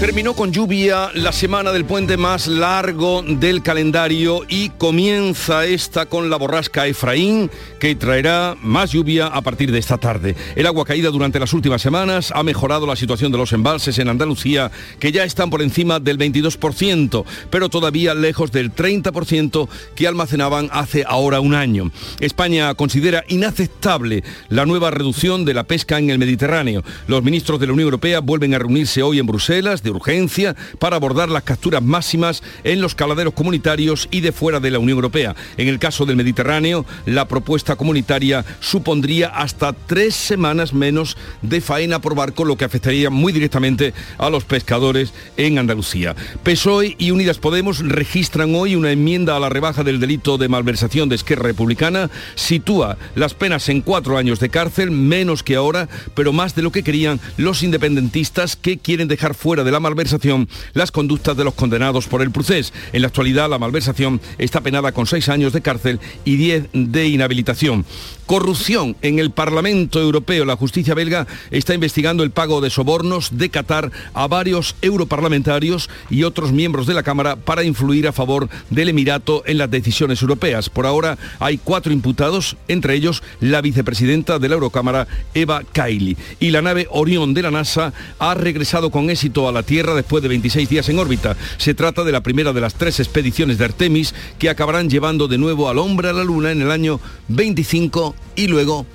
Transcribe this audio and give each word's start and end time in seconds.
Terminó 0.00 0.34
con 0.34 0.52
lluvia 0.52 1.10
la 1.14 1.32
semana 1.32 1.72
del 1.72 1.84
puente 1.84 2.16
más 2.16 2.46
largo 2.46 3.20
del 3.26 3.64
calendario 3.64 4.42
y 4.48 4.68
comienza 4.68 5.66
esta 5.66 6.06
con 6.06 6.30
la 6.30 6.36
borrasca 6.36 6.86
Efraín, 6.86 7.50
que 7.80 7.96
traerá 7.96 8.56
más 8.62 8.92
lluvia 8.92 9.26
a 9.26 9.40
partir 9.42 9.72
de 9.72 9.80
esta 9.80 9.98
tarde. 9.98 10.36
El 10.54 10.66
agua 10.66 10.84
caída 10.84 11.10
durante 11.10 11.40
las 11.40 11.52
últimas 11.52 11.82
semanas 11.82 12.32
ha 12.32 12.44
mejorado 12.44 12.86
la 12.86 12.94
situación 12.94 13.32
de 13.32 13.38
los 13.38 13.52
embalses 13.52 13.98
en 13.98 14.08
Andalucía, 14.08 14.70
que 15.00 15.10
ya 15.10 15.24
están 15.24 15.50
por 15.50 15.62
encima 15.62 15.98
del 15.98 16.16
22%, 16.16 17.24
pero 17.50 17.68
todavía 17.68 18.14
lejos 18.14 18.52
del 18.52 18.72
30% 18.72 19.68
que 19.96 20.06
almacenaban 20.06 20.68
hace 20.70 21.04
ahora 21.08 21.40
un 21.40 21.54
año. 21.54 21.90
España 22.20 22.72
considera 22.74 23.24
inaceptable 23.26 24.22
la 24.48 24.64
nueva 24.64 24.92
reducción 24.92 25.44
de 25.44 25.54
la 25.54 25.64
pesca 25.64 25.98
en 25.98 26.10
el 26.10 26.20
Mediterráneo. 26.20 26.84
Los 27.08 27.24
ministros 27.24 27.58
de 27.58 27.66
la 27.66 27.72
Unión 27.72 27.86
Europea 27.86 28.20
vuelven 28.20 28.54
a 28.54 28.60
reunirse 28.60 29.02
hoy 29.02 29.18
en 29.18 29.26
Bruselas 29.26 29.82
urgencia 29.90 30.56
para 30.78 30.96
abordar 30.96 31.28
las 31.28 31.42
capturas 31.42 31.82
máximas 31.82 32.42
en 32.64 32.80
los 32.80 32.94
caladeros 32.94 33.34
comunitarios 33.34 34.08
y 34.10 34.20
de 34.20 34.32
fuera 34.32 34.60
de 34.60 34.70
la 34.70 34.78
Unión 34.78 34.96
Europea. 34.96 35.34
En 35.56 35.68
el 35.68 35.78
caso 35.78 36.06
del 36.06 36.16
Mediterráneo, 36.16 36.84
la 37.06 37.28
propuesta 37.28 37.76
comunitaria 37.76 38.44
supondría 38.60 39.28
hasta 39.28 39.72
tres 39.72 40.14
semanas 40.14 40.72
menos 40.72 41.16
de 41.42 41.60
faena 41.60 42.00
por 42.00 42.14
barco, 42.14 42.44
lo 42.44 42.56
que 42.56 42.64
afectaría 42.64 43.10
muy 43.10 43.32
directamente 43.32 43.94
a 44.18 44.30
los 44.30 44.44
pescadores 44.44 45.12
en 45.36 45.58
Andalucía. 45.58 46.14
PSOE 46.42 46.96
y 46.98 47.10
Unidas 47.10 47.38
Podemos 47.38 47.78
registran 47.80 48.54
hoy 48.54 48.74
una 48.74 48.90
enmienda 48.90 49.36
a 49.36 49.40
la 49.40 49.48
rebaja 49.48 49.84
del 49.84 50.00
delito 50.00 50.38
de 50.38 50.48
malversación 50.48 51.08
de 51.08 51.16
Esquerra 51.16 51.44
Republicana, 51.44 52.10
sitúa 52.34 52.98
las 53.14 53.34
penas 53.34 53.68
en 53.68 53.80
cuatro 53.80 54.18
años 54.18 54.40
de 54.40 54.48
cárcel, 54.48 54.90
menos 54.90 55.42
que 55.42 55.56
ahora, 55.56 55.88
pero 56.14 56.32
más 56.32 56.54
de 56.54 56.62
lo 56.62 56.72
que 56.72 56.82
querían 56.82 57.20
los 57.36 57.62
independentistas 57.62 58.56
que 58.56 58.78
quieren 58.78 59.08
dejar 59.08 59.34
fuera 59.34 59.64
de 59.64 59.72
la 59.72 59.77
malversación 59.80 60.48
las 60.74 60.90
conductas 60.90 61.36
de 61.36 61.44
los 61.44 61.54
condenados 61.54 62.06
por 62.06 62.22
el 62.22 62.30
procés. 62.30 62.72
En 62.92 63.02
la 63.02 63.08
actualidad 63.08 63.48
la 63.48 63.58
malversación 63.58 64.20
está 64.38 64.60
penada 64.60 64.92
con 64.92 65.06
seis 65.06 65.28
años 65.28 65.52
de 65.52 65.60
cárcel 65.60 66.00
y 66.24 66.36
diez 66.36 66.68
de 66.72 67.08
inhabilitación. 67.08 67.84
Corrupción 68.28 68.94
en 69.00 69.18
el 69.18 69.30
Parlamento 69.30 69.98
Europeo. 69.98 70.44
La 70.44 70.54
justicia 70.54 70.92
belga 70.92 71.26
está 71.50 71.72
investigando 71.72 72.22
el 72.22 72.30
pago 72.30 72.60
de 72.60 72.68
sobornos 72.68 73.38
de 73.38 73.48
Qatar 73.48 73.90
a 74.12 74.26
varios 74.26 74.76
europarlamentarios 74.82 75.88
y 76.10 76.24
otros 76.24 76.52
miembros 76.52 76.86
de 76.86 76.92
la 76.92 77.02
Cámara 77.02 77.36
para 77.36 77.64
influir 77.64 78.06
a 78.06 78.12
favor 78.12 78.50
del 78.68 78.90
Emirato 78.90 79.44
en 79.46 79.56
las 79.56 79.70
decisiones 79.70 80.20
europeas. 80.20 80.68
Por 80.68 80.84
ahora 80.84 81.16
hay 81.38 81.56
cuatro 81.56 81.90
imputados, 81.90 82.58
entre 82.68 82.92
ellos 82.92 83.22
la 83.40 83.62
vicepresidenta 83.62 84.38
de 84.38 84.50
la 84.50 84.56
Eurocámara, 84.56 85.08
Eva 85.32 85.62
Kaili. 85.72 86.18
Y 86.38 86.50
la 86.50 86.60
nave 86.60 86.86
Orión 86.90 87.32
de 87.32 87.40
la 87.40 87.50
NASA 87.50 87.94
ha 88.18 88.34
regresado 88.34 88.90
con 88.90 89.08
éxito 89.08 89.48
a 89.48 89.52
la 89.52 89.62
Tierra 89.62 89.94
después 89.94 90.22
de 90.22 90.28
26 90.28 90.68
días 90.68 90.90
en 90.90 90.98
órbita. 90.98 91.34
Se 91.56 91.72
trata 91.72 92.04
de 92.04 92.12
la 92.12 92.22
primera 92.22 92.52
de 92.52 92.60
las 92.60 92.74
tres 92.74 93.00
expediciones 93.00 93.56
de 93.56 93.64
Artemis 93.64 94.14
que 94.38 94.50
acabarán 94.50 94.90
llevando 94.90 95.28
de 95.28 95.38
nuevo 95.38 95.70
al 95.70 95.78
hombre 95.78 96.10
a 96.10 96.12
la 96.12 96.24
Luna 96.24 96.52
en 96.52 96.60
el 96.60 96.70
año 96.70 97.00
25 97.28 98.17
y 98.36 98.48
luego 98.48 98.86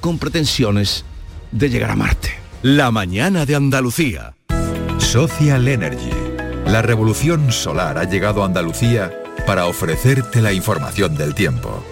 con 0.00 0.18
pretensiones 0.18 1.04
de 1.50 1.70
llegar 1.70 1.90
a 1.90 1.96
Marte. 1.96 2.30
La 2.62 2.90
mañana 2.90 3.46
de 3.46 3.54
Andalucía. 3.54 4.34
Social 4.98 5.68
Energy. 5.68 6.10
La 6.66 6.82
revolución 6.82 7.52
solar 7.52 7.98
ha 7.98 8.04
llegado 8.04 8.42
a 8.42 8.46
Andalucía 8.46 9.12
para 9.46 9.66
ofrecerte 9.66 10.40
la 10.40 10.52
información 10.52 11.16
del 11.16 11.34
tiempo. 11.34 11.84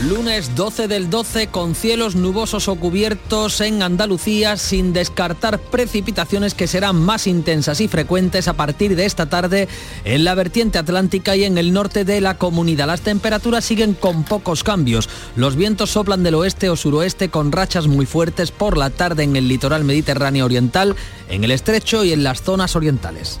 Lunes 0.00 0.56
12 0.56 0.88
del 0.88 1.10
12 1.10 1.48
con 1.48 1.74
cielos 1.74 2.16
nubosos 2.16 2.66
o 2.66 2.74
cubiertos 2.76 3.60
en 3.60 3.82
Andalucía 3.82 4.56
sin 4.56 4.92
descartar 4.92 5.60
precipitaciones 5.60 6.54
que 6.54 6.66
serán 6.66 6.96
más 6.96 7.26
intensas 7.26 7.80
y 7.80 7.88
frecuentes 7.88 8.48
a 8.48 8.54
partir 8.54 8.96
de 8.96 9.04
esta 9.04 9.26
tarde 9.26 9.68
en 10.04 10.24
la 10.24 10.34
vertiente 10.34 10.78
atlántica 10.78 11.36
y 11.36 11.44
en 11.44 11.56
el 11.56 11.72
norte 11.72 12.04
de 12.04 12.20
la 12.20 12.38
comunidad. 12.38 12.86
Las 12.86 13.02
temperaturas 13.02 13.64
siguen 13.64 13.94
con 13.94 14.24
pocos 14.24 14.64
cambios. 14.64 15.08
Los 15.36 15.56
vientos 15.56 15.90
soplan 15.90 16.22
del 16.22 16.34
oeste 16.34 16.68
o 16.68 16.76
suroeste 16.76 17.28
con 17.28 17.52
rachas 17.52 17.86
muy 17.86 18.06
fuertes 18.06 18.50
por 18.50 18.78
la 18.78 18.90
tarde 18.90 19.22
en 19.22 19.36
el 19.36 19.46
litoral 19.46 19.84
mediterráneo 19.84 20.46
oriental, 20.46 20.96
en 21.28 21.44
el 21.44 21.52
estrecho 21.52 22.02
y 22.02 22.12
en 22.12 22.24
las 22.24 22.42
zonas 22.42 22.74
orientales. 22.74 23.40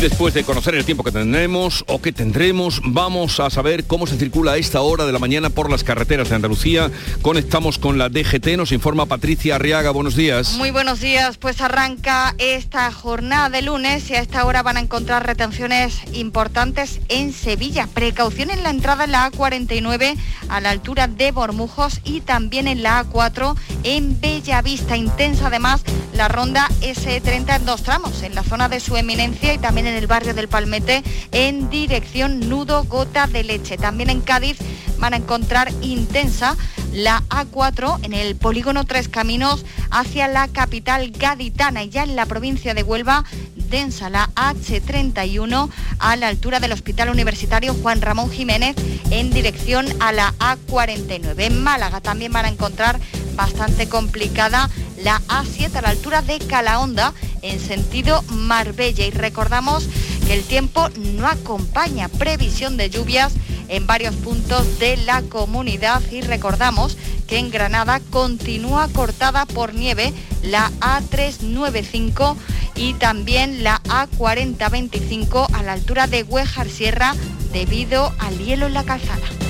Después 0.00 0.32
de 0.32 0.44
conocer 0.44 0.74
el 0.74 0.86
tiempo 0.86 1.04
que 1.04 1.12
tendremos 1.12 1.84
o 1.86 2.00
que 2.00 2.10
tendremos, 2.10 2.80
vamos 2.84 3.38
a 3.38 3.50
saber 3.50 3.84
cómo 3.84 4.06
se 4.06 4.16
circula 4.16 4.52
a 4.52 4.56
esta 4.56 4.80
hora 4.80 5.04
de 5.04 5.12
la 5.12 5.18
mañana 5.18 5.50
por 5.50 5.70
las 5.70 5.84
carreteras 5.84 6.30
de 6.30 6.36
Andalucía. 6.36 6.90
Conectamos 7.20 7.78
con 7.78 7.98
la 7.98 8.08
DGT, 8.08 8.56
nos 8.56 8.72
informa 8.72 9.04
Patricia 9.04 9.56
Arriaga. 9.56 9.90
Buenos 9.90 10.16
días. 10.16 10.54
Muy 10.54 10.70
buenos 10.70 11.00
días, 11.00 11.36
pues 11.36 11.60
arranca 11.60 12.34
esta 12.38 12.90
jornada 12.92 13.50
de 13.50 13.60
lunes 13.60 14.08
y 14.08 14.14
a 14.14 14.20
esta 14.20 14.44
hora 14.46 14.62
van 14.62 14.78
a 14.78 14.80
encontrar 14.80 15.26
retenciones 15.26 15.98
importantes 16.14 17.00
en 17.10 17.34
Sevilla. 17.34 17.86
Precaución 17.86 18.50
en 18.50 18.62
la 18.62 18.70
entrada 18.70 19.04
en 19.04 19.12
la 19.12 19.30
A49 19.30 20.16
a 20.48 20.60
la 20.60 20.70
altura 20.70 21.08
de 21.08 21.30
Bormujos 21.30 22.00
y 22.04 22.22
también 22.22 22.68
en 22.68 22.82
la 22.82 23.04
A4 23.04 23.54
en 23.84 24.18
Bellavista. 24.18 24.96
Intensa 24.96 25.48
además 25.48 25.82
la 26.14 26.28
ronda 26.28 26.68
S30 26.80 27.56
en 27.56 27.66
dos 27.66 27.82
tramos, 27.82 28.22
en 28.22 28.34
la 28.34 28.42
zona 28.42 28.68
de 28.68 28.80
su 28.80 28.96
eminencia 28.96 29.54
y 29.54 29.58
también 29.58 29.86
en 29.86 29.89
el 29.94 30.06
barrio 30.06 30.34
del 30.34 30.48
Palmete 30.48 31.02
en 31.32 31.70
dirección 31.70 32.48
Nudo 32.48 32.84
Gota 32.84 33.26
de 33.26 33.44
Leche. 33.44 33.78
También 33.78 34.10
en 34.10 34.20
Cádiz 34.20 34.58
van 34.98 35.14
a 35.14 35.16
encontrar 35.16 35.72
intensa 35.82 36.56
la 36.92 37.22
A4 37.28 38.00
en 38.02 38.12
el 38.12 38.36
polígono 38.36 38.84
Tres 38.84 39.08
Caminos 39.08 39.64
hacia 39.90 40.28
la 40.28 40.48
capital 40.48 41.10
gaditana 41.10 41.84
y 41.84 41.90
ya 41.90 42.02
en 42.02 42.16
la 42.16 42.26
provincia 42.26 42.74
de 42.74 42.82
Huelva 42.82 43.24
densa 43.54 44.10
la 44.10 44.28
H31 44.34 45.70
a 45.98 46.16
la 46.16 46.28
altura 46.28 46.60
del 46.60 46.72
Hospital 46.72 47.08
Universitario 47.08 47.74
Juan 47.74 48.02
Ramón 48.02 48.30
Jiménez 48.30 48.74
en 49.10 49.30
dirección 49.30 49.86
a 50.00 50.12
la 50.12 50.34
A49. 50.38 51.34
En 51.38 51.62
Málaga 51.62 52.00
también 52.00 52.32
van 52.32 52.44
a 52.46 52.48
encontrar 52.48 52.98
bastante 53.36 53.88
complicada 53.88 54.68
la 55.02 55.20
A7 55.28 55.74
a 55.76 55.82
la 55.82 55.88
altura 55.90 56.20
de 56.20 56.38
Calahonda 56.40 57.14
en 57.42 57.60
sentido 57.60 58.22
Marbella 58.28 59.06
y 59.06 59.10
recordamos 59.10 59.88
que 60.26 60.34
el 60.34 60.42
tiempo 60.42 60.88
no 60.96 61.26
acompaña 61.26 62.08
previsión 62.08 62.76
de 62.76 62.90
lluvias 62.90 63.32
en 63.68 63.86
varios 63.86 64.14
puntos 64.16 64.78
de 64.78 64.96
la 64.98 65.22
comunidad 65.22 66.02
y 66.10 66.20
recordamos 66.22 66.96
que 67.26 67.38
en 67.38 67.50
Granada 67.50 68.00
continúa 68.10 68.88
cortada 68.88 69.46
por 69.46 69.74
nieve 69.74 70.12
la 70.42 70.70
A395 70.80 72.36
y 72.74 72.94
también 72.94 73.62
la 73.62 73.80
A4025 73.84 75.48
a 75.52 75.62
la 75.62 75.74
altura 75.74 76.06
de 76.06 76.24
Huejar 76.24 76.68
Sierra 76.68 77.14
debido 77.52 78.12
al 78.18 78.38
hielo 78.38 78.66
en 78.66 78.74
la 78.74 78.84
calzada. 78.84 79.49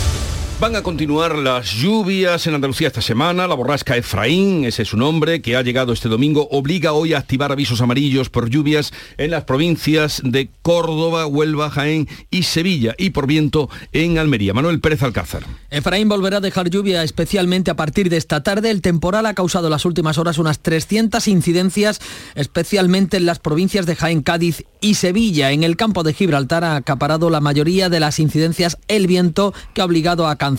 Van 0.61 0.75
a 0.75 0.83
continuar 0.83 1.39
las 1.39 1.71
lluvias 1.71 2.45
en 2.45 2.53
Andalucía 2.53 2.89
esta 2.89 3.01
semana. 3.01 3.47
La 3.47 3.55
borrasca 3.55 3.97
Efraín, 3.97 4.63
ese 4.63 4.83
es 4.83 4.89
su 4.89 4.95
nombre, 4.95 5.41
que 5.41 5.55
ha 5.55 5.63
llegado 5.63 5.91
este 5.91 6.07
domingo, 6.07 6.47
obliga 6.51 6.93
hoy 6.93 7.15
a 7.15 7.17
activar 7.17 7.51
avisos 7.51 7.81
amarillos 7.81 8.29
por 8.29 8.47
lluvias 8.47 8.93
en 9.17 9.31
las 9.31 9.45
provincias 9.45 10.21
de 10.23 10.51
Córdoba, 10.61 11.25
Huelva, 11.25 11.71
Jaén 11.71 12.07
y 12.29 12.43
Sevilla 12.43 12.93
y 12.99 13.09
por 13.09 13.25
viento 13.25 13.71
en 13.91 14.19
Almería. 14.19 14.53
Manuel 14.53 14.79
Pérez 14.79 15.01
Alcázar. 15.01 15.45
Efraín 15.71 16.09
volverá 16.09 16.37
a 16.37 16.41
dejar 16.41 16.69
lluvia 16.69 17.01
especialmente 17.01 17.71
a 17.71 17.75
partir 17.75 18.11
de 18.11 18.17
esta 18.17 18.43
tarde. 18.43 18.69
El 18.69 18.83
temporal 18.83 19.25
ha 19.25 19.33
causado 19.33 19.65
en 19.65 19.71
las 19.71 19.85
últimas 19.85 20.19
horas 20.19 20.37
unas 20.37 20.59
300 20.59 21.27
incidencias, 21.27 22.01
especialmente 22.35 23.17
en 23.17 23.25
las 23.25 23.39
provincias 23.39 23.87
de 23.87 23.95
Jaén, 23.95 24.21
Cádiz 24.21 24.63
y 24.79 24.93
Sevilla. 24.93 25.53
En 25.53 25.63
el 25.63 25.75
campo 25.75 26.03
de 26.03 26.13
Gibraltar 26.13 26.63
ha 26.63 26.75
acaparado 26.75 27.31
la 27.31 27.39
mayoría 27.39 27.89
de 27.89 27.99
las 27.99 28.19
incidencias 28.19 28.77
el 28.87 29.07
viento 29.07 29.55
que 29.73 29.81
ha 29.81 29.85
obligado 29.85 30.27
a 30.27 30.35
cancelar 30.35 30.50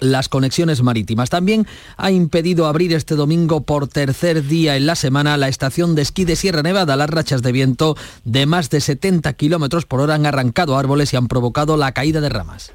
las 0.00 0.28
conexiones 0.28 0.82
marítimas. 0.82 1.30
También 1.30 1.66
ha 1.96 2.10
impedido 2.10 2.66
abrir 2.66 2.92
este 2.92 3.14
domingo 3.14 3.62
por 3.62 3.88
tercer 3.88 4.46
día 4.46 4.76
en 4.76 4.86
la 4.86 4.94
semana 4.94 5.36
la 5.36 5.48
estación 5.48 5.94
de 5.94 6.02
esquí 6.02 6.24
de 6.24 6.36
Sierra 6.36 6.62
Nevada. 6.62 6.96
Las 6.96 7.10
rachas 7.10 7.42
de 7.42 7.52
viento 7.52 7.96
de 8.24 8.46
más 8.46 8.70
de 8.70 8.80
70 8.80 9.32
kilómetros 9.34 9.86
por 9.86 10.00
hora 10.00 10.14
han 10.14 10.26
arrancado 10.26 10.76
árboles 10.76 11.12
y 11.12 11.16
han 11.16 11.28
provocado 11.28 11.76
la 11.76 11.92
caída 11.92 12.20
de 12.20 12.28
ramas. 12.28 12.72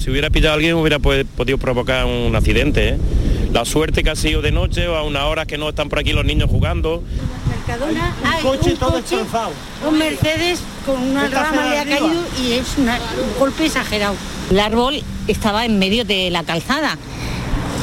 Si 0.00 0.10
hubiera 0.10 0.30
pillado 0.30 0.52
a 0.52 0.54
alguien 0.54 0.76
hubiera 0.76 0.98
podido 0.98 1.58
provocar 1.58 2.06
un 2.06 2.34
accidente. 2.34 2.90
¿eh? 2.90 2.98
La 3.52 3.66
suerte 3.66 4.02
que 4.02 4.08
ha 4.08 4.16
sido 4.16 4.40
de 4.40 4.50
noche 4.50 4.88
o 4.88 4.96
a 4.96 5.02
una 5.02 5.26
hora 5.26 5.44
que 5.44 5.58
no 5.58 5.68
están 5.68 5.90
por 5.90 5.98
aquí 5.98 6.14
los 6.14 6.24
niños 6.24 6.48
jugando. 6.48 7.02
Mercadona, 7.48 8.14
un 8.36 8.42
coche 8.42 8.76
todo 8.76 8.96
destrozado. 8.96 9.52
Un 9.86 9.98
Mercedes 9.98 10.60
con 10.90 11.02
una 11.02 11.28
rama 11.28 11.70
le 11.70 11.78
ha 11.78 11.84
caído 11.84 12.22
y 12.42 12.52
es 12.52 12.76
un 12.78 12.88
golpe 13.38 13.66
exagerado. 13.66 14.14
El 14.50 14.60
árbol 14.60 15.02
estaba 15.28 15.64
en 15.64 15.78
medio 15.78 16.04
de 16.04 16.30
la 16.30 16.42
calzada. 16.42 16.98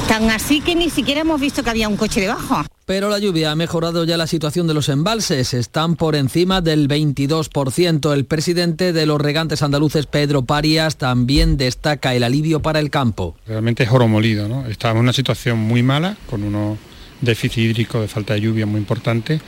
Tan 0.07 0.29
así 0.29 0.61
que 0.61 0.75
ni 0.75 0.89
siquiera 0.89 1.21
hemos 1.21 1.39
visto 1.39 1.63
que 1.63 1.69
había 1.69 1.89
un 1.89 1.97
coche 1.97 2.21
debajo. 2.21 2.63
Pero 2.85 3.09
la 3.09 3.19
lluvia 3.19 3.51
ha 3.51 3.55
mejorado 3.55 4.05
ya 4.05 4.15
la 4.15 4.27
situación 4.27 4.65
de 4.67 4.73
los 4.73 4.87
embalses. 4.87 5.53
Están 5.53 5.97
por 5.97 6.15
encima 6.15 6.61
del 6.61 6.87
22%. 6.87 8.13
El 8.13 8.25
presidente 8.25 8.93
de 8.93 9.05
los 9.05 9.19
regantes 9.19 9.61
andaluces, 9.61 10.05
Pedro 10.05 10.43
Parias, 10.43 10.95
también 10.95 11.57
destaca 11.57 12.15
el 12.15 12.23
alivio 12.23 12.61
para 12.61 12.79
el 12.79 12.89
campo. 12.89 13.35
Realmente 13.45 13.83
es 13.83 13.91
oro 13.91 14.07
molido, 14.07 14.47
¿no? 14.47 14.65
Estamos 14.67 14.97
en 14.97 15.03
una 15.03 15.13
situación 15.13 15.59
muy 15.59 15.83
mala, 15.83 16.15
con 16.29 16.43
unos 16.43 16.77
déficit 17.19 17.57
hídrico 17.57 17.99
de 17.99 18.07
falta 18.07 18.35
de 18.35 18.41
lluvia 18.41 18.65
muy 18.65 18.79
importante 18.79 19.41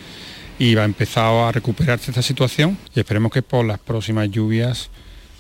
y 0.60 0.76
va 0.76 0.84
a 0.84 0.86
empezar 0.86 1.34
a 1.48 1.52
recuperarse 1.52 2.12
esta 2.12 2.22
situación 2.22 2.78
y 2.94 3.00
esperemos 3.00 3.32
que 3.32 3.42
por 3.42 3.66
las 3.66 3.80
próximas 3.80 4.30
lluvias 4.30 4.90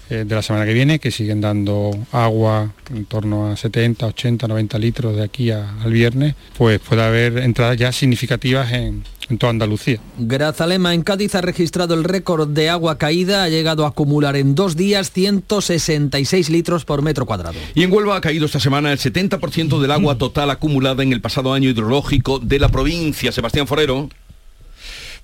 eh, 0.10 0.24
de 0.26 0.36
la 0.36 0.42
semana 0.42 0.66
que 0.66 0.74
viene, 0.74 0.98
que 0.98 1.12
siguen 1.12 1.40
dando 1.40 1.92
agua 2.12 2.72
en 2.90 3.06
torno 3.06 3.52
a 3.52 3.56
70, 3.56 4.08
80, 4.08 4.48
90 4.48 4.80
litros 4.80 5.16
de 5.16 5.24
aquí 5.24 5.52
al 5.52 5.92
viernes, 5.92 6.34
pues 6.58 6.80
puede 6.80 7.04
haber 7.04 7.38
entradas 7.38 7.78
ya 7.78 7.92
significativas 7.92 8.72
en, 8.72 9.04
en 9.30 9.38
toda 9.38 9.52
Andalucía. 9.52 10.00
Grazalema 10.18 10.96
en 10.96 11.04
Cádiz 11.04 11.36
ha 11.36 11.42
registrado 11.42 11.94
el 11.94 12.04
récord 12.04 12.48
de 12.48 12.72
agua 12.72 12.98
caída, 12.98 13.44
ha 13.44 13.50
llegado 13.50 13.86
a 13.86 13.90
acumular 13.90 14.36
en 14.36 14.56
dos 14.56 14.76
días 14.76 15.12
166 15.12 16.50
litros 16.50 16.86
por 16.86 17.04
metro 17.04 17.28
cuadrado. 17.28 17.60
Y 17.76 17.84
en 17.84 17.92
Huelva 17.94 18.16
ha 18.16 18.22
caído 18.22 18.48
esta 18.48 18.60
semana 18.60 18.92
el 18.92 18.98
70% 18.98 19.80
del 19.80 19.92
agua 19.92 20.18
total 20.18 20.50
acumulada 20.50 21.04
en 21.04 21.14
el 21.14 21.22
pasado 21.22 21.54
año 21.54 21.70
hidrológico 21.70 22.40
de 22.40 22.58
la 22.58 22.70
provincia. 22.70 23.32
Sebastián 23.32 23.68
Forero. 23.68 24.10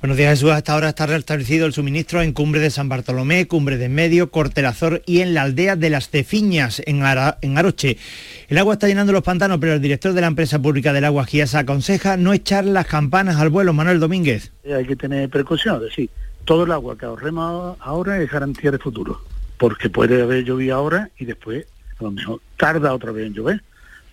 Buenos 0.01 0.17
días 0.17 0.31
Jesús, 0.31 0.51
hasta 0.51 0.73
ahora 0.73 0.89
está 0.89 1.05
restablecido 1.05 1.65
el 1.65 1.73
suministro 1.73 2.21
en 2.21 2.33
Cumbre 2.33 2.59
de 2.59 2.69
San 2.69 2.89
Bartolomé, 2.89 3.47
Cumbre 3.47 3.77
de 3.77 3.87
Medio, 3.87 4.29
Cortelazor 4.29 5.01
y 5.05 5.21
en 5.21 5.33
la 5.33 5.43
aldea 5.43 5.77
de 5.77 5.89
las 5.89 6.09
Cefiñas, 6.09 6.81
en, 6.85 7.01
en 7.41 7.57
Aroche. 7.57 7.97
El 8.49 8.57
agua 8.57 8.73
está 8.73 8.87
llenando 8.87 9.13
los 9.13 9.23
pantanos, 9.23 9.57
pero 9.59 9.73
el 9.73 9.81
director 9.81 10.11
de 10.11 10.21
la 10.21 10.27
empresa 10.27 10.61
pública 10.61 10.91
del 10.91 11.05
agua 11.05 11.25
Giasa 11.25 11.59
aconseja 11.59 12.17
no 12.17 12.33
echar 12.33 12.65
las 12.65 12.85
campanas 12.87 13.37
al 13.37 13.49
vuelo, 13.49 13.71
Manuel 13.71 14.01
Domínguez. 14.01 14.51
Hay 14.65 14.85
que 14.85 14.97
tener 14.97 15.29
precaución, 15.29 15.77
es 15.77 15.89
decir, 15.89 16.09
todo 16.43 16.65
el 16.65 16.71
agua 16.73 16.97
que 16.97 17.05
ahorremos 17.05 17.77
ahora 17.79 18.21
es 18.21 18.29
garantía 18.29 18.71
de 18.71 18.77
futuro, 18.77 19.21
porque 19.57 19.89
puede 19.89 20.21
haber 20.21 20.43
llovido 20.43 20.75
ahora 20.75 21.09
y 21.17 21.25
después 21.25 21.65
a 21.99 22.03
lo 22.03 22.11
mejor 22.11 22.41
tarda 22.57 22.93
otra 22.93 23.13
vez 23.13 23.27
en 23.27 23.33
llover. 23.33 23.63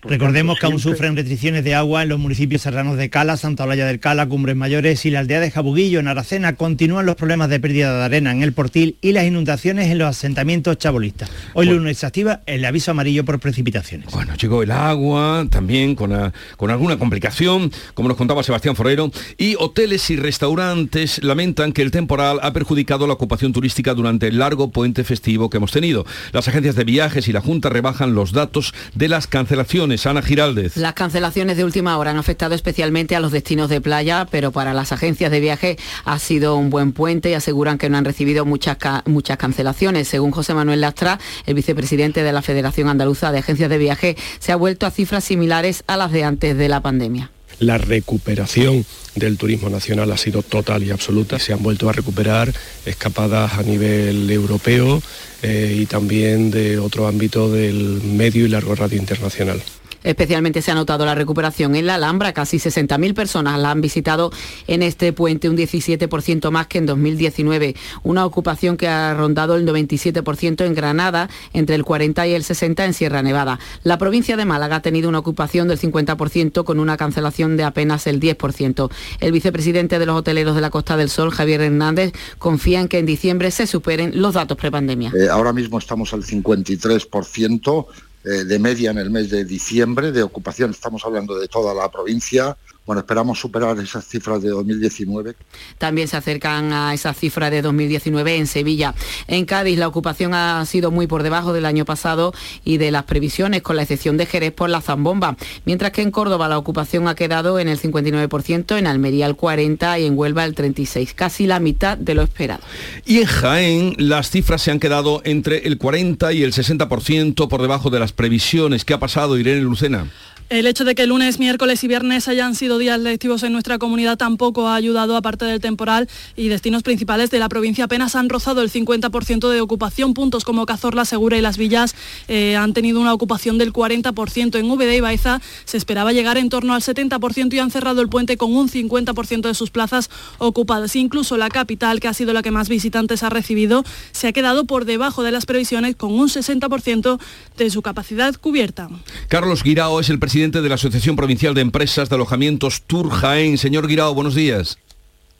Recordemos 0.05 0.59
que 0.59 0.65
aún 0.65 0.79
sufren 0.79 1.15
restricciones 1.15 1.63
de 1.63 1.75
agua 1.75 2.03
en 2.03 2.09
los 2.09 2.19
municipios 2.19 2.61
serranos 2.61 2.97
de 2.97 3.09
Cala, 3.09 3.37
Santa 3.37 3.63
Olalla 3.63 3.85
del 3.85 3.99
Cala, 3.99 4.27
Cumbres 4.27 4.55
Mayores 4.55 5.05
y 5.05 5.11
la 5.11 5.19
aldea 5.19 5.39
de 5.39 5.49
Jabuguillo, 5.49 5.99
en 5.99 6.07
Aracena. 6.07 6.55
Continúan 6.55 7.05
los 7.05 7.15
problemas 7.15 7.49
de 7.49 7.59
pérdida 7.59 7.97
de 7.97 8.03
arena 8.03 8.31
en 8.31 8.43
el 8.43 8.53
Portil 8.53 8.97
y 9.01 9.13
las 9.13 9.25
inundaciones 9.25 9.89
en 9.89 9.97
los 9.97 10.09
asentamientos 10.09 10.77
chabolistas. 10.77 11.31
Hoy 11.53 11.67
lunes 11.67 11.97
se 11.99 12.05
activa 12.05 12.41
el 12.45 12.65
aviso 12.65 12.91
amarillo 12.91 13.23
por 13.23 13.39
precipitaciones. 13.39 14.11
Bueno, 14.11 14.35
llegó 14.35 14.61
el 14.63 14.71
agua 14.71 15.47
también 15.49 15.95
con, 15.95 16.33
con 16.57 16.71
alguna 16.71 16.97
complicación, 16.97 17.71
como 17.93 18.09
nos 18.09 18.17
contaba 18.17 18.43
Sebastián 18.43 18.75
Forero, 18.75 19.11
y 19.37 19.55
hoteles 19.57 20.09
y 20.09 20.17
restaurantes 20.17 21.23
lamentan 21.23 21.71
que 21.71 21.81
el 21.81 21.91
temporal 21.91 22.39
ha 22.41 22.51
perjudicado 22.51 23.07
la 23.07 23.13
ocupación 23.13 23.53
turística 23.53 23.93
durante 23.93 24.27
el 24.27 24.39
largo 24.39 24.71
puente 24.71 25.03
festivo 25.03 25.49
que 25.49 25.57
hemos 25.57 25.71
tenido. 25.71 26.05
Las 26.31 26.47
agencias 26.47 26.75
de 26.75 26.83
viajes 26.83 27.27
y 27.27 27.33
la 27.33 27.41
Junta 27.41 27.69
rebajan 27.69 28.15
los 28.15 28.33
datos 28.33 28.73
de 28.95 29.07
las 29.07 29.27
cancelaciones 29.27 29.92
Ana 30.05 30.21
Giraldez. 30.21 30.77
Las 30.77 30.93
cancelaciones 30.93 31.57
de 31.57 31.63
última 31.63 31.97
hora 31.97 32.11
han 32.11 32.17
afectado 32.17 32.55
especialmente 32.55 33.15
a 33.15 33.19
los 33.19 33.31
destinos 33.31 33.69
de 33.69 33.81
playa, 33.81 34.27
pero 34.29 34.51
para 34.51 34.73
las 34.73 34.91
agencias 34.91 35.31
de 35.31 35.39
viaje 35.39 35.77
ha 36.05 36.19
sido 36.19 36.55
un 36.55 36.69
buen 36.69 36.91
puente 36.91 37.29
y 37.29 37.33
aseguran 37.33 37.77
que 37.77 37.89
no 37.89 37.97
han 37.97 38.05
recibido 38.05 38.45
muchas, 38.45 38.77
muchas 39.05 39.37
cancelaciones. 39.37 40.07
Según 40.07 40.31
José 40.31 40.53
Manuel 40.53 40.81
Lastra, 40.81 41.19
el 41.45 41.53
vicepresidente 41.53 42.23
de 42.23 42.33
la 42.33 42.41
Federación 42.41 42.89
Andaluza 42.89 43.31
de 43.31 43.39
Agencias 43.39 43.69
de 43.69 43.77
Viaje, 43.77 44.17
se 44.39 44.51
ha 44.51 44.55
vuelto 44.55 44.85
a 44.85 44.91
cifras 44.91 45.23
similares 45.23 45.83
a 45.87 45.97
las 45.97 46.11
de 46.11 46.23
antes 46.23 46.57
de 46.57 46.69
la 46.69 46.81
pandemia 46.81 47.31
la 47.59 47.77
recuperación 47.77 48.85
del 49.15 49.37
turismo 49.37 49.69
nacional 49.69 50.11
ha 50.11 50.17
sido 50.17 50.41
total 50.41 50.83
y 50.83 50.91
absoluta. 50.91 51.39
Se 51.39 51.53
han 51.53 51.63
vuelto 51.63 51.89
a 51.89 51.93
recuperar 51.93 52.53
escapadas 52.85 53.53
a 53.53 53.63
nivel 53.63 54.29
europeo 54.29 55.01
eh, 55.41 55.77
y 55.79 55.85
también 55.85 56.51
de 56.51 56.79
otro 56.79 57.07
ámbito 57.07 57.51
del 57.51 58.01
medio 58.03 58.45
y 58.45 58.49
largo 58.49 58.75
radio 58.75 58.97
internacional. 58.97 59.61
Especialmente 60.03 60.61
se 60.61 60.71
ha 60.71 60.75
notado 60.75 61.05
la 61.05 61.15
recuperación 61.15 61.75
en 61.75 61.87
la 61.87 61.95
Alhambra, 61.95 62.33
casi 62.33 62.57
60.000 62.57 63.13
personas 63.13 63.59
la 63.59 63.71
han 63.71 63.81
visitado 63.81 64.31
en 64.67 64.83
este 64.83 65.13
puente, 65.13 65.49
un 65.49 65.57
17% 65.57 66.51
más 66.51 66.67
que 66.67 66.77
en 66.77 66.85
2019. 66.85 67.75
Una 68.03 68.25
ocupación 68.25 68.77
que 68.77 68.87
ha 68.87 69.13
rondado 69.13 69.55
el 69.55 69.67
97% 69.67 70.65
en 70.65 70.73
Granada, 70.73 71.29
entre 71.53 71.75
el 71.75 71.83
40 71.83 72.27
y 72.27 72.33
el 72.33 72.43
60 72.43 72.85
en 72.85 72.93
Sierra 72.93 73.21
Nevada. 73.21 73.59
La 73.83 73.97
provincia 73.97 74.37
de 74.37 74.45
Málaga 74.45 74.77
ha 74.77 74.81
tenido 74.81 75.09
una 75.09 75.19
ocupación 75.19 75.67
del 75.67 75.79
50% 75.79 76.63
con 76.63 76.79
una 76.79 76.97
cancelación 76.97 77.57
de 77.57 77.63
apenas 77.63 78.07
el 78.07 78.19
10%. 78.19 78.91
El 79.19 79.31
vicepresidente 79.31 79.99
de 79.99 80.05
los 80.05 80.17
hoteleros 80.17 80.55
de 80.55 80.61
la 80.61 80.69
Costa 80.69 80.97
del 80.97 81.09
Sol, 81.09 81.31
Javier 81.31 81.61
Hernández, 81.61 82.13
confía 82.37 82.79
en 82.79 82.87
que 82.87 82.99
en 82.99 83.05
diciembre 83.05 83.51
se 83.51 83.67
superen 83.67 84.21
los 84.21 84.33
datos 84.33 84.57
prepandemia. 84.57 85.11
Eh, 85.15 85.29
ahora 85.29 85.53
mismo 85.53 85.77
estamos 85.77 86.13
al 86.13 86.23
53%, 86.23 87.87
eh, 87.89 88.03
de 88.23 88.59
media 88.59 88.91
en 88.91 88.97
el 88.97 89.09
mes 89.09 89.29
de 89.29 89.43
diciembre 89.43 90.11
de 90.11 90.23
ocupación, 90.23 90.71
estamos 90.71 91.03
hablando 91.05 91.37
de 91.37 91.47
toda 91.47 91.73
la 91.73 91.91
provincia, 91.91 92.57
bueno, 92.85 92.99
esperamos 92.99 93.39
superar 93.39 93.79
esas 93.79 94.05
cifras 94.05 94.41
de 94.41 94.49
2019. 94.49 95.35
También 95.77 96.07
se 96.09 96.17
acercan 96.17 96.73
a 96.73 96.93
esa 96.93 97.13
cifra 97.13 97.49
de 97.49 97.61
2019 97.61 98.35
en 98.35 98.47
Sevilla. 98.47 98.93
En 99.27 99.45
Cádiz 99.45 99.79
la 99.79 99.87
ocupación 99.87 100.33
ha 100.33 100.65
sido 100.65 100.91
muy 100.91 101.07
por 101.07 101.23
debajo 101.23 101.53
del 101.53 101.65
año 101.65 101.85
pasado 101.85 102.33
y 102.65 102.77
de 102.77 102.91
las 102.91 103.03
previsiones, 103.03 103.61
con 103.61 103.77
la 103.77 103.83
excepción 103.83 104.17
de 104.17 104.25
Jerez 104.25 104.51
por 104.51 104.69
la 104.69 104.81
zambomba. 104.81 105.37
Mientras 105.65 105.91
que 105.91 106.01
en 106.01 106.11
Córdoba 106.11 106.49
la 106.49 106.57
ocupación 106.57 107.07
ha 107.07 107.15
quedado 107.15 107.57
en 107.57 107.69
el 107.69 107.79
59%, 107.79 108.77
en 108.77 108.87
Almería 108.87 109.27
el 109.27 109.37
40% 109.37 110.01
y 110.01 110.05
en 110.05 110.17
Huelva 110.17 110.43
el 110.43 110.53
36%, 110.53 111.13
casi 111.15 111.47
la 111.47 111.59
mitad 111.59 111.97
de 111.97 112.15
lo 112.15 112.21
esperado. 112.21 112.63
Y 113.05 113.19
en 113.19 113.25
Jaén 113.25 113.95
las 113.97 114.29
cifras 114.29 114.61
se 114.61 114.71
han 114.71 114.79
quedado 114.79 115.21
entre 115.23 115.67
el 115.67 115.77
40 115.77 116.33
y 116.33 116.43
el 116.43 116.51
60% 116.51 117.47
por 117.47 117.61
debajo 117.61 117.89
de 117.89 117.99
las 117.99 118.11
previsiones. 118.11 118.83
¿Qué 118.83 118.93
ha 118.93 118.99
pasado, 118.99 119.37
Irene 119.37 119.61
Lucena? 119.61 120.07
El 120.49 120.67
hecho 120.67 120.85
de 120.85 120.93
que 120.93 121.07
lunes, 121.07 121.39
miércoles 121.39 121.83
y 121.83 121.87
viernes 121.87 122.27
hayan 122.27 122.53
sido 122.53 122.77
días 122.77 122.99
lectivos 122.99 123.41
en 123.43 123.53
nuestra 123.53 123.79
comunidad 123.79 124.17
tampoco 124.17 124.67
ha 124.67 124.75
ayudado, 124.75 125.15
aparte 125.15 125.45
del 125.45 125.59
temporal, 125.59 126.07
y 126.35 126.47
destinos 126.49 126.83
principales 126.83 127.31
de 127.31 127.39
la 127.39 127.49
provincia 127.49 127.85
apenas 127.85 128.15
han 128.15 128.29
rozado 128.29 128.61
el 128.61 128.69
50% 128.69 129.49
de 129.49 129.61
ocupación. 129.61 130.13
Puntos 130.13 130.43
como 130.43 130.65
Cazorla, 130.65 131.05
Segura 131.05 131.37
y 131.37 131.41
Las 131.41 131.57
Villas 131.57 131.95
eh, 132.27 132.55
han 132.55 132.73
tenido 132.73 133.01
una 133.01 133.13
ocupación 133.13 133.57
del 133.57 133.73
40%. 133.73 134.59
En 134.59 134.69
VD 134.69 134.95
y 134.95 134.99
Baeza 134.99 135.41
se 135.65 135.77
esperaba 135.77 136.13
llegar 136.13 136.37
en 136.37 136.49
torno 136.49 136.75
al 136.75 136.81
70% 136.81 137.53
y 137.53 137.59
han 137.59 137.71
cerrado 137.71 138.01
el 138.01 138.09
puente 138.09 138.37
con 138.37 138.53
un 138.53 138.69
50% 138.69 139.41
de 139.41 139.55
sus 139.55 139.71
plazas 139.71 140.11
ocupadas. 140.37 140.95
Incluso 140.95 141.35
la 141.35 141.49
capital, 141.49 141.99
que 141.99 142.07
ha 142.07 142.13
sido 142.13 142.33
la 142.33 142.43
que 142.43 142.51
más 142.51 142.69
visitantes 142.69 143.23
ha 143.23 143.29
recibido, 143.29 143.83
se 144.11 144.27
ha 144.27 144.33
quedado 144.33 144.65
por 144.65 144.85
debajo 144.85 145.23
de 145.23 145.31
las 145.31 145.45
previsiones 145.45 145.95
con 145.95 146.13
un 146.13 146.29
60% 146.29 147.19
de 147.57 147.69
su 147.69 147.81
capacidad 147.81 148.35
cubierta. 148.35 148.89
Carlos 149.29 149.63
Guirao 149.63 149.99
es 149.99 150.09
el 150.09 150.19
presidente 150.19 150.42
de 150.51 150.67
la 150.67 150.75
Asociación 150.75 151.15
Provincial 151.15 151.53
de 151.53 151.61
Empresas 151.61 152.09
de 152.09 152.15
Alojamientos 152.15 152.81
Tour 152.81 153.09
Jaén. 153.09 153.57
Señor 153.57 153.87
Guirao, 153.87 154.13
buenos 154.13 154.35
días. 154.35 154.77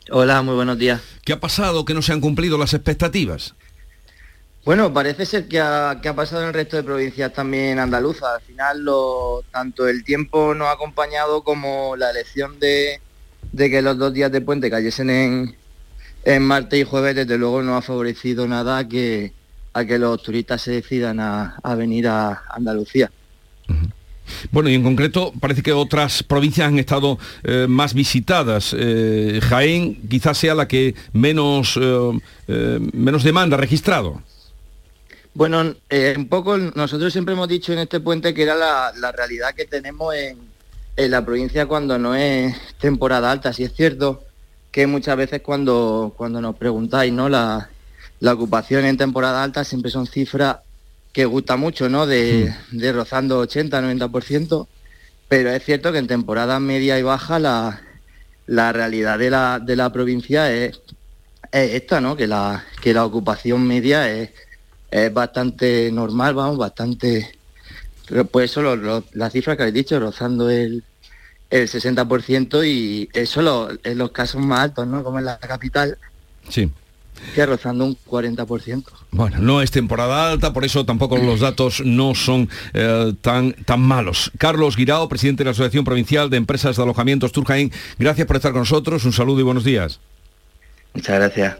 Hola, 0.09 0.41
muy 0.41 0.55
buenos 0.55 0.77
días. 0.77 1.01
¿Qué 1.25 1.33
ha 1.33 1.39
pasado 1.41 1.83
que 1.83 1.93
no 1.93 2.01
se 2.01 2.13
han 2.13 2.21
cumplido 2.21 2.57
las 2.57 2.73
expectativas? 2.73 3.53
Bueno, 4.63 4.93
parece 4.93 5.25
ser 5.25 5.49
que 5.49 5.59
ha, 5.59 5.99
pasado 6.15 6.43
en 6.43 6.47
el 6.47 6.53
resto 6.53 6.77
de 6.77 6.83
provincias 6.83 7.33
también 7.33 7.79
andaluzas. 7.79 8.35
Al 8.35 8.41
final, 8.41 8.81
lo, 8.81 9.43
tanto 9.51 9.89
el 9.89 10.05
tiempo 10.05 10.55
nos 10.55 10.69
ha 10.69 10.71
acompañado 10.71 11.43
como 11.43 11.97
la 11.97 12.09
elección 12.09 12.57
de, 12.59 13.01
que 13.57 13.81
los 13.81 13.97
dos 13.97 14.13
días 14.13 14.31
de 14.31 14.39
puente 14.39 14.69
cayesen 14.69 15.09
en, 15.09 15.55
en 16.23 16.43
martes 16.43 16.79
y 16.79 16.85
jueves, 16.85 17.15
desde 17.15 17.37
luego 17.37 17.61
no 17.61 17.75
ha 17.75 17.81
favorecido 17.81 18.47
nada 18.47 18.77
a 18.77 18.87
que, 18.87 19.33
a 19.73 19.83
que 19.83 19.99
los 19.99 20.23
turistas 20.23 20.61
se 20.61 20.71
decidan 20.71 21.19
a, 21.19 21.59
venir 21.75 22.07
a 22.07 22.43
Andalucía. 22.49 23.11
Bueno, 24.51 24.69
y 24.69 24.75
en 24.75 24.83
concreto 24.83 25.33
parece 25.39 25.61
que 25.61 25.73
otras 25.73 26.23
provincias 26.23 26.67
han 26.67 26.79
estado 26.79 27.17
eh, 27.43 27.65
más 27.67 27.93
visitadas. 27.93 28.75
Eh, 28.77 29.39
Jaén 29.41 30.07
quizás 30.07 30.37
sea 30.37 30.55
la 30.55 30.67
que 30.67 30.95
menos, 31.13 31.79
eh, 31.81 32.79
menos 32.93 33.23
demanda 33.23 33.57
ha 33.57 33.59
registrado. 33.59 34.21
Bueno, 35.35 35.75
un 36.15 36.27
poco 36.27 36.57
nosotros 36.57 37.11
siempre 37.11 37.33
hemos 37.33 37.47
dicho 37.47 37.73
en 37.73 37.79
este 37.79 37.99
puente 37.99 38.35
que 38.35 38.43
era 38.43 38.55
la, 38.55 39.11
realidad 39.11 39.55
que 39.55 39.65
tenemos 39.65 40.13
en, 40.13 40.37
la 40.95 41.25
provincia 41.25 41.65
cuando 41.65 41.97
no 41.97 42.13
es 42.13 42.55
temporada 42.77 43.31
alta. 43.31 43.51
Si 43.51 43.63
es 43.63 43.73
cierto 43.73 44.23
que 44.71 44.85
muchas 44.85 45.17
veces 45.17 45.41
cuando, 45.41 46.13
cuando 46.15 46.39
nos 46.39 46.55
preguntáis, 46.55 47.11
¿no? 47.11 47.29
La, 47.29 47.69
ocupación 48.25 48.85
en 48.85 48.95
temporada 48.95 49.43
alta 49.43 49.63
siempre 49.63 49.91
son 49.91 50.07
cifras 50.07 50.57
que 51.13 51.25
gusta 51.25 51.55
mucho, 51.55 51.87
¿no? 51.87 52.05
De, 52.05 52.53
rozando 52.91 53.39
80, 53.39 53.81
90%, 53.81 54.67
pero 55.29 55.51
es 55.51 55.63
cierto 55.63 55.91
que 55.91 55.99
en 55.99 56.07
temporada 56.07 56.59
media 56.59 56.99
y 56.99 57.03
baja 57.03 57.39
la, 57.39 57.81
realidad 58.47 59.17
de 59.19 59.29
la, 59.29 59.59
de 59.59 59.75
la 59.75 59.93
provincia 59.93 60.51
es, 60.51 60.81
esta, 61.51 62.01
¿no? 62.01 62.17
Que 62.17 62.27
la, 62.27 62.65
que 62.81 62.93
la 62.93 63.05
ocupación 63.05 63.65
media 63.65 64.11
es 64.11 64.31
es 64.93 65.11
bastante 65.11 65.91
normal, 65.91 66.35
vamos, 66.35 66.57
bastante... 66.57 67.35
Pues 68.31 68.51
eso, 68.51 68.75
las 69.13 69.33
cifras 69.33 69.57
que 69.57 69.63
habéis 69.63 69.73
dicho, 69.73 69.99
rozando 69.99 70.49
el, 70.51 70.83
el 71.49 71.67
60% 71.67 72.67
y 72.67 73.09
eso 73.13 73.69
en 73.83 73.97
los 73.97 74.11
casos 74.11 74.41
más 74.41 74.59
altos, 74.59 74.85
¿no? 74.85 75.03
Como 75.03 75.17
en 75.17 75.25
la 75.25 75.39
capital. 75.39 75.97
Sí. 76.47 76.69
Que 77.35 77.45
rozando 77.45 77.85
un 77.85 77.97
40%. 77.97 78.83
Bueno, 79.11 79.37
no 79.39 79.61
es 79.61 79.71
temporada 79.71 80.31
alta, 80.31 80.53
por 80.53 80.65
eso 80.65 80.85
tampoco 80.85 81.17
los 81.17 81.39
datos 81.39 81.81
no 81.85 82.15
son 82.15 82.49
eh, 82.73 83.13
tan, 83.21 83.53
tan 83.65 83.81
malos. 83.81 84.31
Carlos 84.37 84.75
Guirao, 84.75 85.07
presidente 85.07 85.43
de 85.43 85.45
la 85.45 85.51
Asociación 85.51 85.85
Provincial 85.85 86.29
de 86.29 86.37
Empresas 86.37 86.75
de 86.75 86.83
Alojamientos 86.83 87.31
Turjain, 87.31 87.71
gracias 87.97 88.27
por 88.27 88.35
estar 88.35 88.51
con 88.51 88.61
nosotros, 88.61 89.05
un 89.05 89.13
saludo 89.13 89.39
y 89.39 89.43
buenos 89.43 89.63
días. 89.63 89.99
Muchas 90.93 91.15
gracias. 91.15 91.57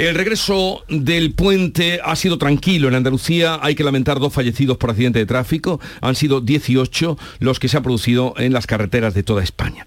El 0.00 0.14
regreso 0.14 0.82
del 0.88 1.34
puente 1.34 2.00
ha 2.02 2.16
sido 2.16 2.38
tranquilo 2.38 2.88
en 2.88 2.94
Andalucía. 2.94 3.58
Hay 3.60 3.74
que 3.74 3.84
lamentar 3.84 4.18
dos 4.18 4.32
fallecidos 4.32 4.78
por 4.78 4.88
accidente 4.88 5.18
de 5.18 5.26
tráfico. 5.26 5.78
Han 6.00 6.14
sido 6.14 6.40
18 6.40 7.18
los 7.40 7.60
que 7.60 7.68
se 7.68 7.76
han 7.76 7.82
producido 7.82 8.32
en 8.38 8.54
las 8.54 8.66
carreteras 8.66 9.12
de 9.12 9.22
toda 9.22 9.42
España. 9.42 9.84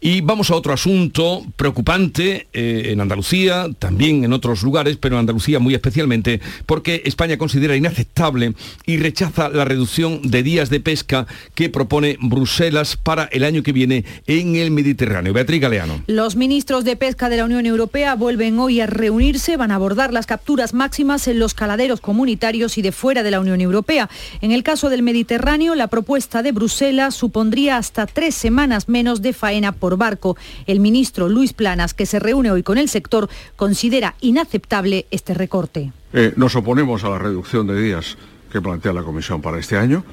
Y 0.00 0.20
vamos 0.20 0.50
a 0.50 0.56
otro 0.56 0.72
asunto 0.72 1.46
preocupante 1.54 2.48
eh, 2.52 2.88
en 2.90 3.00
Andalucía, 3.00 3.68
también 3.78 4.24
en 4.24 4.32
otros 4.32 4.64
lugares, 4.64 4.96
pero 4.96 5.14
en 5.14 5.20
Andalucía 5.20 5.60
muy 5.60 5.74
especialmente, 5.74 6.40
porque 6.66 7.02
España 7.04 7.36
considera 7.36 7.76
inaceptable 7.76 8.54
y 8.84 8.96
rechaza 8.96 9.48
la 9.48 9.64
reducción 9.64 10.22
de 10.28 10.42
días 10.42 10.70
de 10.70 10.80
pesca 10.80 11.28
que 11.54 11.68
propone 11.68 12.18
Bruselas 12.20 12.96
para 12.96 13.26
el 13.26 13.44
año 13.44 13.62
que 13.62 13.70
viene 13.70 14.04
en 14.26 14.56
el 14.56 14.72
Mediterráneo. 14.72 15.32
Beatriz 15.32 15.60
Galeano. 15.60 16.02
Los 16.08 16.34
ministros 16.34 16.82
de 16.82 16.96
pesca 16.96 17.28
de 17.28 17.36
la 17.36 17.44
Unión 17.44 17.64
Europea 17.64 18.16
vuelven 18.16 18.58
hoy 18.58 18.80
a 18.80 18.88
reunirse 18.88 19.51
van 19.56 19.70
a 19.70 19.76
abordar 19.76 20.12
las 20.12 20.26
capturas 20.26 20.74
máximas 20.74 21.28
en 21.28 21.38
los 21.38 21.54
caladeros 21.54 22.00
comunitarios 22.00 22.78
y 22.78 22.82
de 22.82 22.92
fuera 22.92 23.22
de 23.22 23.30
la 23.30 23.40
Unión 23.40 23.60
Europea. 23.60 24.08
En 24.40 24.52
el 24.52 24.62
caso 24.62 24.90
del 24.90 25.02
Mediterráneo, 25.02 25.74
la 25.74 25.88
propuesta 25.88 26.42
de 26.42 26.52
Bruselas 26.52 27.14
supondría 27.14 27.76
hasta 27.76 28.06
tres 28.06 28.34
semanas 28.34 28.88
menos 28.88 29.22
de 29.22 29.32
faena 29.32 29.72
por 29.72 29.96
barco. 29.96 30.36
El 30.66 30.80
ministro 30.80 31.28
Luis 31.28 31.52
Planas, 31.52 31.94
que 31.94 32.06
se 32.06 32.18
reúne 32.18 32.50
hoy 32.50 32.62
con 32.62 32.78
el 32.78 32.88
sector, 32.88 33.28
considera 33.56 34.14
inaceptable 34.20 35.06
este 35.10 35.34
recorte. 35.34 35.92
Eh, 36.12 36.32
nos 36.36 36.54
oponemos 36.56 37.04
a 37.04 37.10
la 37.10 37.18
reducción 37.18 37.66
de 37.66 37.80
días 37.80 38.16
que 38.50 38.60
plantea 38.60 38.92
la 38.92 39.02
Comisión 39.02 39.40
para 39.40 39.58
este 39.58 39.76
año. 39.78 40.04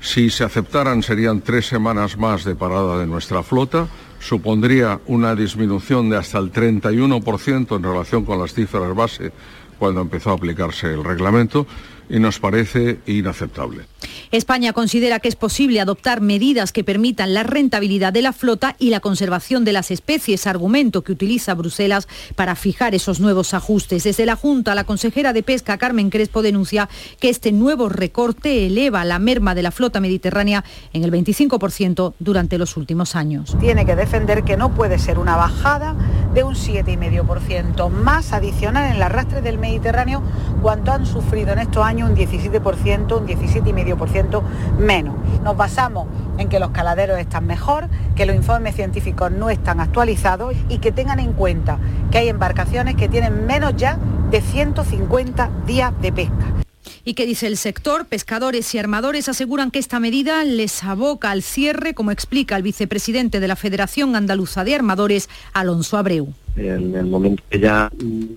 Si 0.00 0.30
se 0.30 0.42
aceptaran 0.42 1.02
serían 1.02 1.42
tres 1.42 1.66
semanas 1.66 2.16
más 2.16 2.44
de 2.44 2.56
parada 2.56 2.98
de 2.98 3.06
nuestra 3.06 3.42
flota 3.42 3.86
supondría 4.22 5.00
una 5.06 5.34
disminución 5.34 6.08
de 6.08 6.16
hasta 6.16 6.38
el 6.38 6.52
31% 6.52 7.76
en 7.76 7.82
relación 7.82 8.24
con 8.24 8.38
las 8.38 8.54
cifras 8.54 8.94
base 8.94 9.32
cuando 9.78 10.00
empezó 10.00 10.30
a 10.30 10.34
aplicarse 10.34 10.92
el 10.92 11.02
reglamento 11.02 11.66
y 12.12 12.20
nos 12.20 12.38
parece 12.38 13.00
inaceptable. 13.06 13.86
España 14.30 14.74
considera 14.74 15.18
que 15.18 15.28
es 15.28 15.36
posible 15.36 15.80
adoptar 15.80 16.20
medidas 16.20 16.70
que 16.70 16.84
permitan 16.84 17.32
la 17.32 17.42
rentabilidad 17.42 18.12
de 18.12 18.20
la 18.20 18.34
flota 18.34 18.76
y 18.78 18.90
la 18.90 19.00
conservación 19.00 19.64
de 19.64 19.72
las 19.72 19.90
especies, 19.90 20.46
argumento 20.46 21.02
que 21.02 21.12
utiliza 21.12 21.54
Bruselas 21.54 22.08
para 22.36 22.54
fijar 22.54 22.94
esos 22.94 23.18
nuevos 23.18 23.54
ajustes. 23.54 24.04
Desde 24.04 24.26
la 24.26 24.36
Junta, 24.36 24.74
la 24.74 24.84
consejera 24.84 25.32
de 25.32 25.42
Pesca, 25.42 25.78
Carmen 25.78 26.10
Crespo, 26.10 26.42
denuncia 26.42 26.88
que 27.18 27.30
este 27.30 27.50
nuevo 27.50 27.88
recorte 27.88 28.66
eleva 28.66 29.06
la 29.06 29.18
merma 29.18 29.54
de 29.54 29.62
la 29.62 29.70
flota 29.70 29.98
mediterránea 30.00 30.64
en 30.92 31.04
el 31.04 31.12
25% 31.12 32.12
durante 32.18 32.58
los 32.58 32.76
últimos 32.76 33.16
años. 33.16 33.56
Tiene 33.58 33.86
que 33.86 33.96
defender 33.96 34.44
que 34.44 34.58
no 34.58 34.74
puede 34.74 34.98
ser 34.98 35.18
una 35.18 35.36
bajada 35.36 35.96
de 36.34 36.44
un 36.44 36.54
7,5% 36.54 37.88
más 37.88 38.34
adicional 38.34 38.90
en 38.90 38.96
el 38.96 39.02
arrastre 39.02 39.40
del 39.40 39.58
Mediterráneo, 39.58 40.22
cuanto 40.60 40.92
han 40.92 41.06
sufrido 41.06 41.52
en 41.52 41.58
estos 41.58 41.84
años 41.84 42.01
un 42.04 42.16
17%, 42.16 43.20
un 43.20 43.26
17,5% 43.26 44.42
menos. 44.78 45.14
Nos 45.42 45.56
basamos 45.56 46.06
en 46.38 46.48
que 46.48 46.58
los 46.58 46.70
caladeros 46.70 47.18
están 47.18 47.46
mejor, 47.46 47.88
que 48.16 48.26
los 48.26 48.36
informes 48.36 48.74
científicos 48.74 49.30
no 49.30 49.50
están 49.50 49.80
actualizados 49.80 50.54
y 50.68 50.78
que 50.78 50.92
tengan 50.92 51.20
en 51.20 51.32
cuenta 51.32 51.78
que 52.10 52.18
hay 52.18 52.28
embarcaciones 52.28 52.96
que 52.96 53.08
tienen 53.08 53.46
menos 53.46 53.76
ya 53.76 53.98
de 54.30 54.40
150 54.40 55.50
días 55.66 55.92
de 56.00 56.12
pesca. 56.12 56.62
¿Y 57.04 57.14
qué 57.14 57.26
dice 57.26 57.48
el 57.48 57.56
sector? 57.56 58.06
Pescadores 58.06 58.74
y 58.74 58.78
armadores 58.78 59.28
aseguran 59.28 59.72
que 59.72 59.80
esta 59.80 59.98
medida 59.98 60.44
les 60.44 60.84
aboca 60.84 61.32
al 61.32 61.42
cierre, 61.42 61.94
como 61.94 62.12
explica 62.12 62.56
el 62.56 62.62
vicepresidente 62.62 63.40
de 63.40 63.48
la 63.48 63.56
Federación 63.56 64.14
Andaluza 64.14 64.62
de 64.62 64.76
Armadores, 64.76 65.28
Alonso 65.52 65.96
Abreu. 65.96 66.32
En 66.54 66.94
el 66.94 67.06
momento 67.06 67.42
que 67.50 67.58
ya 67.58 67.90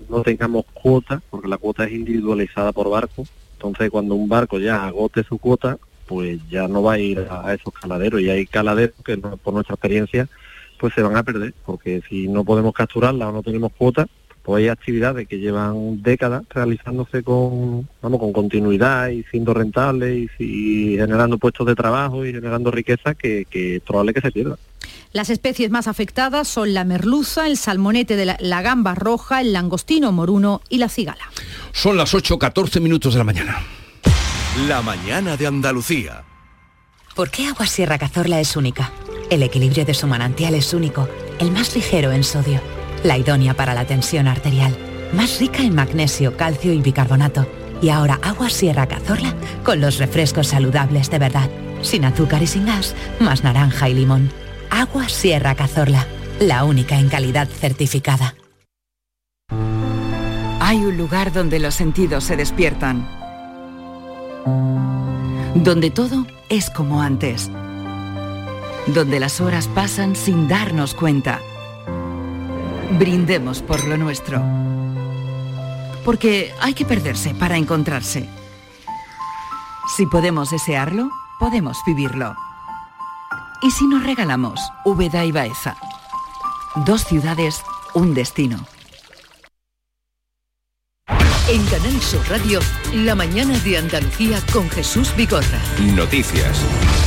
no 0.08 0.22
tengamos 0.22 0.64
cuota, 0.72 1.22
porque 1.30 1.46
la 1.46 1.58
cuota 1.58 1.84
es 1.84 1.92
individualizada 1.92 2.72
por 2.72 2.90
barco, 2.90 3.24
entonces 3.56 3.90
cuando 3.90 4.14
un 4.14 4.28
barco 4.28 4.58
ya 4.58 4.86
agote 4.86 5.24
su 5.24 5.38
cuota, 5.38 5.78
pues 6.06 6.38
ya 6.48 6.68
no 6.68 6.82
va 6.82 6.94
a 6.94 6.98
ir 6.98 7.26
a 7.28 7.52
esos 7.52 7.74
caladeros 7.74 8.20
y 8.20 8.30
hay 8.30 8.46
caladeros 8.46 8.94
que 9.04 9.16
por 9.16 9.54
nuestra 9.54 9.74
experiencia 9.74 10.28
pues 10.78 10.94
se 10.94 11.02
van 11.02 11.16
a 11.16 11.22
perder, 11.22 11.54
porque 11.64 12.02
si 12.08 12.28
no 12.28 12.44
podemos 12.44 12.74
capturarla 12.74 13.28
o 13.28 13.32
no 13.32 13.42
tenemos 13.42 13.72
cuota, 13.72 14.06
pues 14.42 14.62
hay 14.62 14.68
actividades 14.68 15.26
que 15.26 15.38
llevan 15.38 16.02
décadas 16.02 16.44
realizándose 16.50 17.22
con, 17.22 17.88
vamos, 18.00 18.20
con 18.20 18.32
continuidad 18.32 19.08
y 19.08 19.24
siendo 19.24 19.54
rentables 19.54 20.30
y, 20.38 20.96
generando 20.96 21.38
puestos 21.38 21.66
de 21.66 21.74
trabajo 21.74 22.24
y 22.24 22.32
generando 22.32 22.70
riqueza 22.70 23.14
que, 23.14 23.46
que 23.50 23.76
es 23.76 23.82
probable 23.82 24.14
que 24.14 24.20
se 24.20 24.30
pierda. 24.30 24.56
Las 25.16 25.30
especies 25.30 25.70
más 25.70 25.88
afectadas 25.88 26.46
son 26.46 26.74
la 26.74 26.84
merluza, 26.84 27.46
el 27.46 27.56
salmonete 27.56 28.16
de 28.16 28.26
la, 28.26 28.36
la 28.38 28.60
gamba 28.60 28.94
roja, 28.94 29.40
el 29.40 29.54
langostino 29.54 30.12
moruno 30.12 30.60
y 30.68 30.76
la 30.76 30.90
cigala. 30.90 31.30
Son 31.72 31.96
las 31.96 32.12
8.14 32.12 32.82
minutos 32.82 33.14
de 33.14 33.18
la 33.18 33.24
mañana. 33.24 33.62
La 34.68 34.82
mañana 34.82 35.38
de 35.38 35.46
Andalucía. 35.46 36.22
¿Por 37.14 37.30
qué 37.30 37.46
Agua 37.46 37.66
Sierra 37.66 37.96
Cazorla 37.96 38.40
es 38.40 38.56
única? 38.56 38.92
El 39.30 39.42
equilibrio 39.42 39.86
de 39.86 39.94
su 39.94 40.06
manantial 40.06 40.54
es 40.54 40.74
único, 40.74 41.08
el 41.38 41.50
más 41.50 41.74
ligero 41.74 42.12
en 42.12 42.22
sodio 42.22 42.60
la 43.02 43.16
idónea 43.16 43.54
para 43.54 43.72
la 43.72 43.86
tensión 43.86 44.28
arterial, 44.28 44.76
más 45.14 45.38
rica 45.38 45.62
en 45.62 45.74
magnesio, 45.74 46.36
calcio 46.36 46.74
y 46.74 46.82
bicarbonato. 46.82 47.46
Y 47.80 47.88
ahora 47.88 48.18
agua 48.22 48.50
Sierra 48.50 48.86
Cazorla 48.86 49.34
con 49.64 49.80
los 49.80 49.98
refrescos 49.98 50.48
saludables 50.48 51.10
de 51.10 51.18
verdad, 51.18 51.48
sin 51.82 52.04
azúcar 52.04 52.42
y 52.42 52.46
sin 52.46 52.66
gas, 52.66 52.94
más 53.18 53.44
naranja 53.44 53.88
y 53.88 53.94
limón. 53.94 54.30
Agua 54.76 55.08
Sierra 55.08 55.54
Cazorla, 55.54 56.06
la 56.38 56.64
única 56.64 56.98
en 56.98 57.08
calidad 57.08 57.48
certificada. 57.48 58.34
Hay 60.60 60.84
un 60.84 60.98
lugar 60.98 61.32
donde 61.32 61.58
los 61.58 61.74
sentidos 61.74 62.24
se 62.24 62.36
despiertan. 62.36 63.08
Donde 65.54 65.90
todo 65.90 66.26
es 66.50 66.68
como 66.68 67.00
antes. 67.00 67.50
Donde 68.88 69.18
las 69.18 69.40
horas 69.40 69.66
pasan 69.66 70.14
sin 70.14 70.46
darnos 70.46 70.92
cuenta 70.92 71.40
Brindemos 72.98 73.62
por 73.62 73.82
lo 73.86 73.96
nuestro. 73.96 74.42
Porque 76.04 76.52
hay 76.60 76.74
que 76.74 76.84
perderse 76.84 77.34
para 77.34 77.56
encontrarse. 77.56 78.28
Si 79.96 80.04
podemos 80.04 80.50
desearlo, 80.50 81.08
podemos 81.40 81.78
vivirlo. 81.86 82.36
¿Y 83.62 83.70
si 83.70 83.86
nos 83.86 84.04
regalamos 84.04 84.60
Úbeda 84.84 85.24
y 85.24 85.32
Baeza? 85.32 85.76
Dos 86.84 87.04
ciudades, 87.04 87.62
un 87.94 88.12
destino. 88.14 88.66
En 91.48 91.64
Canal 91.66 92.00
Sur 92.02 92.28
Radio, 92.28 92.60
la 92.92 93.14
mañana 93.14 93.58
de 93.60 93.78
Andalucía 93.78 94.42
con 94.52 94.68
Jesús 94.68 95.14
Bigorra. 95.16 95.60
Noticias. 95.94 97.05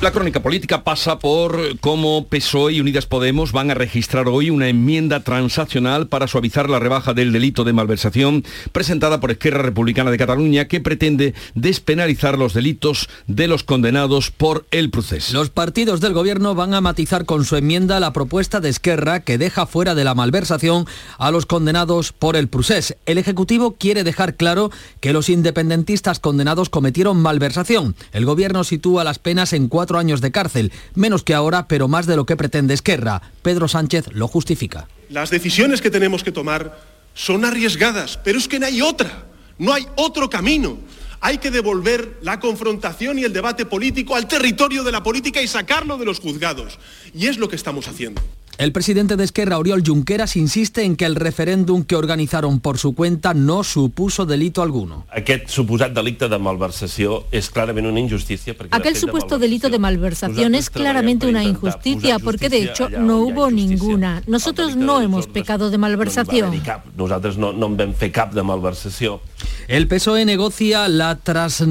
La 0.00 0.12
crónica 0.12 0.40
política 0.40 0.82
pasa 0.82 1.18
por 1.18 1.78
cómo 1.80 2.24
PSOE 2.24 2.72
y 2.72 2.80
Unidas 2.80 3.04
Podemos 3.04 3.52
van 3.52 3.70
a 3.70 3.74
registrar 3.74 4.28
hoy 4.28 4.48
una 4.48 4.68
enmienda 4.68 5.20
transaccional 5.20 6.06
para 6.08 6.26
suavizar 6.26 6.70
la 6.70 6.78
rebaja 6.78 7.12
del 7.12 7.32
delito 7.32 7.64
de 7.64 7.74
malversación 7.74 8.42
presentada 8.72 9.20
por 9.20 9.30
Esquerra 9.30 9.60
Republicana 9.60 10.10
de 10.10 10.16
Cataluña 10.16 10.68
que 10.68 10.80
pretende 10.80 11.34
despenalizar 11.54 12.38
los 12.38 12.54
delitos 12.54 13.10
de 13.26 13.46
los 13.46 13.62
condenados 13.62 14.30
por 14.30 14.64
el 14.70 14.88
proceso. 14.88 15.34
Los 15.34 15.50
partidos 15.50 16.00
del 16.00 16.14
gobierno 16.14 16.54
van 16.54 16.72
a 16.72 16.80
matizar 16.80 17.26
con 17.26 17.44
su 17.44 17.56
enmienda 17.56 18.00
la 18.00 18.14
propuesta 18.14 18.60
de 18.60 18.70
Esquerra 18.70 19.20
que 19.20 19.36
deja 19.36 19.66
fuera 19.66 19.94
de 19.94 20.04
la 20.04 20.14
malversación 20.14 20.86
a 21.18 21.30
los 21.30 21.44
condenados 21.44 22.14
por 22.14 22.36
el 22.36 22.48
procés. 22.48 22.96
El 23.04 23.18
Ejecutivo 23.18 23.76
quiere 23.78 24.02
dejar 24.02 24.36
claro 24.36 24.70
que 25.00 25.12
los 25.12 25.28
independentistas 25.28 26.20
condenados 26.20 26.70
cometieron 26.70 27.20
malversación. 27.20 27.94
El 28.12 28.24
gobierno 28.24 28.64
sitúa 28.64 29.04
las 29.04 29.18
penas 29.18 29.52
en 29.52 29.68
cuatro 29.68 29.89
años 29.98 30.20
de 30.20 30.30
cárcel, 30.30 30.72
menos 30.94 31.22
que 31.22 31.34
ahora, 31.34 31.66
pero 31.68 31.88
más 31.88 32.06
de 32.06 32.16
lo 32.16 32.26
que 32.26 32.36
pretende 32.36 32.74
Esquerra. 32.74 33.22
Pedro 33.42 33.68
Sánchez 33.68 34.06
lo 34.12 34.28
justifica. 34.28 34.88
Las 35.08 35.30
decisiones 35.30 35.80
que 35.80 35.90
tenemos 35.90 36.22
que 36.22 36.32
tomar 36.32 36.78
son 37.14 37.44
arriesgadas, 37.44 38.18
pero 38.22 38.38
es 38.38 38.48
que 38.48 38.58
no 38.58 38.66
hay 38.66 38.80
otra, 38.80 39.24
no 39.58 39.72
hay 39.72 39.86
otro 39.96 40.30
camino. 40.30 40.78
Hay 41.22 41.36
que 41.36 41.50
devolver 41.50 42.18
la 42.22 42.40
confrontación 42.40 43.18
y 43.18 43.24
el 43.24 43.32
debate 43.32 43.66
político 43.66 44.16
al 44.16 44.26
territorio 44.26 44.82
de 44.82 44.92
la 44.92 45.02
política 45.02 45.42
y 45.42 45.48
sacarlo 45.48 45.98
de 45.98 46.06
los 46.06 46.18
juzgados. 46.18 46.78
Y 47.14 47.26
es 47.26 47.36
lo 47.36 47.48
que 47.48 47.56
estamos 47.56 47.88
haciendo. 47.88 48.22
El 48.60 48.72
presidente 48.72 49.16
de 49.16 49.24
Esquerra, 49.24 49.56
Oriol 49.56 49.82
Junqueras, 49.82 50.36
insiste 50.36 50.82
en 50.82 50.94
que 50.94 51.06
el 51.06 51.16
referéndum 51.16 51.82
que 51.82 51.96
organizaron 51.96 52.60
por 52.60 52.76
su 52.76 52.94
cuenta 52.94 53.32
no 53.32 53.64
supuso 53.64 54.26
delito 54.26 54.60
alguno. 54.60 55.06
Aquest 55.08 55.48
suposat 55.48 55.94
delicte 55.96 56.28
de 56.28 56.38
malversació 56.38 57.24
es 57.32 57.48
claramente 57.48 57.88
una 57.88 58.00
injusticia. 58.00 58.54
Aquel 58.70 58.96
supuesto 58.96 59.38
delito 59.38 59.70
de 59.70 59.78
malversación 59.78 60.54
es 60.54 60.68
claramente 60.68 61.26
una 61.26 61.42
injusticia 61.42 62.18
porque 62.18 62.50
de 62.50 62.64
hecho 62.64 62.90
no 62.90 63.20
hubo 63.20 63.50
ninguna. 63.50 64.22
Nosotros 64.26 64.76
no 64.76 65.00
hemos 65.00 65.26
pecado 65.26 65.70
de 65.70 65.78
malversación. 65.78 66.62
Nosotros 66.98 67.38
no, 67.38 67.54
no 67.54 67.64
en 67.64 67.78
vam 67.78 67.94
fer 67.94 68.12
cap 68.12 68.34
de 68.34 68.42
malversació. 68.42 69.22
El 69.68 69.86
PSOE 69.86 70.24
negocia 70.24 70.88
la 70.88 71.18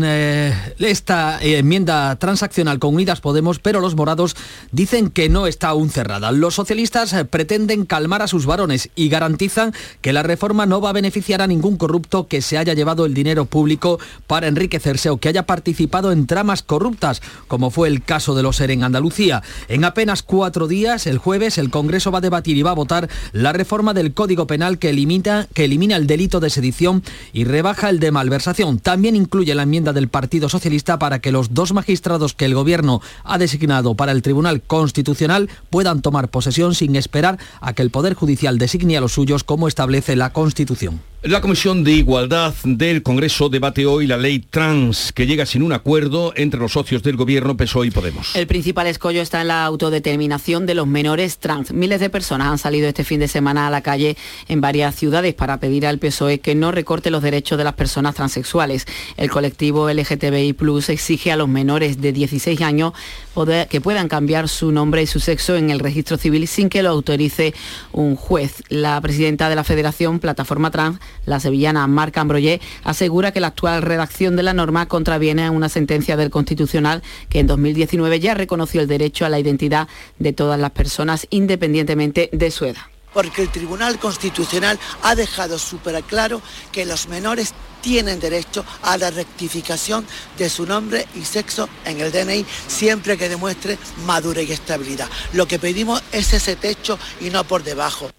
eh, 0.04 0.54
esta 0.80 1.40
enmienda 1.42 2.16
transaccional 2.16 2.80
con 2.80 2.96
Unidas 2.96 3.22
Podemos, 3.22 3.60
pero 3.60 3.82
los 3.82 3.96
morados 3.96 4.36
dicen 4.72 5.10
que 5.10 5.30
no 5.30 5.48
está 5.48 5.70
aún 5.70 5.90
cerrada. 5.90 6.32
Los 6.32 6.56
socialistas 6.56 7.12
eh, 7.14 7.26
pretenden 7.26 7.86
calmar 7.86 8.22
a 8.22 8.28
sus 8.28 8.46
varones 8.46 8.90
y 8.96 9.10
garantizan 9.10 9.74
que 10.02 10.14
la 10.14 10.24
reforma 10.24 10.66
no 10.66 10.82
va 10.82 10.92
a 10.92 10.94
beneficiar 10.94 11.42
a 11.42 11.48
ningún 11.48 11.78
corrupto 11.78 12.28
que 12.28 12.42
se 12.42 12.58
haya 12.58 12.74
llevado 12.74 13.06
el 13.06 13.14
dinero 13.14 13.46
público 13.46 14.00
para 14.28 14.48
enriquecerse 14.48 15.10
o 15.10 15.18
que 15.18 15.30
haya 15.30 15.46
participado 15.46 16.12
en 16.12 16.28
tramas 16.28 16.64
corruptas, 16.64 17.22
como 17.48 17.72
fue 17.72 17.88
el 17.88 18.04
caso 18.04 18.36
de 18.36 18.44
los 18.44 18.58
SER 18.58 18.72
en 18.72 18.84
Andalucía. 18.84 19.44
En 19.68 19.84
apenas 19.84 20.24
cuatro 20.24 20.68
días, 20.68 21.08
el 21.08 21.18
jueves, 21.18 21.58
el 21.58 21.70
Congreso 21.70 22.12
va 22.12 22.20
a 22.20 22.22
debatir 22.22 22.58
y 22.58 22.62
va 22.62 22.72
a 22.72 22.76
votar 22.76 23.10
la 23.32 23.54
reforma 23.54 23.94
del 23.94 24.14
Código 24.14 24.48
Penal 24.48 24.80
que 24.80 24.90
elimina, 24.90 25.48
el 25.56 26.08
delito 26.08 26.40
de 26.40 26.50
sedición 26.50 27.04
y 27.34 27.44
rebaja 27.60 27.90
el 27.90 28.00
de 28.00 28.14
malversación. 28.14 28.80
También 28.80 29.18
incluye 29.18 29.54
la 29.54 29.64
enmienda 29.64 29.92
del 29.92 30.08
Partido 30.08 30.48
Socialista 30.48 30.98
para 30.98 31.20
que 31.20 31.34
los 31.34 31.54
dos 31.54 31.74
magistrados 31.74 32.34
que 32.34 32.46
el 32.46 32.56
Gobierno 32.56 33.02
ha 33.26 33.38
designado 33.38 33.96
para 33.96 34.14
el 34.14 34.22
Tribunal 34.22 34.62
Constitucional 34.62 35.50
puedan 35.70 36.02
tomar 36.02 36.30
posesión 36.30 36.74
sin 36.74 36.96
esperar 36.96 37.38
a 37.60 37.74
que 37.74 37.82
el 37.82 37.92
Poder 37.92 38.14
Judicial 38.14 38.58
designe 38.58 38.96
a 38.96 39.02
los 39.02 39.12
suyos 39.12 39.44
como 39.44 39.68
establece 39.68 40.16
la 40.16 40.32
Constitución. 40.32 41.02
La 41.24 41.42
Comisión 41.42 41.84
de 41.84 41.92
Igualdad 41.92 42.54
del 42.64 43.04
Congreso 43.04 43.50
debate 43.50 43.86
hoy 43.86 44.08
la 44.08 44.16
ley 44.16 44.40
trans, 44.40 45.12
que 45.12 45.28
llega 45.28 45.46
sin 45.46 45.64
un 45.64 45.74
acuerdo 45.74 46.32
entre 46.38 46.62
los 46.62 46.72
socios 46.72 47.04
del 47.04 47.18
Gobierno, 47.18 47.58
PSOE 47.58 47.88
y 47.88 47.92
Podemos. 47.92 48.38
El 48.38 48.48
principal 48.48 48.88
escollo 48.88 49.22
está 49.22 49.42
en 49.42 49.50
la 49.50 49.66
autodeterminación 49.66 50.66
de 50.66 50.76
los 50.76 50.88
menores 50.88 51.38
trans. 51.38 51.74
Miles 51.74 52.00
de 52.00 52.10
personas 52.10 52.48
han 52.48 52.58
salido 52.58 52.88
este 52.88 53.04
fin 53.04 53.20
de 53.20 53.28
semana 53.28 53.68
a 53.68 53.70
la 53.70 53.82
calle 53.82 54.16
en 54.48 54.62
varias 54.62 54.96
ciudades 54.96 55.34
para 55.34 55.60
pedir 55.60 55.86
al 55.86 56.00
PSOE 56.00 56.40
que 56.40 56.56
no 56.56 56.72
recorte 56.72 57.12
los 57.12 57.22
derechos 57.22 57.58
de 57.58 57.66
las 57.66 57.74
personas 57.74 58.16
transexuales. 58.16 58.86
El 59.18 59.30
colectivo 59.30 59.92
LGTBI 59.92 60.54
Plus 60.54 60.88
exige 60.88 61.34
a 61.34 61.36
los 61.36 61.50
menores 61.50 62.00
de 62.00 62.14
16 62.14 62.62
años 62.62 62.94
que 63.70 63.82
puedan 63.82 64.10
cambiar 64.10 64.50
su 64.50 64.72
nombre 64.72 65.02
y 65.02 65.08
su 65.08 65.20
sexo 65.22 65.56
en 65.56 65.70
el 65.70 65.80
registro 65.80 66.18
civil 66.18 66.48
sin 66.48 66.68
que 66.68 66.84
lo 66.84 66.90
autorice 66.90 67.54
un 67.94 68.18
juez. 68.18 68.64
La 68.68 69.00
presidenta 69.00 69.48
de 69.48 69.56
la 69.56 69.64
Federación 69.64 70.20
Plataforma 70.20 70.72
Trans 70.72 71.00
la 71.26 71.40
sevillana 71.40 71.88
Marca 71.88 72.22
Ambroyé 72.22 72.62
asegura 72.84 73.32
que 73.32 73.40
la 73.40 73.48
actual 73.48 73.82
redacción 73.82 74.36
de 74.36 74.44
la 74.44 74.54
norma 74.54 74.88
contraviene 74.88 75.46
a 75.46 75.52
una 75.52 75.70
sentencia 75.70 76.18
del 76.18 76.30
Constitucional 76.30 77.04
que 77.30 77.40
en 77.40 77.48
2019 77.48 78.20
ya 78.20 78.34
reconoció 78.34 78.82
el 78.82 78.88
derecho 78.88 79.26
a 79.26 79.30
la 79.30 79.40
identidad 79.40 79.88
de 80.18 80.34
todas 80.34 80.60
las 80.60 80.72
personas 80.72 81.28
independientemente 81.30 82.30
de 82.32 82.52
su 82.52 82.66
edad 82.66 82.82
porque 83.14 83.42
el 83.42 83.50
Tribunal 83.50 84.00
Constitucional 84.00 84.80
ha 85.04 85.16
dejado 85.16 85.58
súper 85.58 86.02
claro 86.04 86.42
que 86.72 86.86
los 86.86 87.08
menores 87.08 87.54
tienen 87.82 88.20
derecho 88.20 88.66
a 88.82 88.98
la 88.98 89.10
rectificación 89.10 90.06
de 90.38 90.50
su 90.50 90.66
nombre 90.66 91.08
y 91.16 91.24
sexo 91.24 91.70
en 91.86 92.02
el 92.02 92.12
DNI 92.12 92.46
siempre 92.68 93.18
que 93.18 93.30
demuestre 93.30 93.78
madurez 94.06 94.50
y 94.50 94.54
estabilidad. 94.54 95.10
Lo 95.34 95.48
que 95.48 95.60
pedimos 95.60 96.04
es 96.12 96.34
ese 96.34 96.56
techo 96.56 97.00
y 97.22 97.30
no 97.30 97.44
por 97.46 97.64
debajo. 97.64 98.12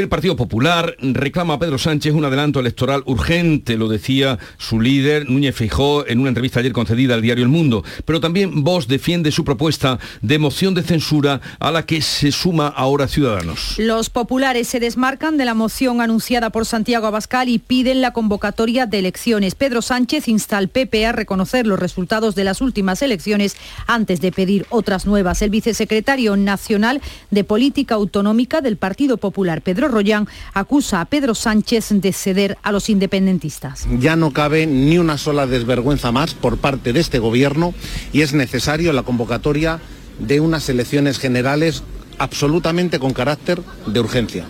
El 0.00 0.08
Partido 0.08 0.34
Popular 0.34 0.96
reclama 0.98 1.54
a 1.54 1.58
Pedro 1.60 1.78
Sánchez 1.78 2.14
un 2.14 2.24
adelanto 2.24 2.58
electoral 2.58 3.04
urgente, 3.06 3.76
lo 3.76 3.86
decía 3.86 4.40
su 4.58 4.80
líder 4.80 5.30
Núñez 5.30 5.54
Feijó 5.54 6.04
en 6.08 6.18
una 6.18 6.30
entrevista 6.30 6.58
ayer 6.58 6.72
concedida 6.72 7.14
al 7.14 7.22
diario 7.22 7.44
El 7.44 7.48
Mundo. 7.48 7.84
Pero 8.04 8.20
también 8.20 8.64
Vox 8.64 8.88
defiende 8.88 9.30
su 9.30 9.44
propuesta 9.44 10.00
de 10.20 10.40
moción 10.40 10.74
de 10.74 10.82
censura 10.82 11.40
a 11.60 11.70
la 11.70 11.86
que 11.86 12.02
se 12.02 12.32
suma 12.32 12.66
ahora 12.66 13.06
Ciudadanos. 13.06 13.76
Los 13.78 14.10
populares 14.10 14.66
se 14.66 14.80
desmarcan 14.80 15.38
de 15.38 15.44
la 15.44 15.54
moción 15.54 16.00
anunciada 16.00 16.50
por 16.50 16.66
Santiago 16.66 17.06
Abascal 17.06 17.48
y 17.48 17.60
piden 17.60 18.00
la 18.00 18.12
convocatoria 18.12 18.86
de 18.86 18.98
elecciones. 18.98 19.54
Pedro 19.54 19.80
Sánchez 19.80 20.26
insta 20.26 20.58
al 20.58 20.70
PP 20.70 21.06
a 21.06 21.12
reconocer 21.12 21.68
los 21.68 21.78
resultados 21.78 22.34
de 22.34 22.42
las 22.42 22.60
últimas 22.60 23.00
elecciones 23.00 23.56
antes 23.86 24.20
de 24.20 24.32
pedir 24.32 24.66
otras 24.70 25.06
nuevas. 25.06 25.40
El 25.40 25.50
vicesecretario 25.50 26.36
nacional 26.36 27.00
de 27.30 27.44
Política 27.44 27.94
Autonómica 27.94 28.60
del 28.60 28.76
Partido 28.76 29.18
Popular, 29.18 29.62
Pedro 29.62 29.83
Rollán 29.88 30.28
acusa 30.52 31.00
a 31.00 31.04
Pedro 31.04 31.34
Sánchez 31.34 31.88
de 31.90 32.12
ceder 32.12 32.58
a 32.62 32.72
los 32.72 32.88
independentistas. 32.88 33.86
Ya 33.98 34.16
no 34.16 34.32
cabe 34.32 34.66
ni 34.66 34.98
una 34.98 35.18
sola 35.18 35.46
desvergüenza 35.46 36.12
más 36.12 36.34
por 36.34 36.58
parte 36.58 36.92
de 36.92 37.00
este 37.00 37.18
gobierno 37.18 37.74
y 38.12 38.22
es 38.22 38.34
necesario 38.34 38.92
la 38.92 39.02
convocatoria 39.02 39.80
de 40.18 40.40
unas 40.40 40.68
elecciones 40.68 41.18
generales 41.18 41.82
absolutamente 42.18 42.98
con 42.98 43.12
carácter 43.12 43.60
de 43.86 44.00
urgencia. 44.00 44.46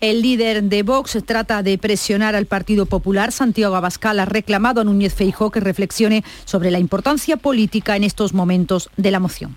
El 0.00 0.22
líder 0.22 0.62
de 0.62 0.82
Vox 0.82 1.18
trata 1.26 1.62
de 1.62 1.76
presionar 1.76 2.34
al 2.34 2.46
Partido 2.46 2.86
Popular. 2.86 3.32
Santiago 3.32 3.76
Abascal 3.76 4.18
ha 4.18 4.24
reclamado 4.24 4.80
a 4.80 4.84
Núñez 4.84 5.12
Feijó 5.12 5.50
que 5.50 5.60
reflexione 5.60 6.24
sobre 6.46 6.70
la 6.70 6.78
importancia 6.78 7.36
política 7.36 7.96
en 7.96 8.04
estos 8.04 8.32
momentos 8.32 8.88
de 8.96 9.10
la 9.10 9.20
moción. 9.20 9.56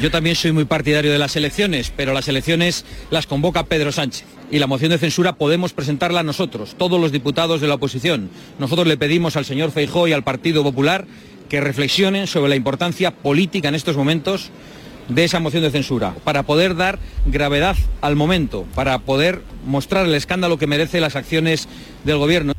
Yo 0.00 0.10
también 0.10 0.36
soy 0.36 0.52
muy 0.52 0.64
partidario 0.64 1.12
de 1.12 1.18
las 1.18 1.36
elecciones, 1.36 1.92
pero 1.94 2.14
las 2.14 2.28
elecciones 2.28 2.84
las 3.10 3.26
convoca 3.26 3.64
Pedro 3.64 3.92
Sánchez. 3.92 4.24
Y 4.50 4.58
la 4.58 4.66
moción 4.66 4.90
de 4.90 4.98
censura 4.98 5.34
podemos 5.34 5.72
presentarla 5.72 6.22
nosotros, 6.22 6.74
todos 6.78 7.00
los 7.00 7.12
diputados 7.12 7.60
de 7.60 7.68
la 7.68 7.74
oposición. 7.74 8.30
Nosotros 8.58 8.86
le 8.86 8.96
pedimos 8.96 9.36
al 9.36 9.44
señor 9.44 9.70
Feijó 9.70 10.08
y 10.08 10.12
al 10.12 10.24
Partido 10.24 10.62
Popular 10.62 11.06
que 11.48 11.60
reflexionen 11.60 12.26
sobre 12.26 12.48
la 12.48 12.56
importancia 12.56 13.10
política 13.10 13.68
en 13.68 13.74
estos 13.74 13.96
momentos 13.96 14.50
de 15.08 15.24
esa 15.24 15.40
moción 15.40 15.64
de 15.64 15.70
censura, 15.70 16.14
para 16.24 16.44
poder 16.44 16.76
dar 16.76 16.98
gravedad 17.26 17.76
al 18.00 18.14
momento, 18.14 18.64
para 18.74 19.00
poder 19.00 19.42
mostrar 19.66 20.06
el 20.06 20.14
escándalo 20.14 20.56
que 20.56 20.68
merece 20.68 21.00
las 21.00 21.16
acciones 21.16 21.68
del 22.04 22.18
Gobierno. 22.18 22.52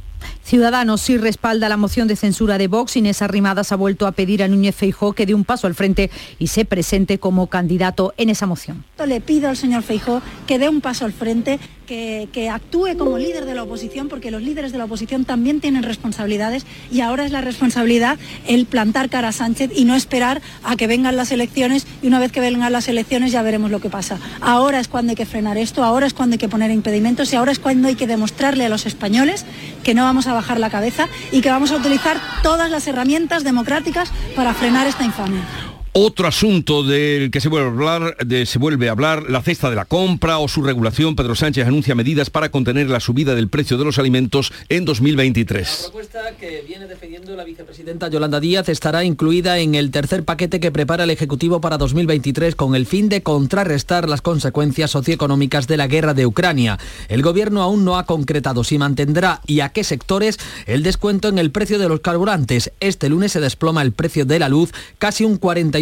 Ciudadanos 0.51 0.99
sí 0.99 1.17
respalda 1.17 1.69
la 1.69 1.77
moción 1.77 2.09
de 2.09 2.17
censura 2.17 2.57
de 2.57 2.67
Vox. 2.67 2.97
Inés 2.97 3.21
Arrimadas 3.21 3.71
ha 3.71 3.77
vuelto 3.77 4.05
a 4.05 4.11
pedir 4.11 4.43
a 4.43 4.49
Núñez 4.49 4.75
Feijó 4.75 5.13
que 5.13 5.25
dé 5.25 5.33
un 5.33 5.45
paso 5.45 5.65
al 5.65 5.75
frente 5.75 6.11
y 6.39 6.47
se 6.47 6.65
presente 6.65 7.19
como 7.19 7.47
candidato 7.47 8.13
en 8.17 8.29
esa 8.29 8.47
moción. 8.47 8.83
Le 9.07 9.21
pido 9.21 9.47
al 9.47 9.55
señor 9.55 9.81
Feijó 9.83 10.21
que 10.47 10.59
dé 10.59 10.67
un 10.67 10.81
paso 10.81 11.05
al 11.05 11.13
frente, 11.13 11.57
que, 11.91 12.49
actúe 12.49 12.97
como 12.97 13.17
líder 13.17 13.45
de 13.45 13.53
la 13.53 13.63
oposición, 13.63 14.07
porque 14.07 14.31
los 14.31 14.41
líderes 14.41 14.71
de 14.71 14.77
la 14.77 14.85
oposición 14.85 15.25
también 15.25 15.59
tienen 15.59 15.83
responsabilidades 15.83 16.65
y 16.89 17.01
ahora 17.01 17.25
es 17.25 17.31
la 17.31 17.41
responsabilidad 17.41 18.17
el 18.47 18.65
plantar 18.65 19.09
cara 19.09 19.29
a 19.29 19.31
Sánchez 19.33 19.71
y 19.75 19.83
no 19.83 19.95
esperar 19.95 20.41
a 20.63 20.77
que 20.77 20.87
vengan 20.87 21.17
las 21.17 21.31
elecciones 21.31 21.85
y 22.01 22.07
una 22.07 22.19
vez 22.19 22.31
que 22.31 22.39
vengan 22.39 22.71
las 22.71 22.87
elecciones 22.87 23.33
ya 23.33 23.41
veremos 23.41 23.71
lo 23.71 23.81
que 23.81 23.89
pasa. 23.89 24.19
Ahora 24.39 24.79
es 24.79 24.87
cuando 24.87 25.11
hay 25.11 25.15
que 25.17 25.25
frenar 25.25 25.57
esto, 25.57 25.83
ahora 25.83 26.07
es 26.07 26.13
cuando 26.13 26.35
hay 26.35 26.39
que 26.39 26.49
poner 26.49 26.71
impedimentos 26.71 27.33
y 27.33 27.35
ahora 27.35 27.51
es 27.51 27.59
cuando 27.59 27.89
hay 27.89 27.95
que 27.95 28.07
demostrarle 28.07 28.65
a 28.65 28.69
los 28.69 28.85
españoles 28.85 29.45
que 29.83 29.93
no 29.93 30.03
vamos 30.03 30.27
a 30.27 30.33
bajar 30.33 30.59
la 30.59 30.69
cabeza 30.69 31.09
y 31.31 31.41
que 31.41 31.49
vamos 31.49 31.71
a 31.71 31.77
utilizar 31.77 32.17
todas 32.41 32.71
las 32.71 32.87
herramientas 32.87 33.43
democráticas 33.43 34.11
para 34.35 34.53
frenar 34.53 34.87
esta 34.87 35.03
infamia. 35.03 35.70
Otro 35.93 36.25
asunto 36.25 36.83
del 36.83 37.31
que 37.31 37.41
se 37.41 37.49
vuelve, 37.49 37.67
a 37.67 37.71
hablar, 37.71 38.15
se 38.45 38.59
vuelve 38.59 38.87
a 38.87 38.93
hablar, 38.93 39.29
la 39.29 39.41
cesta 39.41 39.69
de 39.69 39.75
la 39.75 39.83
compra 39.83 40.37
o 40.37 40.47
su 40.47 40.63
regulación. 40.63 41.17
Pedro 41.17 41.35
Sánchez 41.35 41.67
anuncia 41.67 41.95
medidas 41.95 42.29
para 42.29 42.47
contener 42.47 42.89
la 42.89 43.01
subida 43.01 43.35
del 43.35 43.49
precio 43.49 43.77
de 43.77 43.83
los 43.83 43.99
alimentos 43.99 44.53
en 44.69 44.85
2023. 44.85 45.67
La 45.67 45.83
propuesta 45.83 46.19
que 46.39 46.63
viene 46.65 46.87
defendiendo 46.87 47.35
la 47.35 47.43
vicepresidenta 47.43 48.07
Yolanda 48.07 48.39
Díaz 48.39 48.69
estará 48.69 49.03
incluida 49.03 49.59
en 49.59 49.75
el 49.75 49.91
tercer 49.91 50.23
paquete 50.23 50.61
que 50.61 50.71
prepara 50.71 51.03
el 51.03 51.09
Ejecutivo 51.09 51.59
para 51.59 51.77
2023 51.77 52.55
con 52.55 52.73
el 52.73 52.85
fin 52.85 53.09
de 53.09 53.21
contrarrestar 53.21 54.07
las 54.07 54.21
consecuencias 54.21 54.91
socioeconómicas 54.91 55.67
de 55.67 55.75
la 55.75 55.87
guerra 55.87 56.13
de 56.13 56.25
Ucrania. 56.25 56.79
El 57.09 57.21
Gobierno 57.21 57.63
aún 57.63 57.83
no 57.83 57.97
ha 57.97 58.05
concretado 58.05 58.63
si 58.63 58.77
mantendrá 58.77 59.41
y 59.45 59.59
a 59.59 59.73
qué 59.73 59.83
sectores 59.83 60.39
el 60.67 60.83
descuento 60.83 61.27
en 61.27 61.37
el 61.37 61.51
precio 61.51 61.79
de 61.79 61.89
los 61.89 61.99
carburantes. 61.99 62.71
Este 62.79 63.09
lunes 63.09 63.33
se 63.33 63.41
desploma 63.41 63.81
el 63.81 63.91
precio 63.91 64.23
de 64.23 64.39
la 64.39 64.47
luz 64.47 64.71
casi 64.97 65.25
un 65.25 65.35
40 65.35 65.80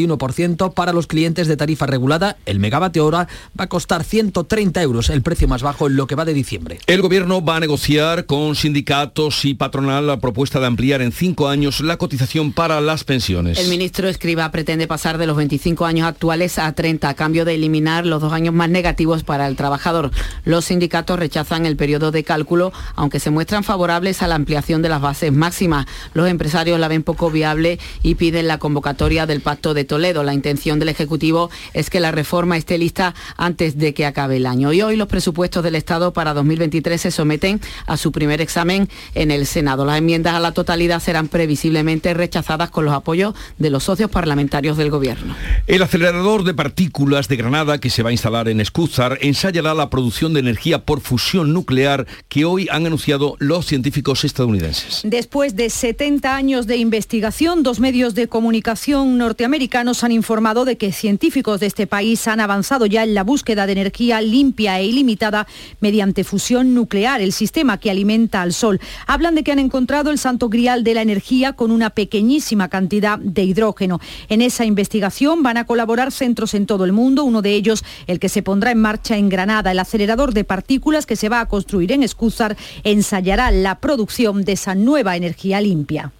para 0.74 0.94
los 0.94 1.08
clientes 1.08 1.48
de 1.48 1.58
tarifa 1.58 1.86
regulada. 1.86 2.38
El 2.46 2.60
megavatio 2.60 3.06
hora 3.06 3.28
va 3.60 3.66
a 3.66 3.68
costar 3.68 4.04
130 4.04 4.82
euros, 4.82 5.10
el 5.10 5.22
precio 5.22 5.48
más 5.48 5.62
bajo 5.62 5.88
en 5.88 5.96
lo 5.96 6.08
que 6.08 6.16
va 6.16 6.26
de 6.26 6.34
diciembre. 6.34 6.80
El 6.88 7.02
gobierno 7.02 7.44
va 7.44 7.58
a 7.58 7.60
negociar 7.60 8.26
con 8.26 8.56
sindicatos 8.56 9.46
y 9.46 9.54
patronal 9.54 10.08
la 10.08 10.20
propuesta 10.20 10.60
de 10.60 10.68
ampliar 10.68 11.02
en 11.02 11.12
cinco 11.12 11.48
años 11.48 11.82
la 11.82 11.98
cotización 11.98 12.54
para 12.54 12.82
las 12.82 13.04
pensiones. 13.04 13.60
El 13.60 13.70
ministro 13.70 14.08
Escriba 14.08 14.50
pretende 14.52 14.88
pasar 14.88 15.18
de 15.18 15.28
los 15.28 15.38
25 15.38 15.86
años 15.86 16.08
actuales 16.08 16.58
a 16.58 16.72
30 16.72 17.10
a 17.10 17.14
cambio 17.14 17.46
de 17.46 17.56
eliminar 17.56 18.06
los 18.06 18.22
dos 18.22 18.34
años 18.34 18.54
más 18.54 18.70
negativos 18.70 19.24
para 19.24 19.48
el 19.48 19.56
trabajador. 19.56 20.12
Los 20.46 20.66
sindicatos 20.66 21.20
rechazan 21.20 21.66
el 21.66 21.76
periodo 21.76 22.12
de 22.12 22.24
cálculo, 22.24 22.72
aunque 22.96 23.20
se 23.20 23.30
muestran 23.30 23.64
favorables 23.64 24.22
a 24.22 24.28
la 24.28 24.36
ampliación 24.36 24.82
de 24.82 24.90
las 24.90 25.02
bases 25.02 25.32
máximas. 25.32 25.86
Los 26.14 26.30
empresarios 26.30 26.80
la 26.80 26.88
ven 26.88 27.04
poco 27.04 27.32
viable 27.32 27.80
y 28.04 28.16
piden 28.16 28.48
la 28.48 28.58
convocatoria 28.58 29.26
del 29.26 29.42
pacto 29.42 29.74
de 29.74 29.86
Toledo. 29.90 30.24
La 30.24 30.34
intención 30.34 30.80
del 30.80 30.88
Ejecutivo 30.88 31.50
es 31.74 31.90
que 31.90 32.00
la 32.00 32.12
reforma 32.12 32.56
esté 32.56 32.78
lista 32.78 33.14
antes 33.36 33.78
de 33.78 33.94
que 33.94 34.06
acabe 34.06 34.38
el 34.38 34.46
año. 34.46 34.72
Y 34.72 34.82
hoy 34.82 34.96
los 34.96 35.10
presupuestos 35.10 35.62
del 35.64 35.76
Estado 35.76 36.14
para 36.14 36.34
2023 36.34 37.02
se 37.02 37.12
someten 37.12 37.60
a 37.88 37.98
su 37.98 38.14
primer 38.14 38.40
examen 38.40 38.88
en 39.16 39.32
el 39.32 39.46
Senado. 39.46 39.84
Las 39.84 39.98
enmiendas 39.98 40.36
a 40.36 40.40
la 40.40 40.54
totalidad 40.54 41.02
serán 41.02 41.28
previsiblemente 41.28 42.14
rechazadas 42.14 42.70
con 42.70 42.86
los 42.86 42.94
apoyos 42.94 43.34
de 43.58 43.70
los 43.70 43.84
socios 43.84 44.10
parlamentarios 44.10 44.78
del 44.78 44.92
Gobierno. 44.92 45.36
El 45.68 45.82
acelerador 45.82 46.44
de 46.44 46.54
partículas 46.54 47.28
de 47.28 47.36
Granada 47.36 47.80
que 47.80 47.90
se 47.90 48.04
va 48.04 48.10
a 48.10 48.14
instalar 48.14 48.48
en 48.48 48.62
Escúzar 48.62 49.18
ensayará 49.22 49.74
la 49.74 49.90
producción 49.90 50.34
de 50.34 50.40
energía 50.40 50.86
por 50.86 51.02
fusión 51.02 51.52
nuclear 51.52 52.06
que 52.28 52.46
hoy 52.46 52.68
han 52.72 52.86
anunciado 52.86 53.36
los 53.40 53.66
científicos 53.66 54.24
estadounidenses. 54.24 55.02
Después 55.04 55.56
de 55.56 55.72
70 55.72 56.36
años 56.36 56.68
de 56.68 56.78
investigación, 56.78 57.64
dos 57.64 57.80
medios 57.80 58.14
de 58.14 58.28
comunicación 58.28 59.18
norteamericanos 59.18 59.79
nos 59.84 60.04
han 60.04 60.12
informado 60.12 60.66
de 60.66 60.78
que 60.78 60.92
científicos 60.92 61.60
de 61.60 61.68
este 61.68 61.88
país 61.88 62.28
han 62.28 62.40
avanzado 62.40 62.86
ya 62.86 63.04
en 63.04 63.14
la 63.14 63.24
búsqueda 63.24 63.66
de 63.66 63.74
energía 63.74 64.22
limpia 64.22 64.80
e 64.80 64.86
ilimitada 64.86 65.48
mediante 65.80 66.24
fusión 66.24 66.74
nuclear, 66.74 67.22
el 67.22 67.34
sistema 67.34 67.78
que 67.78 67.92
alimenta 67.92 68.42
al 68.42 68.54
Sol. 68.54 68.80
Hablan 69.08 69.36
de 69.36 69.44
que 69.44 69.52
han 69.52 69.60
encontrado 69.60 70.12
el 70.12 70.18
santo 70.18 70.50
grial 70.50 70.84
de 70.84 70.94
la 70.94 71.02
energía 71.02 71.54
con 71.54 71.72
una 71.72 71.90
pequeñísima 71.90 72.68
cantidad 72.68 73.18
de 73.20 73.44
hidrógeno. 73.44 74.00
En 74.28 74.42
esa 74.42 74.66
investigación 74.66 75.44
van 75.44 75.58
a 75.58 75.66
colaborar 75.66 76.12
centros 76.12 76.54
en 76.54 76.66
todo 76.66 76.86
el 76.86 76.92
mundo, 76.92 77.24
uno 77.24 77.42
de 77.42 77.54
ellos 77.54 77.84
el 78.08 78.20
que 78.20 78.30
se 78.30 78.44
pondrá 78.44 78.72
en 78.72 78.82
marcha 78.82 79.18
en 79.18 79.30
Granada. 79.30 79.72
El 79.72 79.80
acelerador 79.80 80.34
de 80.34 80.44
partículas 80.44 81.06
que 81.06 81.16
se 81.16 81.30
va 81.30 81.40
a 81.40 81.48
construir 81.48 81.92
en 81.92 82.04
Escúzar 82.04 82.58
ensayará 82.84 83.52
la 83.52 83.80
producción 83.80 84.44
de 84.44 84.54
esa 84.54 84.76
nueva 84.76 85.16
energía 85.16 85.62
limpia. 85.62 86.12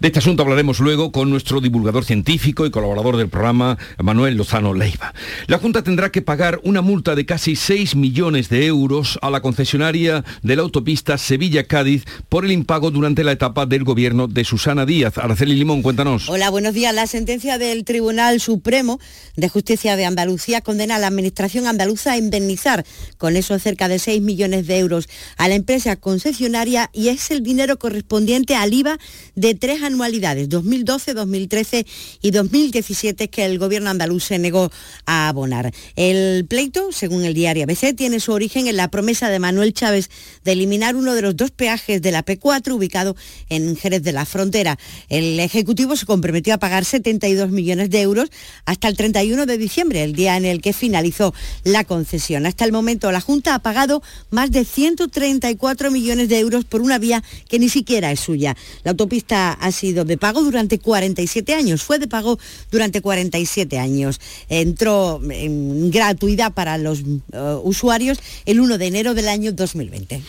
De 0.00 0.08
este 0.08 0.18
asunto 0.18 0.42
hablaremos 0.42 0.80
luego 0.80 1.12
con 1.12 1.30
nuestro 1.30 1.60
divulgador 1.60 2.04
científico 2.04 2.66
y 2.66 2.70
colaborador 2.70 3.16
del 3.16 3.28
programa, 3.28 3.78
Manuel 3.98 4.36
Lozano 4.36 4.74
Leiva. 4.74 5.14
La 5.46 5.58
Junta 5.58 5.82
tendrá 5.82 6.10
que 6.10 6.22
pagar 6.22 6.60
una 6.64 6.82
multa 6.82 7.14
de 7.14 7.24
casi 7.26 7.56
6 7.56 7.96
millones 7.96 8.48
de 8.48 8.66
euros 8.66 9.18
a 9.22 9.30
la 9.30 9.40
concesionaria 9.40 10.24
de 10.42 10.56
la 10.56 10.62
autopista 10.62 11.18
Sevilla-Cádiz 11.18 12.04
por 12.28 12.44
el 12.44 12.52
impago 12.52 12.90
durante 12.90 13.24
la 13.24 13.32
etapa 13.32 13.66
del 13.66 13.84
gobierno 13.84 14.28
de 14.28 14.44
Susana 14.44 14.84
Díaz. 14.84 15.18
Araceli 15.18 15.54
Limón, 15.54 15.82
cuéntanos. 15.82 16.28
Hola, 16.28 16.50
buenos 16.50 16.74
días. 16.74 16.94
La 16.94 17.06
sentencia 17.06 17.58
del 17.58 17.84
Tribunal 17.84 18.40
Supremo 18.40 19.00
de 19.36 19.48
Justicia 19.48 19.96
de 19.96 20.04
Andalucía 20.04 20.60
condena 20.60 20.96
a 20.96 20.98
la 20.98 21.06
Administración 21.06 21.66
andaluza 21.66 22.12
a 22.12 22.18
indemnizar 22.18 22.84
con 23.18 23.36
eso 23.36 23.58
cerca 23.58 23.88
de 23.88 23.98
6 23.98 24.22
millones 24.22 24.66
de 24.66 24.78
euros 24.78 25.08
a 25.36 25.48
la 25.48 25.54
empresa 25.54 25.96
concesionaria 25.96 26.90
y 26.92 27.08
es 27.08 27.30
el 27.30 27.42
dinero 27.42 27.78
correspondiente 27.78 28.54
al 28.54 28.74
IVA 28.74 28.98
de 29.36 29.54
tres 29.54 29.82
anualidades, 29.82 30.48
2012, 30.48 31.12
2013 31.12 31.86
y 32.22 32.30
2017, 32.30 33.28
que 33.28 33.44
el 33.44 33.58
gobierno 33.58 33.90
andaluz 33.90 34.24
se 34.24 34.38
negó 34.38 34.72
a 35.04 35.28
abonar. 35.28 35.72
El 35.94 36.46
pleito, 36.46 36.90
según 36.90 37.24
el 37.24 37.34
diario 37.34 37.64
ABC, 37.64 37.94
tiene 37.94 38.18
su 38.18 38.32
origen 38.32 38.66
en 38.66 38.76
la 38.76 38.88
promesa 38.88 39.28
de 39.28 39.38
Manuel 39.38 39.74
Chávez 39.74 40.10
de 40.42 40.52
eliminar 40.52 40.96
uno 40.96 41.14
de 41.14 41.20
los 41.20 41.36
dos 41.36 41.50
peajes 41.50 42.00
de 42.00 42.12
la 42.12 42.24
P4 42.24 42.72
ubicado 42.72 43.14
en 43.50 43.76
Jerez 43.76 44.02
de 44.02 44.12
la 44.12 44.24
Frontera. 44.24 44.78
El 45.10 45.38
Ejecutivo 45.38 45.96
se 45.96 46.06
comprometió 46.06 46.54
a 46.54 46.58
pagar 46.58 46.86
72 46.86 47.50
millones 47.50 47.90
de 47.90 48.00
euros 48.00 48.30
hasta 48.64 48.88
el 48.88 48.96
31 48.96 49.44
de 49.44 49.58
diciembre, 49.58 50.02
el 50.02 50.14
día 50.14 50.38
en 50.38 50.46
el 50.46 50.62
que 50.62 50.72
finalizó 50.72 51.34
la 51.62 51.84
concesión. 51.84 52.46
Hasta 52.46 52.64
el 52.64 52.72
momento 52.72 53.12
la 53.12 53.20
Junta 53.20 53.54
ha 53.54 53.58
pagado 53.58 54.02
más 54.30 54.50
de 54.50 54.64
134 54.64 55.90
millones 55.90 56.30
de 56.30 56.38
euros 56.38 56.64
por 56.64 56.80
una 56.80 56.96
vía 56.96 57.22
que 57.50 57.58
ni 57.58 57.68
siquiera 57.68 58.10
es 58.10 58.20
suya. 58.20 58.56
La 58.82 58.92
autopista 58.92 59.25
ha 59.34 59.72
sido 59.72 60.04
de 60.04 60.16
pago 60.16 60.42
durante 60.42 60.78
47 60.78 61.54
años, 61.54 61.82
fue 61.82 61.98
de 61.98 62.08
pago 62.08 62.38
durante 62.70 63.00
47 63.00 63.78
años. 63.78 64.20
Entró 64.48 65.20
en 65.30 65.90
gratuidad 65.90 66.52
para 66.52 66.78
los 66.78 67.00
uh, 67.00 67.60
usuarios 67.62 68.18
el 68.44 68.60
1 68.60 68.78
de 68.78 68.86
enero 68.86 69.14
del 69.14 69.28
año 69.28 69.52
2020. 69.52 70.22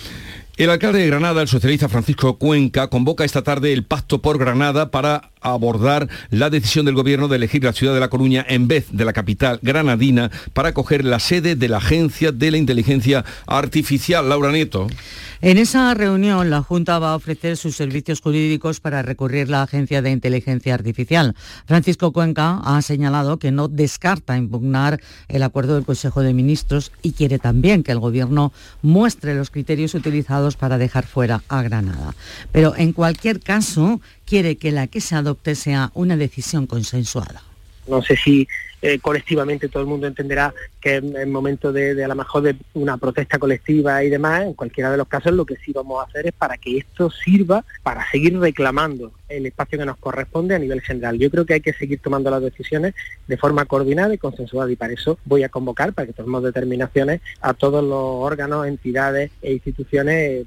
El 0.57 0.71
alcalde 0.71 0.97
de 0.97 1.05
Granada, 1.05 1.43
el 1.43 1.47
socialista 1.47 1.87
Francisco 1.87 2.39
Cuenca, 2.39 2.87
convoca 2.87 3.23
esta 3.23 3.43
tarde 3.43 3.73
el 3.73 3.83
Pacto 3.83 4.23
por 4.23 4.39
Granada 4.39 4.89
para 4.89 5.29
abordar 5.39 6.09
la 6.31 6.49
decisión 6.49 6.83
del 6.87 6.95
gobierno 6.95 7.27
de 7.27 7.35
elegir 7.35 7.63
la 7.63 7.73
ciudad 7.73 7.93
de 7.93 7.99
La 7.99 8.09
Coruña 8.09 8.43
en 8.49 8.67
vez 8.67 8.87
de 8.89 9.05
la 9.05 9.13
capital 9.13 9.59
granadina 9.61 10.31
para 10.53 10.69
acoger 10.69 11.05
la 11.05 11.19
sede 11.19 11.55
de 11.55 11.67
la 11.69 11.77
Agencia 11.77 12.31
de 12.31 12.49
la 12.49 12.57
Inteligencia 12.57 13.23
Artificial. 13.45 14.27
Laura 14.27 14.51
Nieto. 14.51 14.87
En 15.39 15.59
esa 15.59 15.93
reunión, 15.93 16.49
la 16.49 16.63
Junta 16.63 16.97
va 16.97 17.11
a 17.11 17.15
ofrecer 17.15 17.57
sus 17.57 17.75
servicios 17.75 18.21
jurídicos 18.21 18.79
para 18.79 19.03
recurrir 19.03 19.49
la 19.49 19.61
Agencia 19.61 20.01
de 20.01 20.09
Inteligencia 20.09 20.73
Artificial. 20.73 21.35
Francisco 21.67 22.11
Cuenca 22.11 22.59
ha 22.63 22.81
señalado 22.81 23.37
que 23.37 23.51
no 23.51 23.67
descarta 23.67 24.35
impugnar 24.35 24.99
el 25.27 25.43
acuerdo 25.43 25.75
del 25.75 25.85
Consejo 25.85 26.21
de 26.21 26.33
Ministros 26.33 26.91
y 27.03 27.11
quiere 27.11 27.37
también 27.37 27.83
que 27.83 27.91
el 27.91 27.99
Gobierno 27.99 28.51
muestre 28.81 29.35
los 29.35 29.51
criterios 29.51 29.93
utilizados 29.93 30.55
para 30.55 30.79
dejar 30.79 31.05
fuera 31.05 31.43
a 31.49 31.61
Granada. 31.61 32.15
Pero 32.51 32.75
en 32.75 32.91
cualquier 32.91 33.39
caso, 33.39 34.01
quiere 34.25 34.57
que 34.57 34.71
la 34.71 34.87
que 34.87 35.01
se 35.01 35.15
adopte 35.15 35.53
sea 35.53 35.91
una 35.93 36.17
decisión 36.17 36.65
consensuada. 36.65 37.46
No 37.87 38.01
sé 38.01 38.15
si 38.15 38.47
eh, 38.81 38.99
colectivamente 38.99 39.69
todo 39.69 39.81
el 39.81 39.89
mundo 39.89 40.05
entenderá 40.05 40.53
que 40.79 40.95
en 40.95 41.31
momento 41.31 41.73
de, 41.73 42.03
a 42.03 42.07
lo 42.07 42.15
mejor 42.15 42.43
de 42.43 42.55
una 42.75 42.97
protesta 42.97 43.39
colectiva 43.39 44.03
y 44.03 44.09
demás, 44.09 44.43
en 44.43 44.53
cualquiera 44.53 44.91
de 44.91 44.97
los 44.97 45.07
casos 45.07 45.33
lo 45.33 45.45
que 45.45 45.55
sí 45.55 45.71
vamos 45.73 45.99
a 45.99 46.07
hacer 46.07 46.27
es 46.27 46.33
para 46.33 46.57
que 46.57 46.77
esto 46.77 47.09
sirva 47.09 47.65
para 47.81 48.07
seguir 48.11 48.37
reclamando 48.39 49.11
el 49.29 49.47
espacio 49.47 49.79
que 49.79 49.85
nos 49.85 49.97
corresponde 49.97 50.53
a 50.53 50.59
nivel 50.59 50.81
general. 50.81 51.17
Yo 51.17 51.31
creo 51.31 51.45
que 51.45 51.55
hay 51.55 51.61
que 51.61 51.73
seguir 51.73 51.99
tomando 51.99 52.29
las 52.29 52.41
decisiones 52.41 52.93
de 53.27 53.37
forma 53.37 53.65
coordinada 53.65 54.13
y 54.13 54.19
consensuada 54.19 54.71
y 54.71 54.75
para 54.75 54.93
eso 54.93 55.17
voy 55.25 55.43
a 55.43 55.49
convocar, 55.49 55.93
para 55.93 56.05
que 56.05 56.13
tomemos 56.13 56.43
determinaciones, 56.43 57.21
a 57.41 57.53
todos 57.53 57.83
los 57.83 57.91
órganos, 57.93 58.67
entidades 58.67 59.31
e 59.41 59.53
instituciones 59.53 60.45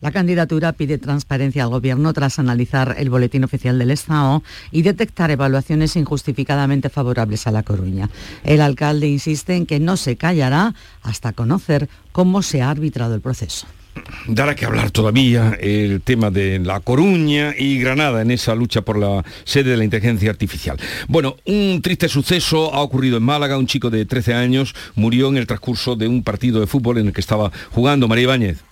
la 0.00 0.12
candidatura 0.12 0.72
pide 0.72 0.98
transparencia 0.98 1.62
al 1.62 1.70
Gobierno 1.70 2.12
tras 2.12 2.38
analizar 2.38 2.96
el 2.98 3.10
boletín 3.10 3.44
oficial 3.44 3.78
del 3.78 3.90
Estado 3.90 4.42
y 4.70 4.82
detectar 4.82 5.30
evaluaciones 5.30 5.96
injustificadamente 5.96 6.88
favorables 6.88 7.46
a 7.46 7.50
La 7.50 7.62
Coruña. 7.62 8.10
El 8.44 8.60
alcalde 8.60 9.08
insiste 9.08 9.54
en 9.54 9.66
que 9.66 9.80
no 9.80 9.96
se 9.96 10.16
callará 10.16 10.74
hasta 11.02 11.32
conocer 11.32 11.88
cómo 12.12 12.42
se 12.42 12.62
ha 12.62 12.70
arbitrado 12.70 13.14
el 13.14 13.20
proceso 13.20 13.66
dará 14.26 14.54
que 14.54 14.64
hablar 14.64 14.90
todavía 14.90 15.56
el 15.60 16.00
tema 16.00 16.30
de 16.30 16.58
La 16.58 16.80
Coruña 16.80 17.54
y 17.58 17.78
Granada 17.78 18.22
en 18.22 18.30
esa 18.30 18.54
lucha 18.54 18.82
por 18.82 18.98
la 18.98 19.24
sede 19.44 19.70
de 19.70 19.76
la 19.76 19.84
inteligencia 19.84 20.30
artificial. 20.30 20.78
Bueno, 21.08 21.36
un 21.44 21.80
triste 21.82 22.08
suceso 22.08 22.72
ha 22.72 22.80
ocurrido 22.80 23.16
en 23.18 23.24
Málaga. 23.24 23.58
Un 23.58 23.66
chico 23.66 23.90
de 23.90 24.06
13 24.06 24.34
años 24.34 24.74
murió 24.94 25.28
en 25.28 25.36
el 25.36 25.46
transcurso 25.46 25.96
de 25.96 26.08
un 26.08 26.22
partido 26.22 26.60
de 26.60 26.66
fútbol 26.66 26.98
en 26.98 27.08
el 27.08 27.12
que 27.12 27.20
estaba 27.20 27.50
jugando 27.72 28.08
María 28.08 28.24
Ibáñez. 28.24 28.69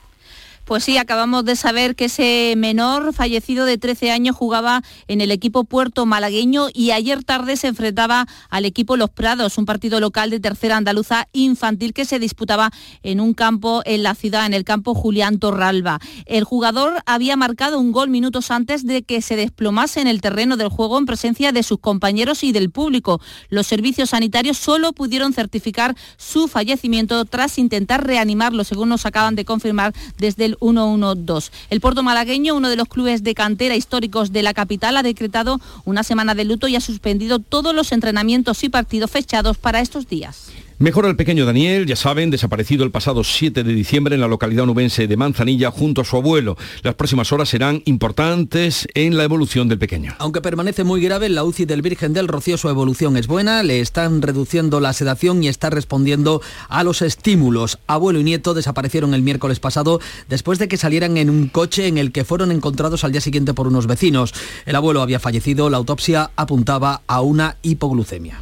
Pues 0.68 0.84
sí, 0.84 0.98
acabamos 0.98 1.46
de 1.46 1.56
saber 1.56 1.96
que 1.96 2.04
ese 2.04 2.52
menor 2.58 3.14
fallecido 3.14 3.64
de 3.64 3.78
13 3.78 4.10
años 4.10 4.36
jugaba 4.36 4.82
en 5.06 5.22
el 5.22 5.30
equipo 5.30 5.64
Puerto 5.64 6.04
Malagueño 6.04 6.66
y 6.74 6.90
ayer 6.90 7.24
tarde 7.24 7.56
se 7.56 7.68
enfrentaba 7.68 8.26
al 8.50 8.66
equipo 8.66 8.98
Los 8.98 9.08
Prados, 9.08 9.56
un 9.56 9.64
partido 9.64 9.98
local 9.98 10.28
de 10.28 10.40
tercera 10.40 10.76
andaluza 10.76 11.26
infantil 11.32 11.94
que 11.94 12.04
se 12.04 12.18
disputaba 12.18 12.70
en 13.02 13.22
un 13.22 13.32
campo 13.32 13.80
en 13.86 14.02
la 14.02 14.14
ciudad, 14.14 14.44
en 14.44 14.52
el 14.52 14.64
campo 14.64 14.94
Julián 14.94 15.38
Torralba. 15.38 16.00
El 16.26 16.44
jugador 16.44 17.02
había 17.06 17.34
marcado 17.34 17.80
un 17.80 17.90
gol 17.90 18.10
minutos 18.10 18.50
antes 18.50 18.84
de 18.84 19.02
que 19.02 19.22
se 19.22 19.36
desplomase 19.36 20.02
en 20.02 20.06
el 20.06 20.20
terreno 20.20 20.58
del 20.58 20.68
juego 20.68 20.98
en 20.98 21.06
presencia 21.06 21.50
de 21.50 21.62
sus 21.62 21.78
compañeros 21.78 22.44
y 22.44 22.52
del 22.52 22.70
público. 22.70 23.22
Los 23.48 23.66
servicios 23.66 24.10
sanitarios 24.10 24.58
solo 24.58 24.92
pudieron 24.92 25.32
certificar 25.32 25.96
su 26.18 26.46
fallecimiento 26.46 27.24
tras 27.24 27.56
intentar 27.56 28.06
reanimarlo, 28.06 28.64
según 28.64 28.90
nos 28.90 29.06
acaban 29.06 29.34
de 29.34 29.46
confirmar 29.46 29.94
desde 30.18 30.44
el 30.44 30.57
112. 30.60 31.50
El 31.70 31.80
Puerto 31.80 32.02
Malagueño, 32.02 32.54
uno 32.54 32.68
de 32.68 32.76
los 32.76 32.88
clubes 32.88 33.22
de 33.22 33.34
cantera 33.34 33.76
históricos 33.76 34.32
de 34.32 34.42
la 34.42 34.54
capital, 34.54 34.96
ha 34.96 35.02
decretado 35.02 35.60
una 35.84 36.02
semana 36.02 36.34
de 36.34 36.44
luto 36.44 36.68
y 36.68 36.76
ha 36.76 36.80
suspendido 36.80 37.38
todos 37.38 37.74
los 37.74 37.92
entrenamientos 37.92 38.62
y 38.64 38.68
partidos 38.68 39.10
fechados 39.10 39.58
para 39.58 39.80
estos 39.80 40.08
días. 40.08 40.50
Mejora 40.80 41.08
el 41.08 41.16
pequeño 41.16 41.44
Daniel, 41.44 41.86
ya 41.86 41.96
saben, 41.96 42.30
desaparecido 42.30 42.84
el 42.84 42.92
pasado 42.92 43.24
7 43.24 43.64
de 43.64 43.72
diciembre 43.74 44.14
en 44.14 44.20
la 44.20 44.28
localidad 44.28 44.64
nubense 44.64 45.08
de 45.08 45.16
Manzanilla 45.16 45.72
junto 45.72 46.02
a 46.02 46.04
su 46.04 46.16
abuelo. 46.16 46.56
Las 46.84 46.94
próximas 46.94 47.32
horas 47.32 47.48
serán 47.48 47.82
importantes 47.84 48.86
en 48.94 49.16
la 49.16 49.24
evolución 49.24 49.68
del 49.68 49.80
pequeño. 49.80 50.14
Aunque 50.18 50.40
permanece 50.40 50.84
muy 50.84 51.00
grave 51.00 51.26
en 51.26 51.34
la 51.34 51.42
UCI 51.42 51.64
del 51.64 51.82
Virgen 51.82 52.12
del 52.12 52.28
Rocío, 52.28 52.56
su 52.56 52.68
evolución 52.68 53.16
es 53.16 53.26
buena, 53.26 53.64
le 53.64 53.80
están 53.80 54.22
reduciendo 54.22 54.78
la 54.78 54.92
sedación 54.92 55.42
y 55.42 55.48
está 55.48 55.68
respondiendo 55.68 56.42
a 56.68 56.84
los 56.84 57.02
estímulos. 57.02 57.80
Abuelo 57.88 58.20
y 58.20 58.22
nieto 58.22 58.54
desaparecieron 58.54 59.14
el 59.14 59.22
miércoles 59.22 59.58
pasado 59.58 59.98
después 60.28 60.60
de 60.60 60.68
que 60.68 60.76
salieran 60.76 61.16
en 61.16 61.28
un 61.28 61.48
coche 61.48 61.88
en 61.88 61.98
el 61.98 62.12
que 62.12 62.24
fueron 62.24 62.52
encontrados 62.52 63.02
al 63.02 63.10
día 63.10 63.20
siguiente 63.20 63.52
por 63.52 63.66
unos 63.66 63.88
vecinos. 63.88 64.32
El 64.64 64.76
abuelo 64.76 65.02
había 65.02 65.18
fallecido, 65.18 65.70
la 65.70 65.78
autopsia 65.78 66.30
apuntaba 66.36 67.02
a 67.08 67.20
una 67.20 67.56
hipoglucemia. 67.62 68.40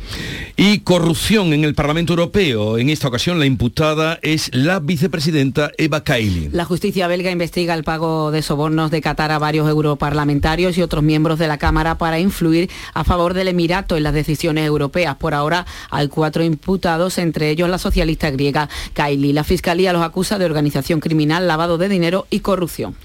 Y 0.58 0.80
corrupción 0.80 1.54
en 1.54 1.64
el 1.64 1.74
Parlamento 1.74 2.12
Europeo 2.12 2.25
en 2.34 2.90
esta 2.90 3.08
ocasión 3.08 3.38
la 3.38 3.46
imputada 3.46 4.18
es 4.20 4.50
la 4.52 4.80
vicepresidenta 4.80 5.70
Eva 5.78 6.02
Kaili. 6.02 6.48
La 6.52 6.64
justicia 6.64 7.06
belga 7.06 7.30
investiga 7.30 7.72
el 7.74 7.84
pago 7.84 8.30
de 8.30 8.42
sobornos 8.42 8.90
de 8.90 9.00
Qatar 9.00 9.32
a 9.32 9.38
varios 9.38 9.68
europarlamentarios 9.68 10.76
y 10.76 10.82
otros 10.82 11.02
miembros 11.02 11.38
de 11.38 11.46
la 11.46 11.56
Cámara 11.56 11.98
para 11.98 12.18
influir 12.18 12.68
a 12.94 13.04
favor 13.04 13.32
del 13.32 13.48
Emirato 13.48 13.96
en 13.96 14.02
las 14.02 14.12
decisiones 14.12 14.66
europeas. 14.66 15.16
Por 15.16 15.34
ahora 15.34 15.66
hay 15.90 16.08
cuatro 16.08 16.42
imputados, 16.42 17.18
entre 17.18 17.50
ellos 17.50 17.70
la 17.70 17.78
socialista 17.78 18.30
griega 18.30 18.68
Kaili. 18.92 19.32
La 19.32 19.44
Fiscalía 19.44 19.92
los 19.92 20.02
acusa 20.02 20.38
de 20.38 20.44
organización 20.44 21.00
criminal, 21.00 21.46
lavado 21.46 21.78
de 21.78 21.88
dinero 21.88 22.26
y 22.28 22.40
corrupción. 22.40 22.96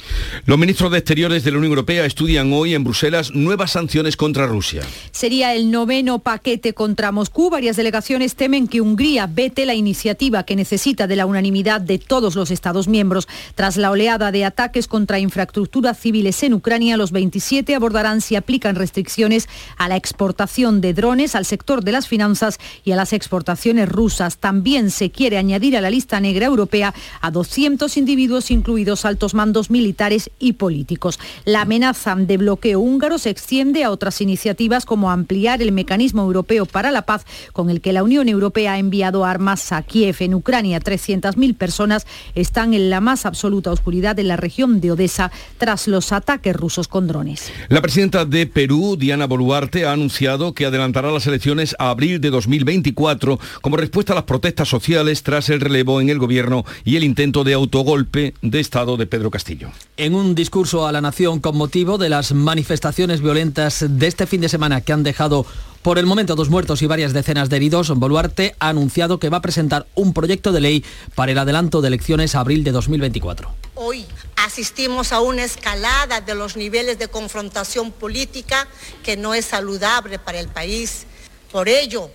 Los 0.46 0.58
ministros 0.58 0.92
de 0.92 0.98
Exteriores 0.98 1.44
de 1.44 1.52
la 1.52 1.58
Unión 1.58 1.72
Europea 1.72 2.06
estudian 2.06 2.52
hoy 2.54 2.74
en 2.74 2.84
Bruselas 2.84 3.32
nuevas 3.32 3.72
sanciones 3.72 4.18
contra 4.18 4.48
Rusia. 4.48 4.82
Sería 5.12 5.56
el 5.56 5.72
noveno 5.72 6.20
paquete 6.20 6.74
contra 6.74 7.12
Moscú. 7.12 7.50
Varias 7.50 7.78
delegaciones 7.78 8.36
temen 8.36 8.68
que 8.68 8.82
Hungría 8.82 9.11
vete 9.30 9.66
la 9.66 9.76
iniciativa 9.76 10.44
que 10.44 10.56
necesita 10.56 11.06
de 11.06 11.16
la 11.16 11.26
unanimidad 11.26 11.82
de 11.82 12.00
todos 12.00 12.36
los 12.36 12.50
Estados 12.50 12.88
miembros. 12.88 13.28
Tras 13.56 13.76
la 13.76 13.92
oleada 13.92 14.32
de 14.32 14.46
ataques 14.46 14.88
contra 14.88 15.20
infraestructuras 15.20 16.00
civiles 16.00 16.42
en 16.44 16.54
Ucrania, 16.54 16.98
los 16.98 17.12
27 17.12 17.76
abordarán 17.76 18.22
si 18.22 18.36
aplican 18.36 18.76
restricciones 18.76 19.50
a 19.78 19.90
la 19.90 19.98
exportación 19.98 20.80
de 20.80 20.94
drones, 20.94 21.36
al 21.36 21.46
sector 21.46 21.84
de 21.84 21.92
las 21.92 22.08
finanzas 22.08 22.58
y 22.86 22.92
a 22.92 22.96
las 22.96 23.12
exportaciones 23.12 23.90
rusas. 23.90 24.38
También 24.38 24.92
se 24.92 25.12
quiere 25.12 25.38
añadir 25.38 25.76
a 25.76 25.82
la 25.82 25.90
lista 25.90 26.20
negra 26.20 26.46
europea 26.46 26.94
a 27.20 27.32
200 27.32 27.98
individuos, 27.98 28.50
incluidos 28.50 29.04
altos 29.04 29.34
mandos 29.34 29.70
militares 29.70 30.32
y 30.40 30.54
políticos. 30.54 31.20
La 31.44 31.62
amenaza 31.62 32.16
de 32.16 32.38
bloqueo 32.38 32.80
húngaro 32.80 33.18
se 33.18 33.30
extiende 33.30 33.84
a 33.84 33.92
otras 33.92 34.22
iniciativas 34.22 34.86
como 34.86 35.12
ampliar 35.12 35.62
el 35.62 35.72
mecanismo 35.72 36.22
europeo 36.22 36.66
para 36.66 36.92
la 36.92 37.02
paz 37.04 37.26
con 37.54 37.70
el 37.70 37.82
que 37.82 37.94
la 37.94 38.04
Unión 38.04 38.30
Europea 38.30 38.78
envía 38.78 39.01
armas 39.06 39.72
a 39.72 39.82
Kiev. 39.82 40.18
En 40.20 40.34
Ucrania, 40.34 40.80
300.000 40.80 41.56
personas 41.56 42.06
están 42.36 42.74
en 42.74 42.90
la 42.90 43.02
más 43.02 43.26
absoluta 43.26 43.72
oscuridad 43.72 44.16
de 44.16 44.24
la 44.24 44.38
región 44.38 44.82
de 44.82 44.92
Odessa 44.92 45.32
tras 45.58 45.88
los 45.88 46.12
ataques 46.12 46.56
rusos 46.56 46.88
con 46.88 47.08
drones. 47.08 47.52
La 47.70 47.82
presidenta 47.82 48.26
de 48.26 48.48
Perú, 48.48 48.96
Diana 48.98 49.28
Boluarte, 49.28 49.86
ha 49.86 49.92
anunciado 49.92 50.54
que 50.54 50.66
adelantará 50.66 51.12
las 51.12 51.28
elecciones 51.28 51.76
a 51.80 51.90
abril 51.90 52.22
de 52.22 52.30
2024 52.30 53.40
como 53.62 53.78
respuesta 53.78 54.14
a 54.14 54.16
las 54.16 54.26
protestas 54.26 54.70
sociales 54.70 55.24
tras 55.24 55.50
el 55.50 55.60
relevo 55.60 56.02
en 56.02 56.10
el 56.10 56.20
gobierno 56.20 56.66
y 56.84 56.96
el 56.96 57.04
intento 57.04 57.44
de 57.44 57.54
autogolpe 57.54 58.34
de 58.42 58.60
Estado 58.60 58.98
de 58.98 59.08
Pedro 59.08 59.32
Castillo. 59.32 59.70
En 59.98 60.16
un 60.16 60.36
discurso 60.36 60.88
a 60.88 60.92
la 60.92 61.02
nación 61.02 61.40
con 61.40 61.58
motivo 61.58 61.98
de 61.98 62.10
las 62.10 62.34
manifestaciones 62.34 63.22
violentas 63.22 63.86
de 63.88 64.08
este 64.08 64.28
fin 64.28 64.42
de 64.42 64.50
semana 64.50 64.82
que 64.82 64.94
han 64.94 65.04
dejado 65.04 65.46
por 65.82 65.98
el 65.98 66.06
momento, 66.06 66.36
dos 66.36 66.50
muertos 66.50 66.82
y 66.82 66.88
varias 66.88 67.14
decenas 67.14 67.50
de 67.50 67.56
heridos. 67.58 67.90
Boluarte 67.90 68.56
ha 68.60 68.70
anunciado 68.70 69.20
que 69.20 69.30
va 69.30 69.38
a 69.38 69.42
presentar 69.42 69.88
un 69.96 70.14
proyecto 70.14 70.52
de 70.52 70.62
ley 70.62 70.86
para 71.16 71.32
el 71.32 71.38
adelanto 71.38 71.82
de 71.82 71.88
elecciones 71.88 72.36
abril 72.36 72.64
de 72.64 72.72
2024. 72.72 73.54
Hoy 73.76 74.06
asistimos 74.36 75.12
a 75.12 75.22
una 75.22 75.44
escalada 75.44 76.22
de 76.22 76.36
los 76.36 76.56
niveles 76.56 77.00
de 77.00 77.08
confrontación 77.08 77.92
política 77.92 78.68
que 79.04 79.18
no 79.18 79.34
es 79.34 79.46
saludable 79.46 80.20
para 80.20 80.40
el 80.40 80.48
país. 80.48 81.06
Por 81.52 81.68
ello, 81.68 82.10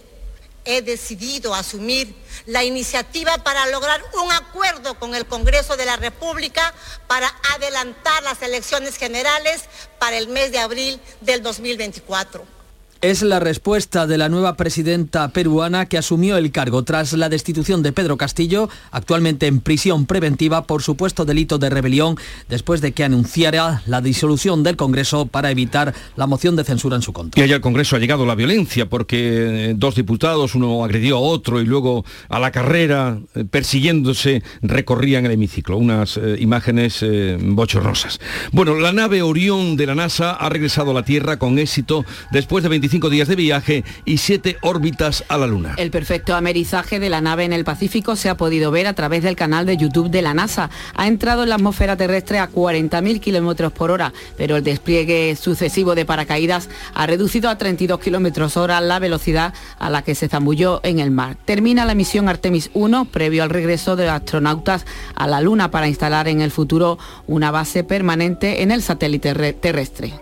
he 0.65 0.83
decidido 0.83 1.55
asumir 1.55 2.15
la 2.47 2.65
iniciativa 2.65 3.39
para 3.39 3.67
lograr 3.69 4.03
un 4.23 4.31
acuerdo 4.33 4.99
con 4.99 5.15
el 5.15 5.27
Congreso 5.27 5.77
de 5.77 5.87
la 5.87 5.97
República 5.97 6.75
para 7.07 7.33
adelantar 7.55 8.23
las 8.23 8.43
elecciones 8.43 8.97
generales 8.97 9.65
para 9.99 10.19
el 10.19 10.29
mes 10.29 10.53
de 10.53 10.59
abril 10.59 11.01
del 11.21 11.43
2024. 11.43 12.56
Es 13.03 13.21
la 13.21 13.41
respuesta 13.41 14.07
de 14.07 14.17
la 14.17 14.31
nueva 14.31 14.57
presidenta 14.57 15.29
peruana 15.29 15.85
que 15.85 15.99
asumió 15.99 16.39
el 16.39 16.51
cargo 16.51 16.83
tras 16.83 17.13
la 17.13 17.29
destitución 17.29 17.83
de 17.83 17.93
Pedro 17.93 18.17
Castillo, 18.17 18.71
actualmente 18.91 19.47
en 19.47 19.61
prisión 19.61 20.07
preventiva 20.07 20.65
por 20.65 20.83
supuesto 20.83 21.27
delito 21.27 21.59
de 21.59 21.69
rebelión, 21.69 22.17
después 22.49 22.81
de 22.81 22.93
que 22.93 23.05
anunciara 23.05 23.83
la 23.87 24.01
disolución 24.01 24.63
del 24.63 24.77
Congreso 24.77 25.27
para 25.27 25.51
evitar 25.51 25.95
la 26.17 26.27
moción 26.27 26.57
de 26.57 26.65
censura 26.65 26.97
en 26.97 27.03
su 27.03 27.13
contra. 27.13 27.39
Y 27.39 27.45
allá 27.45 27.57
al 27.57 27.61
Congreso 27.61 27.97
ha 27.97 27.99
llegado 27.99 28.25
la 28.25 28.35
violencia 28.35 28.89
porque 28.89 29.71
eh, 29.71 29.75
dos 29.77 29.95
diputados, 29.95 30.55
uno 30.55 30.83
agredió 30.83 31.19
a 31.19 31.21
otro 31.21 31.61
y 31.61 31.67
luego 31.67 32.05
a 32.31 32.39
la 32.39 32.51
carrera, 32.51 33.19
eh, 33.35 33.45
persiguiéndose, 33.45 34.43
recorrían 34.63 35.27
el 35.27 35.33
hemiciclo. 35.33 35.77
Unas 35.77 36.17
eh, 36.17 36.37
imágenes 36.39 37.05
bochornosas. 37.41 38.19
Bueno, 38.53 38.75
la 38.77 38.93
nave 38.93 39.23
Orión 39.23 39.77
de 39.77 39.87
la 39.87 39.95
NASA 39.95 40.31
ha 40.31 40.49
regresado 40.49 40.93
a 40.93 40.95
la 40.95 41.05
Tierra 41.05 41.39
con 41.39 41.59
éxito 41.59 42.05
después 42.31 42.63
de 42.63 42.71
25 42.87 43.11
días 43.11 43.27
de 43.27 43.35
viaje 43.35 43.85
y 44.05 44.19
siete 44.19 44.59
órbitas 44.61 45.25
a 45.27 45.37
la 45.39 45.49
Luna. 45.49 45.75
El 45.77 45.91
perfecto 45.91 46.37
amerizaje 46.37 47.01
de 47.01 47.11
la 47.11 47.21
nave 47.21 47.43
en 47.43 47.53
el 47.53 47.65
Pacífico 47.65 48.15
se 48.15 48.29
ha 48.29 48.37
podido 48.37 48.71
ver 48.71 48.87
a 48.87 48.93
través 48.93 49.25
del 49.25 49.35
canal 49.35 49.67
de 49.67 49.77
YouTube 49.77 50.09
de 50.09 50.23
la 50.23 50.35
NASA. 50.35 50.71
Ha 50.95 51.09
entrado 51.09 51.43
en 51.43 51.49
la 51.49 51.57
atmósfera 51.57 51.97
terrestre 51.97 52.39
a 52.39 52.49
40.000 52.49 53.19
kilómetros 53.19 53.73
por 53.73 53.91
hora, 53.91 54.13
pero 54.37 54.57
el 54.57 54.63
despliegue 54.63 55.35
sucesivo 55.35 55.97
de 55.97 56.05
paracaídas 56.05 56.69
ha 56.95 57.09
reducido 57.09 57.51
a 57.51 57.59
32 57.59 57.99
kilómetros 57.99 58.57
hora 58.57 58.81
la 58.81 59.01
velocidad 59.01 59.53
a 59.81 59.91
la 59.91 60.03
que 60.03 60.15
se 60.15 60.29
zambulló 60.29 60.79
en 60.85 61.01
el 61.01 61.11
mar. 61.11 61.37
Termina 61.45 61.85
la 61.87 61.97
misión 61.97 62.29
Artemis 62.29 62.71
1 62.73 63.07
previo 63.07 63.43
al 63.43 63.51
regreso 63.51 63.97
de 63.97 64.09
astronautas 64.09 64.87
a 65.17 65.27
la 65.27 65.41
Luna 65.41 65.73
para 65.73 65.89
instalar 65.89 66.29
en 66.29 66.41
el 66.41 66.53
futuro 66.53 67.01
una 67.27 67.51
base 67.51 67.83
permanente 67.83 68.63
en 68.63 68.71
el 68.71 68.81
satélite 68.81 69.35
terrestre. 69.55 70.13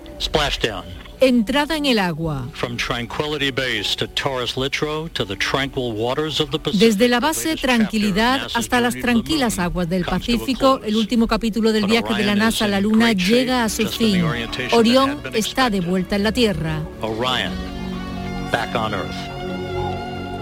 Entrada 1.26 1.78
en 1.78 1.86
el 1.86 1.98
agua. 1.98 2.50
Desde 6.74 7.08
la 7.08 7.20
base 7.20 7.56
Tranquilidad 7.56 8.46
hasta 8.52 8.80
las 8.82 8.94
tranquilas 8.94 9.58
aguas 9.58 9.88
del 9.88 10.04
Pacífico, 10.04 10.80
el 10.84 10.96
último 10.96 11.26
capítulo 11.26 11.72
del 11.72 11.86
viaje 11.86 12.12
de 12.12 12.24
la 12.24 12.34
NASA 12.34 12.66
a 12.66 12.68
la 12.68 12.80
Luna 12.82 13.12
llega 13.12 13.64
a 13.64 13.70
su 13.70 13.88
fin. 13.88 14.22
Orión 14.72 15.22
está 15.32 15.70
de 15.70 15.80
vuelta 15.80 16.16
en 16.16 16.24
la 16.24 16.32
Tierra. 16.32 16.82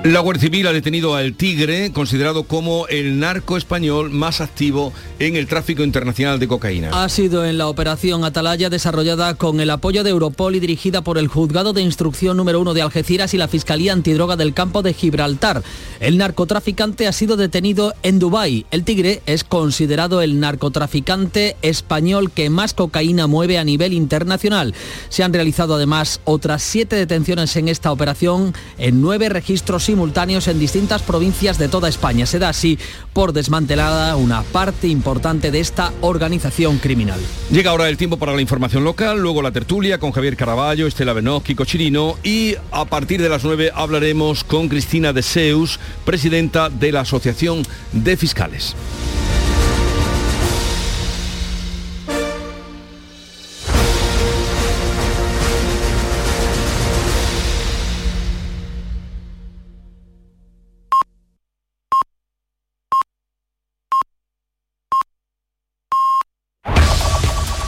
La 0.04 0.18
Guardia 0.18 0.40
Civil 0.40 0.66
ha 0.66 0.72
detenido 0.72 1.14
al 1.14 1.34
Tigre, 1.34 1.92
considerado 1.92 2.42
como 2.42 2.88
el 2.88 3.20
narco 3.20 3.56
español 3.56 4.10
más 4.10 4.40
activo 4.40 4.92
en 5.20 5.36
el 5.36 5.46
tráfico 5.46 5.84
internacional 5.84 6.40
de 6.40 6.48
cocaína. 6.48 6.90
Ha 6.90 7.08
sido 7.08 7.44
en 7.46 7.56
la 7.56 7.68
operación 7.68 8.24
Atalaya 8.24 8.68
desarrollada 8.68 9.34
con 9.36 9.60
el 9.60 9.70
apoyo 9.70 10.02
de 10.02 10.10
Europol 10.10 10.56
y 10.56 10.60
dirigida 10.60 11.02
por 11.02 11.18
el 11.18 11.28
Juzgado 11.28 11.72
de 11.72 11.82
Instrucción 11.82 12.36
número 12.36 12.58
1 12.60 12.74
de 12.74 12.82
Algeciras 12.82 13.32
y 13.32 13.36
la 13.38 13.46
Fiscalía 13.46 13.92
Antidroga 13.92 14.34
del 14.34 14.54
Campo 14.54 14.82
de 14.82 14.92
Gibraltar. 14.92 15.62
El 16.00 16.18
narcotraficante 16.18 17.06
ha 17.06 17.12
sido 17.12 17.36
detenido 17.36 17.94
en 18.02 18.18
Dubái. 18.18 18.66
El 18.72 18.82
Tigre 18.82 19.22
es 19.26 19.44
considerado 19.44 20.20
el 20.20 20.40
narcotraficante 20.40 21.56
español 21.62 22.32
que 22.32 22.50
más 22.50 22.74
cocaína 22.74 23.28
mueve 23.28 23.56
a 23.56 23.62
nivel 23.62 23.92
internacional. 23.92 24.74
Se 25.10 25.22
han 25.22 25.32
realizado 25.32 25.76
además 25.76 26.20
otras 26.24 26.64
siete 26.64 26.96
detenciones 26.96 27.54
en 27.54 27.68
esta 27.68 27.92
operación 27.92 28.52
en 28.78 29.00
nueve 29.00 29.28
registros 29.28 29.91
simultáneos 29.92 30.48
en 30.48 30.58
distintas 30.58 31.02
provincias 31.02 31.58
de 31.58 31.68
toda 31.68 31.86
España. 31.86 32.24
Se 32.24 32.38
da 32.38 32.48
así 32.48 32.78
por 33.12 33.34
desmantelada 33.34 34.16
una 34.16 34.42
parte 34.42 34.88
importante 34.88 35.50
de 35.50 35.60
esta 35.60 35.92
organización 36.00 36.78
criminal. 36.78 37.20
Llega 37.50 37.72
ahora 37.72 37.90
el 37.90 37.98
tiempo 37.98 38.16
para 38.16 38.34
la 38.34 38.40
información 38.40 38.84
local, 38.84 39.20
luego 39.20 39.42
la 39.42 39.52
tertulia 39.52 39.98
con 39.98 40.12
Javier 40.12 40.34
Caraballo, 40.34 40.86
Estela 40.86 41.12
Benoz, 41.12 41.42
Kiko 41.42 41.66
Chirino 41.66 42.16
y 42.22 42.54
a 42.70 42.86
partir 42.86 43.20
de 43.20 43.28
las 43.28 43.44
9 43.44 43.70
hablaremos 43.74 44.44
con 44.44 44.70
Cristina 44.70 45.12
de 45.12 45.22
Seus, 45.22 45.78
presidenta 46.06 46.70
de 46.70 46.90
la 46.90 47.00
Asociación 47.00 47.62
de 47.92 48.16
Fiscales. 48.16 48.74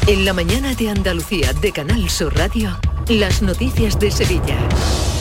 En 0.06 0.26
la 0.26 0.34
mañana 0.34 0.74
de 0.74 0.90
Andalucía 0.90 1.54
de 1.54 1.72
Canal 1.72 2.10
Sur 2.10 2.36
Radio, 2.36 2.78
las 3.08 3.40
noticias 3.40 3.98
de 3.98 4.10
Sevilla 4.10 4.58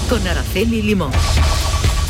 con 0.10 0.28
Araceli 0.28 0.82
Limón. 0.82 1.14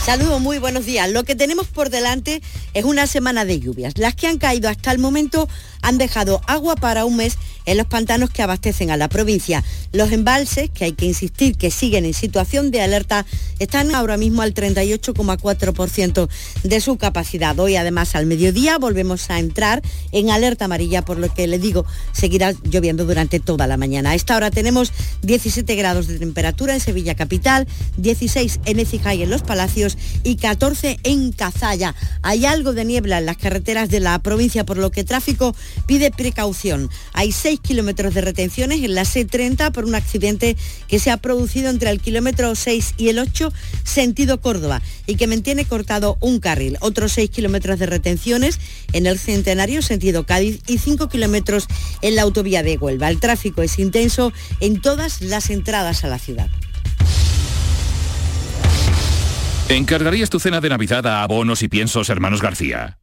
Saludos, 0.04 0.42
muy 0.42 0.58
buenos 0.58 0.84
días. 0.84 1.12
Lo 1.12 1.24
que 1.24 1.36
tenemos 1.36 1.68
por 1.68 1.92
delante 1.92 2.42
es 2.74 2.84
una 2.84 3.06
semana 3.06 3.46
de 3.46 3.60
lluvias. 3.60 4.00
Las 4.00 4.16
que 4.16 4.26
han 4.26 4.40
caído 4.40 4.70
hasta 4.70 4.92
el 4.92 4.98
momento 4.98 5.48
han 5.84 6.00
dejado 6.00 6.42
agua 6.48 6.76
para 6.76 7.06
un 7.06 7.18
mes 7.18 7.38
en 7.66 7.78
los 7.78 7.88
pantanos 7.88 8.30
que 8.30 8.42
abastecen 8.42 8.92
a 8.92 8.98
la 8.98 9.08
provincia. 9.08 9.64
Los 9.92 10.12
embalses, 10.12 10.70
que 10.70 10.86
hay 10.86 10.94
que 10.94 11.06
insistir 11.06 11.56
que 11.56 11.72
siguen 11.72 12.06
en 12.06 12.14
situación 12.14 12.72
de 12.72 12.82
alerta, 12.82 13.26
están 13.60 13.94
ahora 13.94 14.18
mismo 14.18 14.42
al 14.42 14.54
38,4% 14.54 16.30
de 16.64 16.82
su 16.82 16.98
capacidad. 16.98 17.58
Hoy 17.60 17.76
además 17.76 18.16
al 18.16 18.26
mediodía 18.26 18.78
volvemos 18.78 19.30
a 19.30 19.40
entrar 19.40 19.82
en 20.12 20.30
alerta 20.30 20.66
amarilla, 20.66 21.06
por 21.06 21.18
lo 21.18 21.34
que 21.34 21.48
le 21.48 21.60
digo, 21.60 21.86
seguirá 22.12 22.54
lloviendo 22.64 23.06
durante 23.06 23.40
toda 23.40 23.68
la 23.68 23.78
mañana. 23.78 24.12
A 24.12 24.16
esta 24.16 24.36
hora 24.36 24.52
tenemos 24.52 24.92
17 25.22 25.76
grados 25.76 26.08
de 26.08 26.20
temperatura 26.20 26.74
en 26.74 26.80
Sevilla 26.80 27.16
Capital, 27.16 27.68
16 27.98 28.62
en 28.66 28.80
Ecija 28.80 29.14
y 29.14 29.24
en 29.24 29.30
Los 29.30 29.44
Palacios 29.44 29.98
y 30.24 30.38
14 30.38 31.00
en 31.04 31.32
Cazalla. 31.32 31.96
Hay 32.22 32.46
algo 32.46 32.74
de 32.74 32.86
niebla 32.86 33.20
en 33.20 33.26
las 33.26 33.38
carreteras 33.38 33.90
de 33.90 34.00
la 34.00 34.18
provincia, 34.20 34.66
por 34.66 34.78
lo 34.78 34.92
que 34.92 35.04
tráfico 35.04 35.56
pide 35.86 36.12
precaución. 36.12 36.90
Hay 37.14 37.32
6 37.32 37.60
kilómetros 37.60 38.14
de 38.14 38.22
retenciones 38.22 38.82
en 38.84 38.96
la 38.96 39.04
C30 39.04 39.72
por 39.72 39.86
un 39.86 39.96
accidente 39.96 40.56
que 40.88 41.00
se 41.00 41.12
ha 41.12 41.18
producido 41.18 41.70
entre 41.70 41.90
el 41.90 42.00
kilómetro 42.00 42.56
6 42.56 42.96
y 42.98 43.10
el 43.10 43.20
8, 43.20 43.52
sentido 43.84 44.42
Córdoba, 44.42 44.82
y 45.08 45.16
que 45.16 45.28
mantiene 45.28 45.66
cortado 45.66 46.18
un 46.20 46.40
carril. 46.40 46.78
Otros 46.82 47.14
6 47.14 47.30
kilómetros 47.30 47.80
de 47.80 47.86
retenciones 47.86 48.60
en 48.92 49.06
el 49.06 49.20
Centenario, 49.20 49.82
sentido 49.82 50.26
Cádiz, 50.26 50.60
y 50.68 50.78
5 50.78 51.10
kilómetros 51.10 51.68
en 52.02 52.16
la 52.16 52.24
autovía 52.24 52.64
de 52.64 52.78
Huelva. 52.78 53.10
El 53.10 53.20
tráfico 53.20 53.62
es 53.62 53.80
intenso 53.80 54.34
en 54.60 54.82
todas 54.82 55.22
las 55.22 55.50
entradas 55.50 56.04
a 56.04 56.08
la 56.08 56.20
ciudad. 56.20 56.50
¿Encargarías 59.70 60.30
tu 60.30 60.40
cena 60.40 60.62
de 60.62 60.70
Navidad 60.70 61.08
a 61.08 61.24
abonos 61.24 61.64
y 61.64 61.68
piensos 61.68 62.10
hermanos 62.10 62.42
García? 62.42 63.00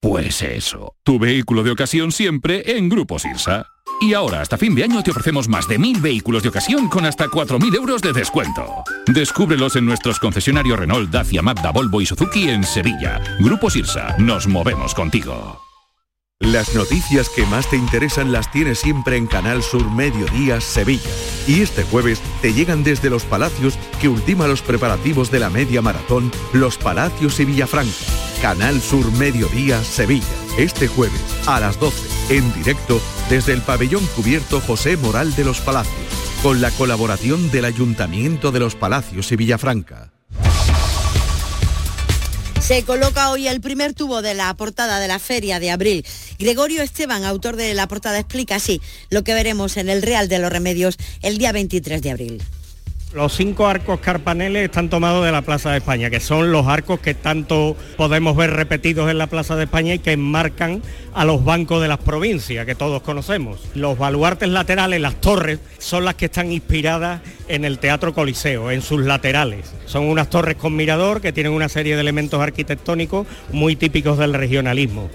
Pues 0.00 0.42
eso, 0.42 0.94
tu 1.02 1.18
vehículo 1.18 1.64
de 1.64 1.72
ocasión 1.72 2.12
siempre 2.12 2.76
en 2.76 2.88
Grupo 2.88 3.18
Sirsa. 3.18 3.66
Y 4.00 4.14
ahora, 4.14 4.40
hasta 4.40 4.56
fin 4.56 4.76
de 4.76 4.84
año, 4.84 5.02
te 5.02 5.10
ofrecemos 5.10 5.48
más 5.48 5.66
de 5.66 5.76
mil 5.76 6.00
vehículos 6.00 6.44
de 6.44 6.50
ocasión 6.50 6.88
con 6.88 7.04
hasta 7.04 7.26
4.000 7.26 7.74
euros 7.74 8.00
de 8.00 8.12
descuento. 8.12 8.84
Descúbrelos 9.08 9.74
en 9.74 9.86
nuestros 9.86 10.20
concesionarios 10.20 10.78
Renault, 10.78 11.10
Dacia, 11.10 11.42
Mazda, 11.42 11.72
Volvo 11.72 12.00
y 12.00 12.06
Suzuki 12.06 12.48
en 12.48 12.62
Sevilla. 12.62 13.20
Grupo 13.40 13.70
Sirsa, 13.70 14.14
nos 14.18 14.46
movemos 14.46 14.94
contigo. 14.94 15.67
Las 16.40 16.72
noticias 16.74 17.28
que 17.28 17.44
más 17.46 17.68
te 17.68 17.76
interesan 17.76 18.30
las 18.30 18.50
tienes 18.50 18.78
siempre 18.78 19.16
en 19.16 19.26
Canal 19.26 19.62
Sur 19.62 19.90
Mediodía 19.90 20.60
Sevilla. 20.60 21.10
Y 21.48 21.62
este 21.62 21.82
jueves 21.82 22.22
te 22.40 22.54
llegan 22.54 22.84
desde 22.84 23.10
Los 23.10 23.24
Palacios 23.24 23.76
que 24.00 24.08
ultima 24.08 24.46
los 24.46 24.62
preparativos 24.62 25.32
de 25.32 25.40
la 25.40 25.50
media 25.50 25.82
maratón 25.82 26.30
Los 26.52 26.78
Palacios 26.78 27.38
y 27.40 27.44
Villafranca. 27.44 27.92
Canal 28.40 28.80
Sur 28.80 29.10
Mediodía 29.12 29.82
Sevilla. 29.82 30.26
Este 30.56 30.86
jueves 30.86 31.20
a 31.46 31.58
las 31.58 31.78
12 31.80 32.36
en 32.36 32.52
directo 32.54 33.00
desde 33.28 33.52
el 33.52 33.62
pabellón 33.62 34.06
cubierto 34.14 34.60
José 34.60 34.96
Moral 34.96 35.34
de 35.34 35.44
Los 35.44 35.60
Palacios, 35.60 35.96
con 36.42 36.60
la 36.60 36.70
colaboración 36.70 37.50
del 37.50 37.64
Ayuntamiento 37.64 38.52
de 38.52 38.60
Los 38.60 38.74
Palacios 38.74 39.32
y 39.32 39.36
Villafranca. 39.36 40.12
Se 42.68 42.82
coloca 42.82 43.30
hoy 43.30 43.48
el 43.48 43.62
primer 43.62 43.94
tubo 43.94 44.20
de 44.20 44.34
la 44.34 44.52
portada 44.52 45.00
de 45.00 45.08
la 45.08 45.18
feria 45.18 45.58
de 45.58 45.70
abril. 45.70 46.04
Gregorio 46.38 46.82
Esteban, 46.82 47.24
autor 47.24 47.56
de 47.56 47.72
la 47.72 47.88
portada, 47.88 48.18
explica 48.18 48.56
así 48.56 48.82
lo 49.08 49.24
que 49.24 49.32
veremos 49.32 49.78
en 49.78 49.88
el 49.88 50.02
Real 50.02 50.28
de 50.28 50.38
los 50.38 50.52
Remedios 50.52 50.98
el 51.22 51.38
día 51.38 51.50
23 51.52 52.02
de 52.02 52.10
abril. 52.10 52.42
Los 53.14 53.32
cinco 53.32 53.66
arcos 53.66 54.00
carpaneles 54.00 54.66
están 54.66 54.90
tomados 54.90 55.24
de 55.24 55.32
la 55.32 55.40
Plaza 55.40 55.70
de 55.70 55.78
España, 55.78 56.10
que 56.10 56.20
son 56.20 56.52
los 56.52 56.66
arcos 56.66 57.00
que 57.00 57.14
tanto 57.14 57.74
podemos 57.96 58.36
ver 58.36 58.50
repetidos 58.50 59.10
en 59.10 59.16
la 59.16 59.28
Plaza 59.28 59.56
de 59.56 59.64
España 59.64 59.94
y 59.94 59.98
que 59.98 60.12
enmarcan 60.12 60.82
a 61.14 61.24
los 61.24 61.42
bancos 61.42 61.80
de 61.80 61.88
las 61.88 61.98
provincias, 61.98 62.66
que 62.66 62.74
todos 62.74 63.00
conocemos. 63.00 63.60
Los 63.74 63.96
baluartes 63.96 64.50
laterales, 64.50 65.00
las 65.00 65.18
torres, 65.22 65.58
son 65.78 66.04
las 66.04 66.16
que 66.16 66.26
están 66.26 66.52
inspiradas 66.52 67.22
en 67.48 67.64
el 67.64 67.78
Teatro 67.78 68.12
Coliseo, 68.12 68.70
en 68.70 68.82
sus 68.82 69.00
laterales. 69.00 69.72
Son 69.86 70.04
unas 70.04 70.28
torres 70.28 70.56
con 70.56 70.76
mirador 70.76 71.22
que 71.22 71.32
tienen 71.32 71.52
una 71.52 71.70
serie 71.70 71.94
de 71.94 72.02
elementos 72.02 72.42
arquitectónicos 72.42 73.26
muy 73.52 73.74
típicos 73.74 74.18
del 74.18 74.34
regionalismo 74.34 75.08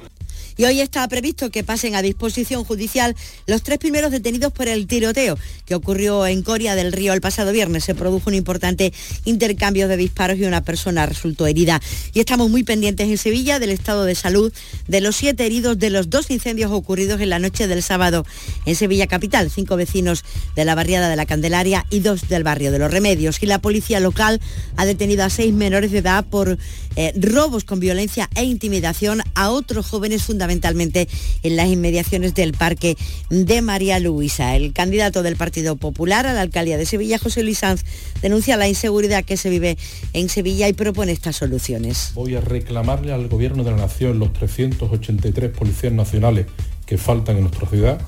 y 0.57 0.65
hoy 0.65 0.81
está 0.81 1.07
previsto 1.07 1.49
que 1.49 1.63
pasen 1.63 1.95
a 1.95 2.01
disposición 2.01 2.63
judicial 2.63 3.15
los 3.47 3.63
tres 3.63 3.79
primeros 3.79 4.11
detenidos 4.11 4.51
por 4.53 4.67
el 4.67 4.87
tiroteo 4.87 5.37
que 5.65 5.75
ocurrió 5.75 6.25
en 6.27 6.43
Coria 6.43 6.75
del 6.75 6.91
Río 6.91 7.13
el 7.13 7.21
pasado 7.21 7.51
viernes. 7.51 7.83
Se 7.83 7.95
produjo 7.95 8.29
un 8.29 8.35
importante 8.35 8.93
intercambio 9.25 9.87
de 9.87 9.97
disparos 9.97 10.37
y 10.37 10.45
una 10.45 10.63
persona 10.63 11.05
resultó 11.05 11.47
herida. 11.47 11.81
Y 12.13 12.19
estamos 12.19 12.49
muy 12.49 12.63
pendientes 12.63 13.07
en 13.07 13.17
Sevilla 13.17 13.59
del 13.59 13.69
estado 13.69 14.05
de 14.05 14.15
salud 14.15 14.53
de 14.87 15.01
los 15.01 15.15
siete 15.15 15.45
heridos 15.45 15.79
de 15.79 15.89
los 15.89 16.09
dos 16.09 16.29
incendios 16.31 16.71
ocurridos 16.71 17.21
en 17.21 17.29
la 17.29 17.39
noche 17.39 17.67
del 17.67 17.83
sábado 17.83 18.25
en 18.65 18.75
Sevilla 18.75 19.07
Capital. 19.07 19.49
Cinco 19.49 19.75
vecinos 19.75 20.23
de 20.55 20.65
la 20.65 20.75
barriada 20.75 21.09
de 21.09 21.15
la 21.15 21.25
Candelaria 21.25 21.85
y 21.89 21.99
dos 21.99 22.27
del 22.27 22.43
barrio 22.43 22.71
de 22.71 22.79
los 22.79 22.91
Remedios. 22.91 23.41
Y 23.41 23.45
la 23.45 23.59
policía 23.59 23.99
local 23.99 24.41
ha 24.75 24.85
detenido 24.85 25.23
a 25.23 25.29
seis 25.29 25.53
menores 25.53 25.91
de 25.91 25.99
edad 25.99 26.25
por 26.25 26.57
eh, 26.95 27.13
robos 27.15 27.63
con 27.63 27.79
violencia 27.79 28.29
e 28.35 28.43
intimidación 28.43 29.21
a 29.35 29.49
otros 29.49 29.87
jóvenes 29.87 30.23
fundamentalmente 30.23 31.07
en 31.43 31.55
las 31.55 31.67
inmediaciones 31.67 32.33
del 32.33 32.53
parque 32.53 32.95
de 33.29 33.61
María 33.61 33.99
Luisa. 33.99 34.55
El 34.55 34.73
candidato 34.73 35.23
del 35.23 35.35
Partido 35.35 35.75
Popular 35.75 36.25
a 36.25 36.33
la 36.33 36.41
alcaldía 36.41 36.77
de 36.77 36.85
Sevilla, 36.85 37.17
José 37.17 37.43
Luis 37.43 37.59
Sanz, 37.59 37.83
denuncia 38.21 38.57
la 38.57 38.67
inseguridad 38.67 39.23
que 39.23 39.37
se 39.37 39.49
vive 39.49 39.77
en 40.13 40.29
Sevilla 40.29 40.67
y 40.67 40.73
propone 40.73 41.11
estas 41.11 41.35
soluciones. 41.35 42.11
Voy 42.13 42.35
a 42.35 42.41
reclamarle 42.41 43.13
al 43.13 43.27
Gobierno 43.27 43.63
de 43.63 43.71
la 43.71 43.77
Nación 43.77 44.19
los 44.19 44.33
383 44.33 45.51
policías 45.51 45.93
nacionales 45.93 46.47
que 46.85 46.97
faltan 46.97 47.37
en 47.37 47.43
nuestra 47.43 47.67
ciudad 47.67 47.99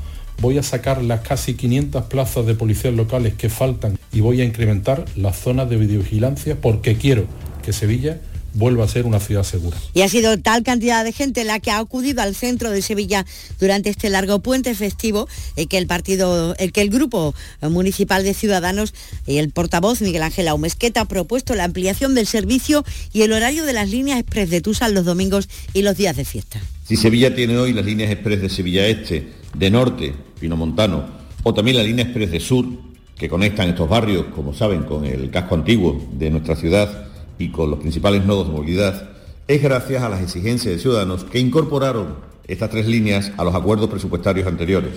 voy 0.41 0.57
a 0.57 0.63
sacar 0.63 1.01
las 1.01 1.21
casi 1.21 1.53
500 1.53 2.05
plazas 2.05 2.45
de 2.45 2.55
policías 2.55 2.93
locales 2.93 3.33
que 3.35 3.49
faltan 3.49 3.97
y 4.11 4.21
voy 4.21 4.41
a 4.41 4.43
incrementar 4.43 5.05
las 5.15 5.37
zonas 5.37 5.69
de 5.69 5.77
videovigilancia 5.77 6.59
porque 6.59 6.97
quiero 6.97 7.25
que 7.63 7.73
Sevilla 7.73 8.19
vuelva 8.55 8.85
a 8.85 8.87
ser 8.87 9.05
una 9.05 9.19
ciudad 9.19 9.43
segura. 9.43 9.77
Y 9.93 10.01
ha 10.01 10.09
sido 10.09 10.39
tal 10.39 10.63
cantidad 10.63 11.03
de 11.03 11.11
gente 11.11 11.43
la 11.43 11.59
que 11.59 11.71
ha 11.71 11.77
acudido 11.77 12.21
al 12.21 12.35
centro 12.35 12.71
de 12.71 12.81
Sevilla 12.81 13.25
durante 13.59 13.89
este 13.89 14.09
largo 14.09 14.39
puente 14.39 14.73
festivo 14.73 15.27
eh, 15.55 15.67
que 15.67 15.77
el 15.77 15.87
partido, 15.87 16.55
el 16.57 16.71
que 16.71 16.81
el 16.81 16.89
grupo 16.89 17.35
municipal 17.61 18.23
de 18.23 18.33
Ciudadanos 18.33 18.93
y 19.27 19.37
el 19.37 19.51
portavoz 19.51 20.01
Miguel 20.01 20.23
Ángel 20.23 20.47
Aumesqueta 20.47 21.01
ha 21.01 21.05
propuesto 21.05 21.53
la 21.53 21.65
ampliación 21.65 22.15
del 22.15 22.27
servicio 22.27 22.83
y 23.13 23.21
el 23.21 23.33
horario 23.33 23.65
de 23.65 23.73
las 23.73 23.89
líneas 23.89 24.19
express 24.19 24.49
de 24.49 24.61
Tusan 24.61 24.93
los 24.93 25.05
domingos 25.05 25.49
y 25.73 25.81
los 25.81 25.97
días 25.97 26.15
de 26.15 26.25
fiesta. 26.25 26.61
Si 26.87 26.95
Sevilla 26.95 27.35
tiene 27.35 27.57
hoy 27.57 27.73
las 27.73 27.85
líneas 27.85 28.11
express 28.11 28.41
de 28.41 28.49
Sevilla 28.49 28.87
Este, 28.87 29.33
de 29.53 29.69
Norte, 29.69 30.13
Pinomontano, 30.39 31.05
o 31.43 31.53
también 31.53 31.77
la 31.77 31.83
línea 31.83 32.05
express 32.05 32.31
de 32.31 32.39
Sur, 32.39 32.65
que 33.17 33.29
conectan 33.29 33.69
estos 33.69 33.89
barrios, 33.89 34.25
como 34.35 34.53
saben, 34.53 34.83
con 34.83 35.05
el 35.05 35.29
casco 35.31 35.55
antiguo 35.55 36.07
de 36.13 36.29
nuestra 36.29 36.55
ciudad, 36.55 37.07
y 37.37 37.49
con 37.49 37.69
los 37.69 37.79
principales 37.79 38.25
nodos 38.25 38.47
de 38.47 38.53
movilidad 38.53 39.09
es 39.47 39.61
gracias 39.61 40.03
a 40.03 40.09
las 40.09 40.21
exigencias 40.21 40.73
de 40.73 40.79
ciudadanos 40.79 41.23
que 41.23 41.39
incorporaron 41.39 42.15
estas 42.47 42.69
tres 42.69 42.87
líneas 42.87 43.31
a 43.37 43.43
los 43.43 43.53
acuerdos 43.55 43.89
presupuestarios 43.89 44.47
anteriores. 44.47 44.93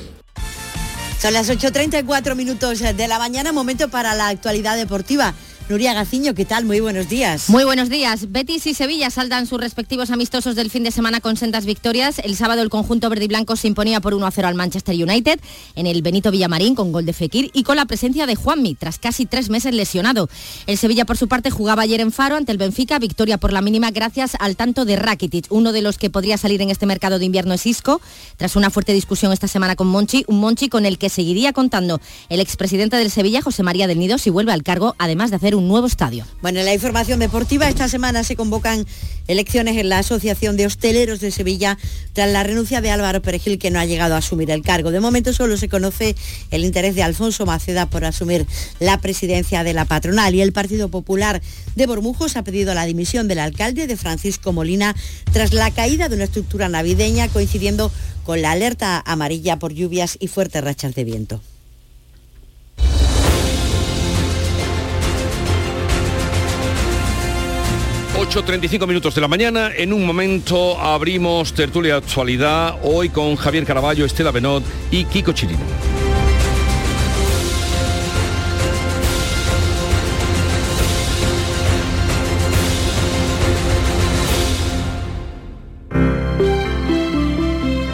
Son 1.21 1.33
las 1.33 1.51
8.34 1.51 2.37
minutos 2.37 2.79
de 2.79 3.09
la 3.09 3.19
mañana, 3.19 3.53
momento 3.53 3.89
para 3.89 4.15
la 4.15 4.29
actualidad 4.29 4.77
deportiva. 4.77 5.35
Nuria 5.69 5.93
Gaciño, 5.93 6.35
¿qué 6.35 6.47
tal? 6.47 6.65
Muy 6.65 6.81
buenos 6.81 7.11
días. 7.11 7.51
Muy 7.51 7.63
buenos 7.63 7.91
días. 7.91 8.33
Betis 8.33 8.67
y 8.67 8.73
Sevilla 8.73 9.11
saldan 9.11 9.47
sus 9.47 9.61
respectivos 9.61 10.11
amistosos 10.11 10.57
del 10.57 10.71
fin 10.71 10.83
de 10.83 10.91
semana 10.91 11.21
con 11.21 11.37
sendas 11.37 11.67
victorias. 11.67 12.21
El 12.21 12.37
sábado 12.37 12.63
el 12.63 12.71
conjunto 12.71 13.11
verde 13.11 13.27
y 13.27 13.29
blanco 13.29 13.55
se 13.55 13.69
imponía 13.69 14.01
por 14.01 14.15
1-0 14.15 14.45
al 14.45 14.55
Manchester 14.55 14.95
United 14.95 15.39
en 15.75 15.87
el 15.87 16.01
Benito 16.01 16.31
Villamarín 16.31 16.75
con 16.75 16.91
gol 16.91 17.05
de 17.05 17.13
Fekir 17.13 17.51
y 17.53 17.65
con 17.65 17.77
la 17.77 17.85
presencia 17.85 18.25
de 18.25 18.35
Juanmi 18.35 18.77
tras 18.77 18.99
casi 18.99 19.27
tres 19.27 19.51
meses 19.51 19.75
lesionado. 19.75 20.31
El 20.67 20.79
Sevilla 20.79 21.05
por 21.05 21.19
su 21.19 21.29
parte 21.29 21.51
jugaba 21.51 21.83
ayer 21.83 22.01
en 22.01 22.13
Faro 22.13 22.37
ante 22.37 22.51
el 22.51 22.57
Benfica, 22.57 22.99
victoria 22.99 23.37
por 23.37 23.53
la 23.53 23.61
mínima 23.61 23.91
gracias 23.91 24.39
al 24.41 24.57
tanto 24.57 24.87
de 24.87 24.97
Rakitic. 24.97 25.49
Uno 25.51 25.73
de 25.73 25.83
los 25.83 25.99
que 25.99 26.09
podría 26.09 26.39
salir 26.39 26.63
en 26.63 26.71
este 26.71 26.87
mercado 26.87 27.19
de 27.19 27.27
invierno 27.27 27.53
es 27.53 27.67
Isco, 27.67 28.01
tras 28.39 28.57
una 28.57 28.71
fuerte 28.71 28.95
discusión 28.95 29.35
esta 29.35 29.49
semana 29.49 29.77
con 29.77 29.89
Monchi, 29.89 30.25
un 30.29 30.41
Monchi 30.41 30.71
con 30.71 30.87
el 30.87 30.97
que 30.97 31.11
seguiría 31.11 31.53
contando 31.53 32.01
el 32.31 32.41
expresidente 32.41 32.97
del 32.97 33.11
Sevilla, 33.11 33.43
José 33.43 33.63
María 33.63 33.87
del 33.87 33.99
Nido, 33.99 34.17
si 34.17 34.31
vuelve 34.31 34.53
al 34.53 34.63
cargo, 34.63 34.97
además 34.99 35.29
de 35.29 35.37
hacer 35.37 35.58
un 35.59 35.69
nuevo 35.69 35.87
estadio. 35.87 36.25
Bueno, 36.41 36.61
en 36.61 36.67
la 36.67 36.73
información 36.73 37.19
deportiva, 37.19 37.69
esta 37.69 37.89
semana 37.89 38.25
se 38.25 38.37
convocan 38.37 38.87
elecciones 39.27 39.77
en 39.77 39.89
la 39.89 39.99
Asociación 39.99 40.57
de 40.57 40.67
Hosteleros 40.67 41.21
de 41.21 41.31
Sevilla 41.31 41.77
tras 42.13 42.31
la 42.31 42.43
renuncia 42.43 42.81
de 42.81 42.91
Álvaro 42.91 43.21
Perejil, 43.21 43.59
que 43.59 43.71
no 43.71 43.79
ha 43.79 43.85
llegado 43.85 44.15
a 44.15 44.19
asumir 44.19 44.51
el 44.51 44.63
cargo. 44.63 44.91
De 44.91 45.01
momento 45.01 45.33
solo 45.33 45.57
se 45.57 45.69
conoce 45.69 46.17
el 46.51 46.65
interés 46.65 46.95
de 46.95 47.03
Alfonso 47.03 47.45
Maceda 47.45 47.87
por 47.87 48.05
asumir 48.05 48.47
la 48.81 49.01
presidencia 49.01 49.65
de 49.65 49.75
la 49.75 49.85
patronal 49.85 50.35
y 50.35 50.41
el 50.41 50.53
Partido 50.53 50.89
Popular 50.89 51.43
de 51.75 51.87
Bormujos 51.87 52.37
ha 52.37 52.45
pedido 52.45 52.73
la 52.75 52.87
dimisión 52.87 53.29
del 53.29 53.41
alcalde 53.41 53.87
de 53.87 53.97
Francisco 53.97 54.53
Molina 54.53 54.95
tras 55.33 55.53
la 55.53 55.71
caída 55.71 56.09
de 56.09 56.15
una 56.15 56.25
estructura 56.25 56.69
navideña 56.69 57.29
coincidiendo 57.29 57.93
con 58.25 58.43
la 58.43 58.53
alerta 58.53 59.03
amarilla 59.05 59.59
por 59.59 59.73
lluvias 59.73 60.17
y 60.21 60.29
fuertes 60.29 60.63
rachas 60.63 60.95
de 60.95 61.05
viento. 61.05 61.41
8.35 68.29 68.87
minutos 68.87 69.15
de 69.15 69.23
la 69.23 69.29
mañana. 69.29 69.71
En 69.75 69.91
un 69.91 70.05
momento 70.05 70.79
abrimos 70.79 71.55
tertulia 71.55 71.97
actualidad 71.97 72.77
hoy 72.83 73.09
con 73.09 73.37
Javier 73.37 73.65
Caraballo, 73.65 74.05
Estela 74.05 74.31
Benot 74.31 74.63
y 74.91 75.07
Kiko 75.07 75.33
Chirino. 75.33 75.59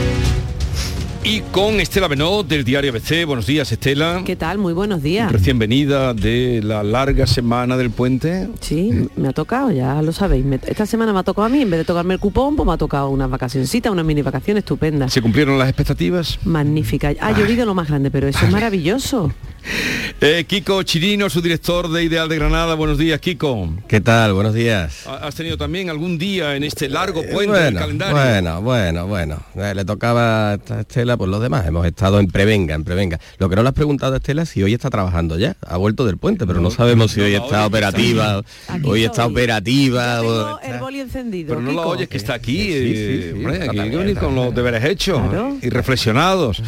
Y 1.23 1.41
con 1.51 1.79
Estela 1.79 2.07
Benot 2.07 2.47
del 2.47 2.63
diario 2.63 2.91
ABC. 2.91 3.25
Buenos 3.27 3.45
días, 3.45 3.71
Estela. 3.71 4.23
¿Qué 4.25 4.35
tal? 4.35 4.57
Muy 4.57 4.73
buenos 4.73 5.03
días. 5.03 5.31
Recién 5.31 5.59
venida 5.59 6.15
de 6.15 6.61
la 6.63 6.81
larga 6.81 7.27
semana 7.27 7.77
del 7.77 7.91
puente. 7.91 8.49
Sí, 8.59 9.07
me 9.15 9.27
ha 9.27 9.31
tocado, 9.31 9.69
ya 9.71 10.01
lo 10.01 10.13
sabéis. 10.13 10.43
Me- 10.43 10.59
esta 10.65 10.87
semana 10.87 11.13
me 11.13 11.19
ha 11.19 11.23
tocado 11.23 11.45
a 11.45 11.49
mí, 11.49 11.61
en 11.61 11.69
vez 11.69 11.77
de 11.81 11.85
tocarme 11.85 12.15
el 12.15 12.19
cupón, 12.19 12.55
pues 12.55 12.65
me 12.65 12.73
ha 12.73 12.77
tocado 12.77 13.09
unas 13.11 13.29
vacacioncitas, 13.29 13.91
una 13.91 14.03
mini 14.03 14.23
vacación 14.23 14.57
estupenda. 14.57 15.09
¿Se 15.09 15.21
cumplieron 15.21 15.59
las 15.59 15.69
expectativas? 15.69 16.39
Magnífica. 16.43 17.13
Ha 17.19 17.31
llovido 17.37 17.67
lo 17.67 17.75
más 17.75 17.87
grande, 17.87 18.09
pero 18.09 18.27
eso 18.27 18.43
es 18.43 18.51
maravilloso. 18.51 19.31
Eh, 20.23 20.45
Kiko 20.47 20.83
Chirino, 20.83 21.31
su 21.31 21.41
director 21.41 21.89
de 21.89 22.03
Ideal 22.03 22.29
de 22.29 22.35
Granada. 22.35 22.75
Buenos 22.75 22.99
días, 22.99 23.19
Kiko. 23.19 23.73
¿Qué 23.87 24.01
tal? 24.01 24.33
Buenos 24.33 24.53
días. 24.53 25.07
Ha- 25.07 25.25
¿Has 25.25 25.33
tenido 25.33 25.57
también 25.57 25.89
algún 25.89 26.19
día 26.19 26.55
en 26.55 26.63
este 26.63 26.87
largo 26.89 27.23
puente 27.23 27.53
del 27.57 27.73
Bueno, 27.73 27.79
calendario? 27.79 28.13
bueno, 28.15 28.61
bueno, 28.61 29.07
bueno. 29.07 29.43
Eh, 29.55 29.73
le 29.73 29.83
tocaba 29.83 30.51
a 30.51 30.59
Estela 30.81 31.17
por 31.17 31.27
los 31.27 31.41
demás. 31.41 31.65
Hemos 31.65 31.87
estado 31.87 32.19
en 32.19 32.27
prevenga, 32.27 32.75
en 32.75 32.83
prevenga. 32.83 33.19
Lo 33.39 33.49
que 33.49 33.55
no 33.55 33.63
le 33.63 33.69
has 33.69 33.73
preguntado 33.73 34.13
a 34.13 34.17
Estela 34.17 34.43
es 34.43 34.49
si 34.49 34.61
hoy 34.61 34.75
está 34.75 34.91
trabajando 34.91 35.39
ya. 35.39 35.55
Ha 35.65 35.77
vuelto 35.77 36.05
del 36.05 36.17
puente, 36.17 36.45
pero 36.45 36.61
no, 36.61 36.69
sabemos 36.69 37.13
si 37.13 37.19
no 37.19 37.25
hoy 37.25 37.33
está 37.33 37.65
operativa. 37.65 38.43
Aquí 38.67 38.87
Hoy 38.87 39.05
está 39.05 39.25
operativa. 39.25 40.21
o 40.21 40.59
El 40.59 40.77
boli 40.79 40.99
encendido. 40.99 41.47
Pero 41.55 41.61
no 41.61 41.71
lo 41.71 41.81
oyes 41.87 42.07
que 42.07 42.17
está 42.17 42.35
aquí, 42.35 42.61
Sí, 42.61 42.73
sí, 42.73 42.93
eh, 42.95 43.29
sí, 43.33 43.37
hombre, 43.39 43.53
está 43.53 43.65
aquí 43.71 43.79
hay 43.79 43.85
que 43.89 43.91
también, 43.95 43.99
venir 44.01 44.17
con 44.19 44.35
los 44.35 44.53
deberes 44.53 44.83
hechos 44.85 45.19
Claro. 45.29 45.57
y 45.59 45.69
reflexionados. 45.69 46.61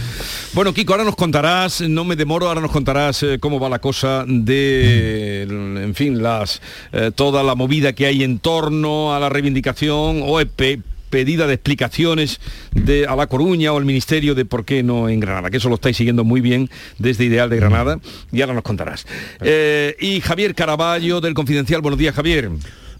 Bueno, 0.54 0.74
Kiko, 0.74 0.94
ahora 0.94 1.04
nos 1.06 1.16
contarás, 1.16 1.82
no 1.82 2.04
me 2.04 2.16
demoro, 2.16 2.48
ahora 2.48 2.60
nos 2.62 2.72
contarás 2.72 2.83
eh, 3.24 3.38
cómo 3.40 3.60
va 3.60 3.70
la 3.70 3.80
cosa 3.80 4.26
de, 4.28 5.44
en 5.44 5.96
fin, 5.96 6.22
las 6.22 6.62
eh, 6.92 7.12
toda 7.14 7.44
la 7.44 7.56
movida 7.56 7.94
que 7.94 8.06
hay 8.06 8.24
en 8.24 8.40
torno 8.40 9.14
a 9.16 9.20
la 9.20 9.30
reivindicación 9.30 10.22
o 10.24 10.40
pe- 10.56 10.80
pedida 11.10 11.46
de 11.46 11.54
explicaciones 11.54 12.40
de, 12.74 13.06
a 13.06 13.16
La 13.16 13.28
Coruña 13.28 13.72
o 13.72 13.78
al 13.78 13.86
Ministerio 13.86 14.34
de 14.34 14.46
por 14.46 14.66
qué 14.66 14.82
no 14.82 15.10
en 15.10 15.20
Granada, 15.20 15.52
que 15.52 15.58
eso 15.58 15.70
lo 15.70 15.76
estáis 15.76 15.96
siguiendo 15.96 16.24
muy 16.24 16.42
bien 16.42 16.70
desde 16.98 17.26
Ideal 17.26 17.50
de 17.52 17.58
Granada 17.58 18.00
y 18.32 18.42
ahora 18.42 18.56
nos 18.56 18.64
contarás. 18.64 19.06
Eh, 19.42 19.96
y 20.00 20.22
Javier 20.22 20.56
Caraballo 20.56 21.22
del 21.22 21.36
Confidencial, 21.36 21.82
buenos 21.82 22.00
días 22.00 22.16
Javier. 22.16 22.50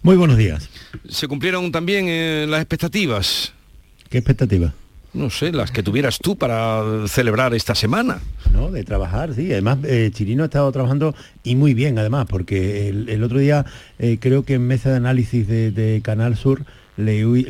Muy 0.02 0.16
buenos 0.16 0.36
días. 0.38 0.68
¿Se 1.08 1.26
cumplieron 1.26 1.72
también 1.72 2.06
eh, 2.08 2.46
las 2.48 2.60
expectativas? 2.60 3.52
¿Qué 4.10 4.18
expectativa? 4.18 4.72
No 5.14 5.30
sé, 5.30 5.52
las 5.52 5.70
que 5.70 5.82
tuvieras 5.84 6.18
tú 6.18 6.36
para 6.36 6.82
celebrar 7.06 7.54
esta 7.54 7.74
semana. 7.74 8.18
¿no? 8.52 8.70
De 8.72 8.82
trabajar, 8.84 9.32
sí. 9.34 9.52
Además, 9.52 9.78
eh, 9.84 10.10
Chirino 10.12 10.42
ha 10.42 10.46
estado 10.46 10.70
trabajando 10.72 11.14
y 11.44 11.54
muy 11.54 11.72
bien, 11.72 11.98
además, 11.98 12.26
porque 12.28 12.88
el, 12.88 13.08
otro 13.22 13.38
día 13.38 13.64
eh, 13.98 14.18
creo 14.20 14.44
que 14.44 14.54
en 14.54 14.66
mesa 14.66 14.90
de 14.90 14.96
análisis 14.96 15.46
de, 15.46 15.70
Canal 16.02 16.36
Sur 16.36 16.64
le, 16.96 17.24
oí- 17.26 17.46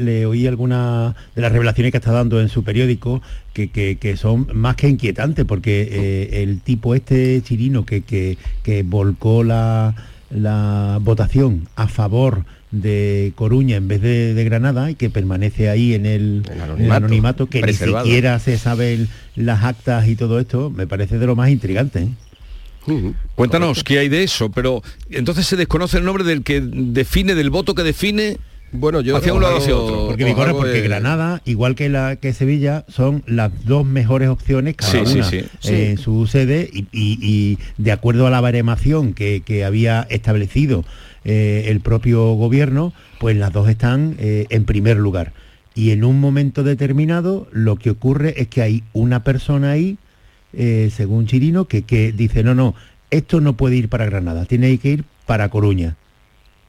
algunas 0.47 1.15
de 1.35 1.43
las 1.43 1.53
revelaciones 1.53 1.91
que 1.91 1.99
está 1.99 2.13
dando 2.13 2.41
en 2.41 2.49
su 2.49 2.65
periódico 2.65 3.23
que, 3.55 3.69
que- 3.71 3.97
son 4.17 4.47
más 4.55 4.77
que 4.77 4.89
inquietantes, 4.89 5.45
porque 5.47 5.89
eh, 5.91 6.43
el 6.43 6.61
tipo 6.61 6.95
este 6.95 7.41
chirino 7.43 7.85
que, 7.87 8.03
que- 8.03 8.37
que 8.63 8.83
volcó 8.83 9.43
la, 9.43 9.95
la 10.31 10.99
votación 11.01 11.67
a 11.77 11.89
favor 11.89 12.45
de 12.83 13.33
Coruña 13.37 13.77
en 13.77 13.89
vez 13.89 14.01
de, 14.03 14.35
de 14.35 14.45
Granada 14.45 14.91
y 14.91 14.95
que 14.95 15.11
permanece 15.11 15.69
ahí 15.69 15.95
en 15.95 16.07
el, 16.07 16.43
en 16.47 16.53
el 16.55 16.61
anonimato, 16.63 16.97
anonimato, 17.07 17.47
que 17.47 17.63
ni 17.63 17.73
siquiera 17.73 18.39
se 18.39 18.59
saben 18.59 19.09
las 19.37 19.65
actas 19.65 20.09
y 20.09 20.17
todo 20.17 20.39
esto, 20.41 20.71
me 20.71 20.87
parece 20.87 21.19
de 21.19 21.27
lo 21.27 21.37
más 21.37 21.51
intrigante. 21.51 22.01
¿eh? 22.01 23.13
Cuéntanos 23.35 23.83
qué 23.83 23.99
hay 24.01 24.09
de 24.09 24.23
eso, 24.25 24.51
pero 24.51 24.83
entonces 25.11 25.47
se 25.47 25.57
desconoce 25.57 25.99
el 25.99 26.05
nombre 26.05 26.25
del 26.25 26.43
que 26.43 26.61
define, 26.61 27.35
del 27.35 27.51
voto 27.51 27.75
que 27.75 27.83
define 27.83 28.37
bueno, 28.77 29.01
yo 29.03 29.17
hacia 29.17 29.33
un 29.33 29.41
lado 29.41 29.59
hacia 29.59 29.77
otro. 29.77 30.09
Porque, 30.09 30.25
de- 30.25 30.81
Granada, 30.83 31.41
igual 31.45 31.77
que 31.77 31.89
la 31.89 32.17
que 32.17 32.33
Sevilla, 32.33 32.85
son 32.89 33.23
las 33.29 33.53
dos 33.65 33.87
mejores 33.87 34.29
opciones 34.29 34.75
cada 34.75 34.91
Sí, 35.07 35.19
una 35.19 35.31
sí. 35.31 35.37
eh, 35.37 35.91
en 35.91 35.99
su 35.99 36.27
sede 36.27 36.69
y, 36.73 36.81
y- 36.91 37.19
y 37.23 37.59
de 37.79 37.93
acuerdo 37.93 38.27
a 38.27 38.31
la 38.31 38.41
baremación 38.41 39.15
que, 39.15 39.43
que 39.47 39.65
había 39.65 40.05
establecido 40.11 40.85
eh, 41.25 41.65
el 41.69 41.81
propio 41.81 42.33
gobierno, 42.35 42.93
pues 43.19 43.37
las 43.37 43.53
dos 43.53 43.69
están 43.69 44.17
eh, 44.19 44.47
en 44.51 44.65
primer 44.65 44.97
lugar. 44.99 45.33
Y 45.75 45.91
en 45.91 46.05
un 46.05 46.21
momento 46.21 46.63
determinado 46.63 47.49
lo 47.53 47.77
que 47.77 47.91
ocurre 47.91 48.35
es 48.41 48.49
que 48.49 48.63
hay 48.63 48.83
una 48.93 49.25
persona 49.25 49.73
ahí, 49.73 49.99
eh, 50.53 50.91
según 50.95 51.27
Chirino, 51.27 51.65
que, 51.67 51.83
que 51.83 52.13
dice, 52.13 52.45
no, 52.45 52.55
no, 52.55 52.75
esto 53.11 53.41
no 53.41 53.57
puede 53.57 53.77
ir 53.77 53.89
para 53.89 54.07
Granada, 54.07 54.45
tiene 54.45 54.77
que 54.79 54.89
ir 54.91 55.05
para 55.27 55.49
Coruña. 55.49 55.97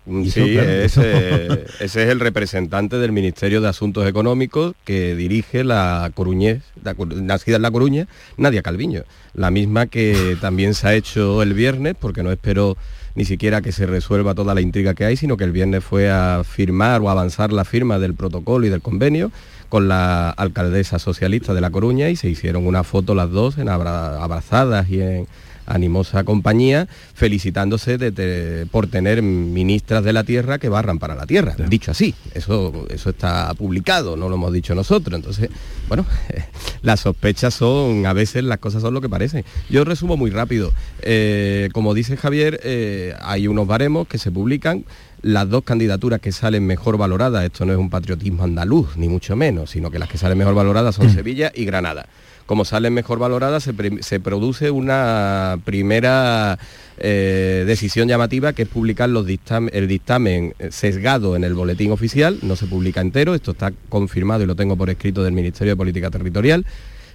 Y 0.08 0.30
Sí, 0.30 0.42
eso, 0.42 0.54
claro, 0.54 0.70
ese, 0.70 1.46
eso- 1.48 1.54
ese 1.84 2.04
es 2.04 2.10
el 2.10 2.20
representante 2.20 2.98
del 2.98 3.12
Ministerio 3.12 3.60
de 3.62 3.70
Asuntos 3.70 4.08
Económicos 4.08 4.76
que 4.86 5.16
dirige 5.16 5.64
la 5.64 6.12
coruñés, 6.14 6.62
la 6.84 6.96
Coru- 6.96 7.22
nacida 7.22 7.56
en 7.56 7.64
La 7.64 7.72
Coruña, 7.72 8.08
Nadia 8.38 8.62
Calviño. 8.62 9.04
La 9.34 9.50
misma 9.50 9.88
que 9.88 10.38
también 10.42 10.76
se 10.76 10.88
ha 10.88 10.94
hecho 10.96 11.42
el 11.42 11.54
viernes, 11.56 11.96
porque 12.00 12.22
no 12.22 12.32
esperó 12.32 12.78
ni 13.16 13.26
siquiera 13.26 13.62
que 13.62 13.72
se 13.72 13.86
resuelva 13.86 14.36
toda 14.36 14.54
la 14.54 14.62
intriga 14.62 14.94
que 14.94 15.06
hay, 15.06 15.16
sino 15.18 15.38
que 15.38 15.46
el 15.46 15.52
viernes 15.52 15.84
fue 15.84 16.10
a 16.12 16.44
firmar 16.44 17.02
o 17.02 17.10
avanzar 17.10 17.52
la 17.54 17.64
firma 17.66 17.98
del 17.98 18.14
protocolo 18.14 18.66
y 18.66 18.70
del 18.70 18.82
convenio 18.82 19.32
con 19.70 19.88
la 19.88 20.30
alcaldesa 20.30 21.00
socialista 21.00 21.54
de 21.54 21.62
La 21.62 21.70
Coruña 21.72 22.10
y 22.10 22.16
se 22.16 22.30
hicieron 22.30 22.68
una 22.68 22.84
foto 22.84 23.16
las 23.16 23.32
dos 23.32 23.58
en 23.58 23.70
abra- 23.70 24.22
abrazadas 24.22 24.90
y 24.90 25.02
en 25.02 25.28
animosa 25.66 26.24
compañía, 26.24 26.88
felicitándose 27.14 27.98
de 27.98 28.68
por 28.72 28.88
tener 28.88 29.22
ministras 29.22 30.04
de 30.04 30.14
la 30.14 30.24
tierra 30.24 30.58
que 30.60 30.70
barran 30.70 31.00
para 31.00 31.16
la 31.16 31.26
tierra. 31.26 31.56
Dicho 31.68 31.92
así, 31.92 32.14
eso, 32.34 32.86
eso 32.90 33.10
está 33.10 33.54
publicado, 33.56 34.16
no 34.16 34.30
lo 34.30 34.36
hemos 34.36 34.54
dicho 34.54 34.76
nosotros. 34.76 35.16
Entonces, 35.16 35.50
bueno, 35.88 36.06
las 36.82 37.02
sospechas 37.02 37.54
son, 37.54 38.06
a 38.06 38.14
veces 38.14 38.44
las 38.44 38.60
cosas 38.60 38.82
son 38.82 38.94
lo 38.94 39.02
que 39.02 39.10
parecen. 39.10 39.44
Yo 39.70 39.84
resumo 39.84 40.18
muy 40.18 40.32
rápido. 40.32 40.72
Eh, 41.02 41.70
como 41.74 41.94
dice 41.94 42.18
Javier, 42.18 42.60
eh, 42.64 43.14
hay 43.22 43.48
unos 43.48 43.68
baremos 43.68 44.08
que 44.08 44.18
se 44.18 44.32
publican. 44.32 44.86
Las 45.22 45.50
dos 45.50 45.64
candidaturas 45.64 46.20
que 46.20 46.32
salen 46.32 46.68
mejor 46.68 46.98
valoradas, 46.98 47.44
esto 47.44 47.66
no 47.66 47.74
es 47.74 47.80
un 47.80 47.90
patriotismo 47.90 48.44
andaluz, 48.44 48.96
ni 48.96 49.10
mucho 49.10 49.36
menos, 49.36 49.72
sino 49.72 49.90
que 49.90 49.98
las 49.98 50.08
que 50.08 50.20
salen 50.20 50.38
mejor 50.38 50.54
valoradas 50.54 50.96
son 50.96 51.10
Sevilla 51.10 51.52
y 51.56 51.66
Granada 51.66 52.06
como 52.46 52.66
salen 52.66 52.94
mejor 52.94 53.20
valoradas, 53.20 53.64
se, 53.64 54.20
produce 54.20 54.72
una 54.72 55.58
primera 55.66 56.60
eh, 56.98 57.64
decisión 57.66 58.08
llamativa 58.08 58.54
que 58.54 58.64
es 58.64 58.68
publicar 58.68 59.10
el 59.10 59.88
dictamen 59.88 60.54
sesgado 60.70 61.36
en 61.36 61.44
el 61.44 61.54
boletín 61.54 61.92
oficial, 61.92 62.38
no 62.44 62.56
se 62.56 62.68
publica 62.68 63.02
entero, 63.02 63.34
esto 63.36 63.52
está 63.52 63.74
confirmado 63.90 64.44
y 64.44 64.46
lo 64.46 64.56
tengo 64.56 64.76
por 64.76 64.90
escrito 64.90 65.24
del 65.24 65.34
Ministerio 65.34 65.74
de 65.74 65.78
Política 65.78 66.12
Territorial. 66.12 66.66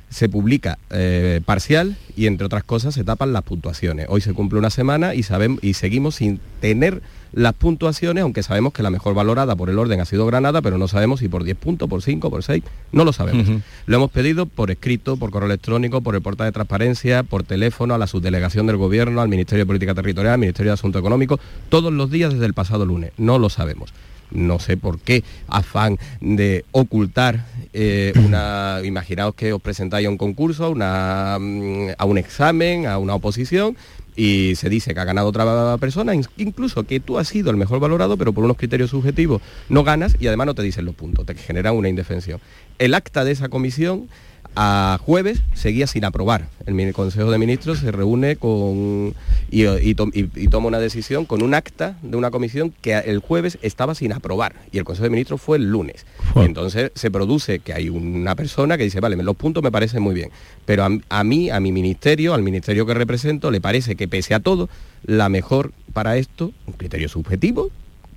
Se 0.09 0.29
publica 0.29 0.79
eh, 0.91 1.41
parcial 1.45 1.97
y 2.17 2.27
entre 2.27 2.47
otras 2.47 2.65
cosas 2.65 2.95
se 2.95 3.05
tapan 3.05 3.33
las 3.33 3.43
puntuaciones. 3.43 4.07
Hoy 4.09 4.21
se 4.21 4.35
cumple 4.35 4.59
una 4.59 4.71
semana 4.71 5.15
y, 5.15 5.23
sabemos, 5.23 5.63
y 5.63 5.75
seguimos 5.75 6.17
sin 6.17 6.41
tener 6.61 7.01
las 7.33 7.53
puntuaciones, 7.55 8.23
aunque 8.23 8.43
sabemos 8.43 8.73
que 8.73 8.83
la 8.83 8.91
mejor 8.91 9.15
valorada 9.15 9.57
por 9.57 9.71
el 9.71 9.79
orden 9.79 10.01
ha 10.01 10.05
sido 10.05 10.27
Granada, 10.27 10.63
pero 10.63 10.79
no 10.79 10.89
sabemos 10.89 11.21
si 11.21 11.29
por 11.29 11.45
10 11.45 11.57
puntos, 11.57 11.89
por 11.89 12.03
5, 12.03 12.31
por 12.31 12.43
6, 12.43 12.63
no 12.93 13.05
lo 13.05 13.13
sabemos. 13.13 13.49
Lo 13.87 13.97
hemos 13.97 14.11
pedido 14.11 14.47
por 14.47 14.71
escrito, 14.71 15.17
por 15.17 15.31
correo 15.31 15.47
electrónico, 15.47 16.01
por 16.01 16.15
el 16.15 16.23
portal 16.23 16.47
de 16.47 16.53
transparencia, 16.53 17.23
por 17.23 17.43
teléfono, 17.43 17.95
a 17.95 17.99
la 17.99 18.07
subdelegación 18.07 18.67
del 18.67 18.77
gobierno, 18.77 19.21
al 19.21 19.29
Ministerio 19.29 19.65
de 19.65 19.67
Política 19.67 19.95
Territorial, 19.95 20.35
al 20.35 20.41
Ministerio 20.41 20.71
de 20.71 20.75
Asuntos 20.75 21.01
Económicos, 21.01 21.41
todos 21.69 21.93
los 21.93 22.11
días 22.11 22.33
desde 22.33 22.47
el 22.47 22.55
pasado 22.55 22.85
lunes. 22.85 23.13
No 23.17 23.39
lo 23.39 23.49
sabemos. 23.49 23.93
No 24.31 24.59
sé 24.59 24.77
por 24.77 24.99
qué 25.01 25.25
afán 25.49 25.99
de 26.21 26.65
ocultar 26.73 27.47
eh, 27.73 28.13
una. 28.17 28.79
Imaginaos 28.85 29.35
que 29.35 29.53
os 29.53 29.61
presentáis 29.61 30.07
a 30.07 30.11
un 30.11 30.17
concurso, 30.17 30.65
a, 30.65 30.69
una, 30.69 31.37
mm, 31.41 31.89
a 31.99 32.05
un 32.05 32.19
examen, 32.19 32.87
a 32.87 32.99
una 32.99 33.15
oposición, 33.15 33.77
y 34.17 34.55
se 34.57 34.69
dice 34.69 34.95
que 34.95 35.01
ha 35.01 35.05
ganado 35.05 35.29
otra 35.29 35.77
persona, 35.79 36.15
in- 36.15 36.25
incluso 36.37 36.85
que 36.85 37.01
tú 37.01 37.19
has 37.19 37.29
sido 37.29 37.51
el 37.51 37.57
mejor 37.57 37.81
valorado, 37.81 38.17
pero 38.17 38.33
por 38.33 38.45
unos 38.45 38.57
criterios 38.57 38.91
subjetivos 38.91 39.41
no 39.69 39.85
ganas 39.85 40.17
y 40.21 40.27
además 40.27 40.47
no 40.47 40.55
te 40.55 40.63
dicen 40.63 40.85
los 40.85 40.95
puntos, 40.95 41.27
te 41.27 41.35
generan 41.35 41.75
una 41.77 41.89
indefensión. 41.89 42.41
El 42.79 42.95
acta 42.95 43.25
de 43.25 43.33
esa 43.33 43.49
comisión 43.49 44.09
a 44.57 44.99
jueves 45.05 45.43
seguía 45.55 45.87
sin 45.87 46.05
aprobar. 46.05 46.49
El 46.67 46.93
Consejo 46.93 47.31
de 47.31 47.39
Ministros 47.39 47.79
se 47.79 47.91
reúne 47.93 48.37
con 48.37 49.15
y, 49.51 49.67
y 49.67 49.95
to- 49.95 50.11
y- 50.13 50.29
y 50.35 50.49
toma 50.49 50.69
una 50.69 50.79
decisión 50.79 51.25
con 51.25 51.43
un 51.43 51.55
acta 51.55 51.97
de 52.03 52.17
una 52.17 52.31
comisión 52.31 52.73
que 52.81 52.95
el 52.99 53.21
jueves 53.21 53.59
estaba 53.63 53.95
sin 53.95 54.13
aprobar 54.13 54.55
y 54.73 54.79
el 54.79 54.85
Consejo 54.85 55.05
de 55.05 55.11
Ministros 55.11 55.41
fue 55.41 55.57
el 55.59 55.71
lunes. 55.71 56.05
Entonces 56.37 56.93
se 56.95 57.11
produce 57.11 57.61
que 57.61 57.73
hay 57.73 57.89
una 57.89 58.35
persona 58.37 58.77
que 58.77 58.85
dice, 58.85 59.01
vale, 59.01 59.17
los 59.17 59.37
puntos 59.37 59.63
me 59.63 59.71
parecen 59.73 60.03
muy 60.03 60.15
bien, 60.15 60.31
pero 60.67 60.85
a, 60.85 60.91
a 61.09 61.25
mí, 61.25 61.51
a 61.51 61.61
mi 61.61 61.73
ministerio, 61.73 62.35
al 62.35 62.43
ministerio 62.43 62.87
que 62.87 62.95
represento, 62.95 63.51
le 63.51 63.61
parece 63.61 63.95
que 63.97 64.09
pese 64.09 64.35
a 64.35 64.41
todo, 64.41 64.69
la 65.05 65.29
mejor 65.29 65.73
para 65.93 66.17
esto, 66.17 66.53
un 66.67 66.75
criterio 66.75 67.09
subjetivo, 67.09 67.71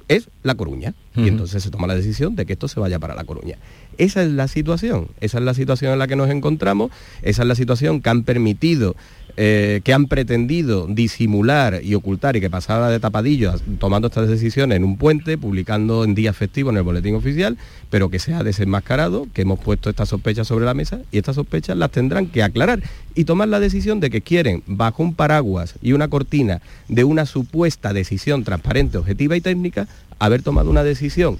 es 0.10 0.30
La 0.44 0.56
Coruña. 0.56 0.94
Y 1.16 1.28
entonces 1.28 1.62
se 1.64 1.70
toma 1.70 1.86
la 1.88 1.96
decisión 1.96 2.36
de 2.36 2.46
que 2.46 2.54
esto 2.54 2.68
se 2.68 2.80
vaya 2.80 2.98
para 3.00 3.16
La 3.16 3.24
Coruña. 3.24 3.58
Esa 3.98 4.24
es 4.24 4.32
la 4.32 4.48
situación, 4.48 5.08
esa 5.22 5.38
es 5.38 5.44
la 5.44 5.54
situación 5.54 5.94
en 5.94 6.00
la 6.00 6.08
que 6.08 6.16
nos 6.16 6.30
encontramos, 6.30 6.92
esa 7.22 7.44
es 7.44 7.48
la 7.48 7.56
situación 7.56 8.02
que 8.02 8.10
han 8.10 8.24
permitido, 8.24 8.96
eh, 9.36 9.82
que 9.84 9.94
han 9.94 10.08
pretendido 10.08 10.86
disimular 10.88 11.82
y 11.84 11.96
ocultar 11.96 12.36
y 12.36 12.42
que 12.42 12.50
pasara 12.50 12.90
de 12.90 13.00
tapadillo 13.00 13.54
tomando 13.80 14.08
estas 14.08 14.30
decisiones 14.30 14.76
en 14.76 14.84
un 14.84 14.98
puente, 14.98 15.38
publicando 15.38 16.04
en 16.04 16.14
días 16.14 16.38
festivos 16.38 16.72
en 16.72 16.78
el 16.78 16.84
boletín 16.84 17.16
oficial, 17.16 17.58
pero 17.90 18.10
que 18.10 18.20
se 18.20 18.34
ha 18.34 18.44
desenmascarado, 18.44 19.28
que 19.34 19.42
hemos 19.42 19.60
puesto 19.60 19.90
estas 19.90 20.10
sospechas 20.10 20.48
sobre 20.48 20.66
la 20.66 20.74
mesa 20.74 21.02
y 21.12 21.18
estas 21.18 21.36
sospechas 21.36 21.78
las 21.78 21.92
tendrán 21.92 22.28
que 22.28 22.44
aclarar 22.44 22.82
y 23.16 23.26
tomar 23.26 23.48
la 23.48 23.60
decisión 23.60 24.00
de 24.00 24.10
que 24.10 24.22
quieren, 24.22 24.64
bajo 24.68 25.04
un 25.04 25.16
paraguas 25.16 25.76
y 25.82 25.94
una 25.94 26.08
cortina 26.08 26.62
de 26.88 27.04
una 27.04 27.26
supuesta 27.26 27.94
decisión 27.94 28.44
transparente, 28.44 28.98
objetiva 28.98 29.36
y 29.36 29.42
técnica, 29.42 29.88
haber 30.20 30.42
tomado 30.42 30.70
una 30.70 30.84
decisión 30.84 31.38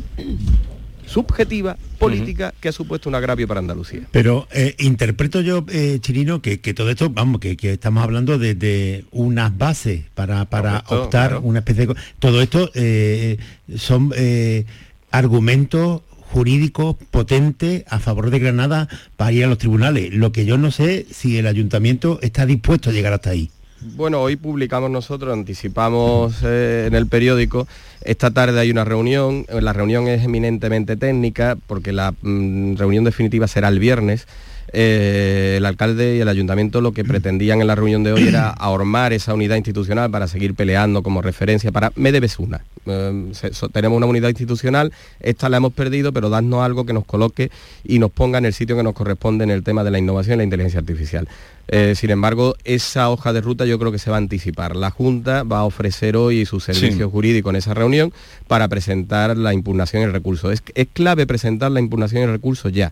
subjetiva, 1.06 1.78
política, 2.00 2.54
que 2.60 2.70
ha 2.70 2.72
supuesto 2.72 3.10
un 3.10 3.16
agravio 3.16 3.48
para 3.48 3.60
Andalucía. 3.60 4.02
Pero 4.12 4.48
eh, 4.52 4.76
interpreto 4.80 5.42
yo, 5.42 5.66
eh, 5.70 6.00
Chirino, 6.02 6.42
que, 6.42 6.60
que 6.60 6.74
todo 6.74 6.90
esto, 6.90 7.10
vamos, 7.10 7.40
que, 7.40 7.58
que 7.58 7.74
estamos 7.74 8.04
hablando 8.04 8.38
de, 8.38 8.56
de 8.56 9.06
unas 9.12 9.58
bases 9.58 10.04
para, 10.14 10.46
para 10.46 10.82
Correcto, 10.82 11.04
optar 11.04 11.30
claro. 11.30 11.42
una 11.46 11.60
especie 11.60 11.88
de... 11.88 11.96
Todo 12.20 12.42
esto 12.42 12.72
eh, 12.74 13.38
son 13.78 14.12
eh, 14.16 14.66
argumentos 15.12 16.02
jurídicos 16.34 16.96
potentes 17.12 17.84
a 17.88 18.00
favor 18.00 18.32
de 18.32 18.40
Granada 18.40 18.90
para 19.18 19.32
ir 19.32 19.44
a 19.44 19.48
los 19.48 19.60
tribunales. 19.60 20.14
Lo 20.14 20.32
que 20.32 20.46
yo 20.46 20.58
no 20.58 20.72
sé 20.72 21.06
si 21.12 21.38
el 21.38 21.46
ayuntamiento 21.46 22.20
está 22.22 22.46
dispuesto 22.48 22.90
a 22.90 22.94
llegar 22.94 23.14
hasta 23.14 23.30
ahí. 23.30 23.52
Bueno, 23.96 24.22
hoy 24.22 24.38
publicamos 24.38 24.90
nosotros, 24.90 25.34
anticipamos 25.34 26.36
eh, 26.44 26.86
en 26.88 26.96
el 26.96 27.08
periódico, 27.08 27.68
esta 28.02 28.32
tarde 28.32 28.60
hay 28.60 28.72
una 28.72 28.86
reunión, 28.86 29.46
la 29.50 29.74
reunión 29.74 30.08
es 30.08 30.24
eminentemente 30.24 30.96
técnica 30.96 31.58
porque 31.68 31.92
la 31.92 32.14
mm, 32.22 32.76
reunión 32.76 33.04
definitiva 33.04 33.48
será 33.48 33.68
el 33.68 33.80
viernes. 33.80 34.28
Eh, 34.76 35.56
el 35.58 35.66
alcalde 35.68 36.16
y 36.16 36.20
el 36.20 36.28
ayuntamiento 36.28 36.82
lo 36.82 36.94
que 36.94 37.06
pretendían 37.06 37.62
en 37.62 37.68
la 37.68 37.76
reunión 37.76 38.04
de 38.04 38.12
hoy 38.14 38.28
era 38.28 38.50
ahormar 38.58 39.14
esa 39.14 39.34
unidad 39.36 39.56
institucional 39.56 40.10
para 40.10 40.28
seguir 40.28 40.56
peleando 40.56 41.04
como 41.04 41.22
referencia 41.22 41.72
para 41.72 41.92
me 41.96 42.12
debes 42.12 42.40
una. 42.40 42.62
Eh, 42.88 43.32
so- 43.52 43.70
tenemos 43.70 43.96
una 43.98 44.08
unidad 44.08 44.30
institucional 44.30 44.92
esta 45.20 45.48
la 45.48 45.58
hemos 45.58 45.74
perdido 45.74 46.12
pero 46.12 46.30
dadnos 46.30 46.64
algo 46.66 46.86
que 46.88 46.92
nos 46.94 47.06
coloque 47.06 47.52
y 47.84 48.00
nos 48.00 48.10
ponga 48.12 48.40
en 48.40 48.46
el 48.46 48.54
sitio 48.54 48.76
que 48.76 48.82
nos 48.84 48.94
corresponde 48.94 49.44
en 49.44 49.52
el 49.52 49.64
tema 49.64 49.84
de 49.84 49.92
la 49.92 50.00
innovación 50.00 50.36
y 50.36 50.38
la 50.40 50.44
inteligencia 50.46 50.80
artificial. 50.80 51.28
Eh, 51.68 51.94
sin 51.96 52.10
embargo 52.10 52.56
esa 52.66 53.10
hoja 53.12 53.32
de 53.32 53.42
ruta 53.42 53.66
yo 53.66 53.78
creo 53.78 53.92
que 53.92 54.00
se 54.00 54.10
va 54.10 54.18
a 54.18 54.20
anticipar. 54.20 54.76
La 54.76 54.90
junta 54.90 55.44
va 55.44 55.60
a 55.60 55.64
ofrecer 55.66 56.18
hoy 56.18 56.46
su 56.48 56.60
servicio 56.60 57.06
Sí. 57.06 57.12
jurídico 57.12 57.52
en 57.52 57.58
esa 57.58 57.76
reunión 57.76 58.12
para 58.48 58.68
presentar 58.70 59.38
la 59.38 59.54
impugnación 59.54 60.02
y 60.02 60.06
el 60.06 60.14
recurso. 60.14 60.52
Es, 60.52 60.64
es 60.74 60.88
clave 60.92 61.28
presentar 61.28 61.70
la 61.72 61.80
impugnación 61.80 62.22
y 62.24 62.26
el 62.26 62.32
recurso 62.32 62.70
ya 62.70 62.92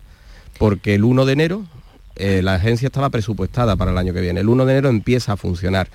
porque 0.58 0.94
el 0.94 1.04
1 1.04 1.24
de 1.24 1.32
enero 1.32 1.62
eh, 2.16 2.42
la 2.42 2.54
agencia 2.54 2.86
estaba 2.86 3.10
presupuestada 3.10 3.76
para 3.76 3.90
el 3.90 3.98
año 3.98 4.12
que 4.12 4.20
viene. 4.20 4.40
El 4.40 4.48
1 4.48 4.66
de 4.66 4.72
enero 4.72 4.88
empieza 4.88 5.32
a 5.32 5.36
funcionar 5.36 5.88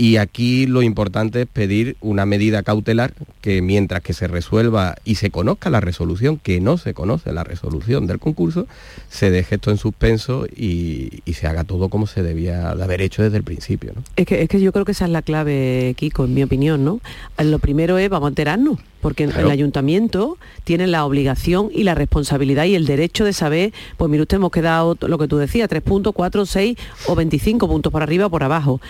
Y 0.00 0.16
aquí 0.18 0.66
lo 0.66 0.82
importante 0.82 1.42
es 1.42 1.48
pedir 1.48 1.96
una 2.00 2.24
medida 2.24 2.62
cautelar 2.62 3.14
que 3.40 3.60
mientras 3.62 4.00
que 4.00 4.12
se 4.12 4.28
resuelva 4.28 4.94
y 5.04 5.16
se 5.16 5.30
conozca 5.32 5.70
la 5.70 5.80
resolución, 5.80 6.38
que 6.38 6.60
no 6.60 6.78
se 6.78 6.94
conoce 6.94 7.32
la 7.32 7.42
resolución 7.42 8.06
del 8.06 8.20
concurso, 8.20 8.68
se 9.08 9.32
deje 9.32 9.56
esto 9.56 9.72
en 9.72 9.76
suspenso 9.76 10.46
y, 10.46 11.22
y 11.24 11.32
se 11.32 11.48
haga 11.48 11.64
todo 11.64 11.88
como 11.88 12.06
se 12.06 12.22
debía 12.22 12.76
de 12.76 12.84
haber 12.84 13.02
hecho 13.02 13.24
desde 13.24 13.38
el 13.38 13.42
principio. 13.42 13.92
¿no? 13.96 14.04
Es 14.14 14.24
que, 14.24 14.40
es 14.40 14.48
que 14.48 14.60
yo 14.60 14.72
creo 14.72 14.84
que 14.84 14.92
esa 14.92 15.06
es 15.06 15.10
la 15.10 15.22
clave, 15.22 15.94
Kiko, 15.96 16.26
en 16.26 16.34
mi 16.34 16.44
opinión, 16.44 16.84
¿no? 16.84 17.00
Lo 17.42 17.58
primero 17.58 17.98
es, 17.98 18.08
vamos 18.08 18.28
a 18.28 18.30
enterarnos, 18.30 18.78
porque 19.00 19.26
Claro. 19.26 19.46
el 19.46 19.50
ayuntamiento 19.52 20.38
tiene 20.64 20.86
la 20.86 21.04
obligación 21.04 21.70
y 21.72 21.84
la 21.84 21.94
responsabilidad 21.94 22.64
y 22.64 22.74
el 22.74 22.86
derecho 22.86 23.24
de 23.24 23.32
saber, 23.32 23.72
pues 23.96 24.10
mire 24.10 24.22
usted, 24.22 24.36
hemos 24.36 24.50
quedado, 24.50 24.96
lo 25.00 25.18
que 25.18 25.28
tú 25.28 25.36
decías, 25.36 25.68
3 25.68 25.82
puntos, 25.82 26.12
4, 26.14 26.46
6 26.46 26.76
o 27.06 27.14
25 27.14 27.68
puntos 27.68 27.92
por 27.92 28.02
arriba 28.02 28.26
o 28.26 28.30
por 28.30 28.42
abajo. 28.42 28.80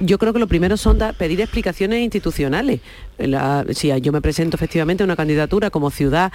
Yo 0.00 0.18
creo 0.18 0.32
que 0.32 0.38
lo 0.38 0.46
primero 0.48 0.76
son 0.76 0.98
pedir 1.18 1.40
explicaciones 1.40 2.00
institucionales. 2.02 2.80
La- 3.18 3.64
si 3.72 3.90
yo 4.00 4.12
me 4.12 4.20
presento 4.20 4.56
efectivamente 4.56 5.02
a 5.02 5.06
una 5.06 5.16
candidatura 5.16 5.70
como 5.70 5.90
ciudad 5.90 6.32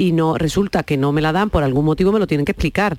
y 0.00 0.12
no 0.12 0.38
resulta 0.38 0.82
que 0.82 0.96
no 0.96 1.12
me 1.12 1.20
la 1.20 1.30
dan 1.30 1.50
por 1.50 1.62
algún 1.62 1.84
motivo 1.84 2.10
me 2.10 2.18
lo 2.18 2.26
tienen 2.26 2.46
que 2.46 2.52
explicar. 2.52 2.98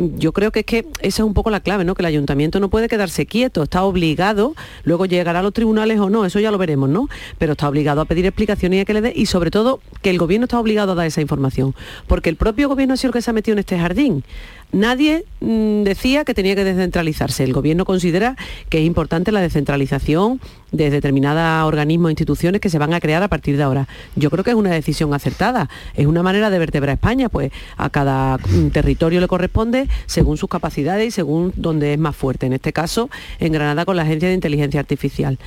Yo 0.00 0.32
creo 0.32 0.50
que 0.50 0.60
es 0.60 0.66
que 0.66 0.78
esa 1.00 1.22
es 1.22 1.26
un 1.26 1.34
poco 1.34 1.50
la 1.50 1.60
clave, 1.60 1.84
¿no? 1.84 1.94
Que 1.94 2.02
el 2.02 2.06
ayuntamiento 2.06 2.58
no 2.58 2.70
puede 2.70 2.88
quedarse 2.88 3.26
quieto, 3.26 3.64
está 3.64 3.82
obligado, 3.82 4.54
luego 4.84 5.04
llegará 5.04 5.40
a 5.40 5.42
los 5.42 5.52
tribunales 5.52 6.00
o 6.00 6.08
no, 6.08 6.24
eso 6.24 6.40
ya 6.40 6.50
lo 6.50 6.56
veremos, 6.56 6.88
¿no? 6.88 7.08
Pero 7.36 7.52
está 7.52 7.68
obligado 7.68 8.00
a 8.00 8.06
pedir 8.06 8.24
explicaciones 8.24 8.78
y 8.78 8.80
a 8.80 8.84
que 8.86 8.94
le 8.94 9.00
dé, 9.02 9.12
y 9.14 9.26
sobre 9.26 9.50
todo 9.50 9.80
que 10.00 10.08
el 10.08 10.18
gobierno 10.18 10.44
está 10.44 10.58
obligado 10.58 10.92
a 10.92 10.94
dar 10.94 11.06
esa 11.06 11.20
información, 11.20 11.74
porque 12.06 12.30
el 12.30 12.36
propio 12.36 12.68
gobierno 12.68 12.94
ha 12.94 12.96
sido 12.96 13.10
el 13.10 13.12
que 13.12 13.22
se 13.22 13.30
ha 13.30 13.34
metido 13.34 13.52
en 13.52 13.58
este 13.58 13.78
jardín. 13.78 14.24
Nadie 14.70 15.24
mm, 15.40 15.82
decía 15.82 16.24
que 16.24 16.34
tenía 16.34 16.54
que 16.54 16.64
descentralizarse. 16.64 17.42
El 17.42 17.54
gobierno 17.54 17.84
considera 17.84 18.36
que 18.68 18.78
es 18.78 18.84
importante 18.84 19.32
la 19.32 19.40
descentralización 19.40 20.40
de 20.72 20.90
determinados 20.90 21.66
organismos 21.66 22.10
e 22.10 22.12
instituciones 22.12 22.60
que 22.60 22.68
se 22.68 22.78
van 22.78 22.92
a 22.92 23.00
crear 23.00 23.22
a 23.22 23.28
partir 23.28 23.56
de 23.56 23.62
ahora. 23.62 23.88
Yo 24.14 24.30
creo 24.30 24.44
que 24.44 24.50
es 24.50 24.56
una 24.56 24.70
decisión 24.70 25.14
acertada. 25.14 25.70
Es 25.94 26.06
una 26.06 26.22
manera 26.22 26.50
de 26.50 26.58
vertebrar 26.58 26.94
España, 26.94 27.30
pues 27.30 27.50
a 27.78 27.88
cada 27.88 28.36
mm, 28.36 28.68
territorio 28.68 29.20
le 29.20 29.28
corresponde 29.28 29.88
según 30.06 30.36
sus 30.36 30.50
capacidades 30.50 31.08
y 31.08 31.10
según 31.12 31.52
donde 31.56 31.94
es 31.94 31.98
más 31.98 32.14
fuerte. 32.14 32.46
En 32.46 32.52
este 32.52 32.72
caso, 32.74 33.08
en 33.38 33.52
Granada 33.52 33.86
con 33.86 33.96
la 33.96 34.02
Agencia 34.02 34.28
de 34.28 34.34
Inteligencia 34.34 34.80
Artificial. 34.80 35.38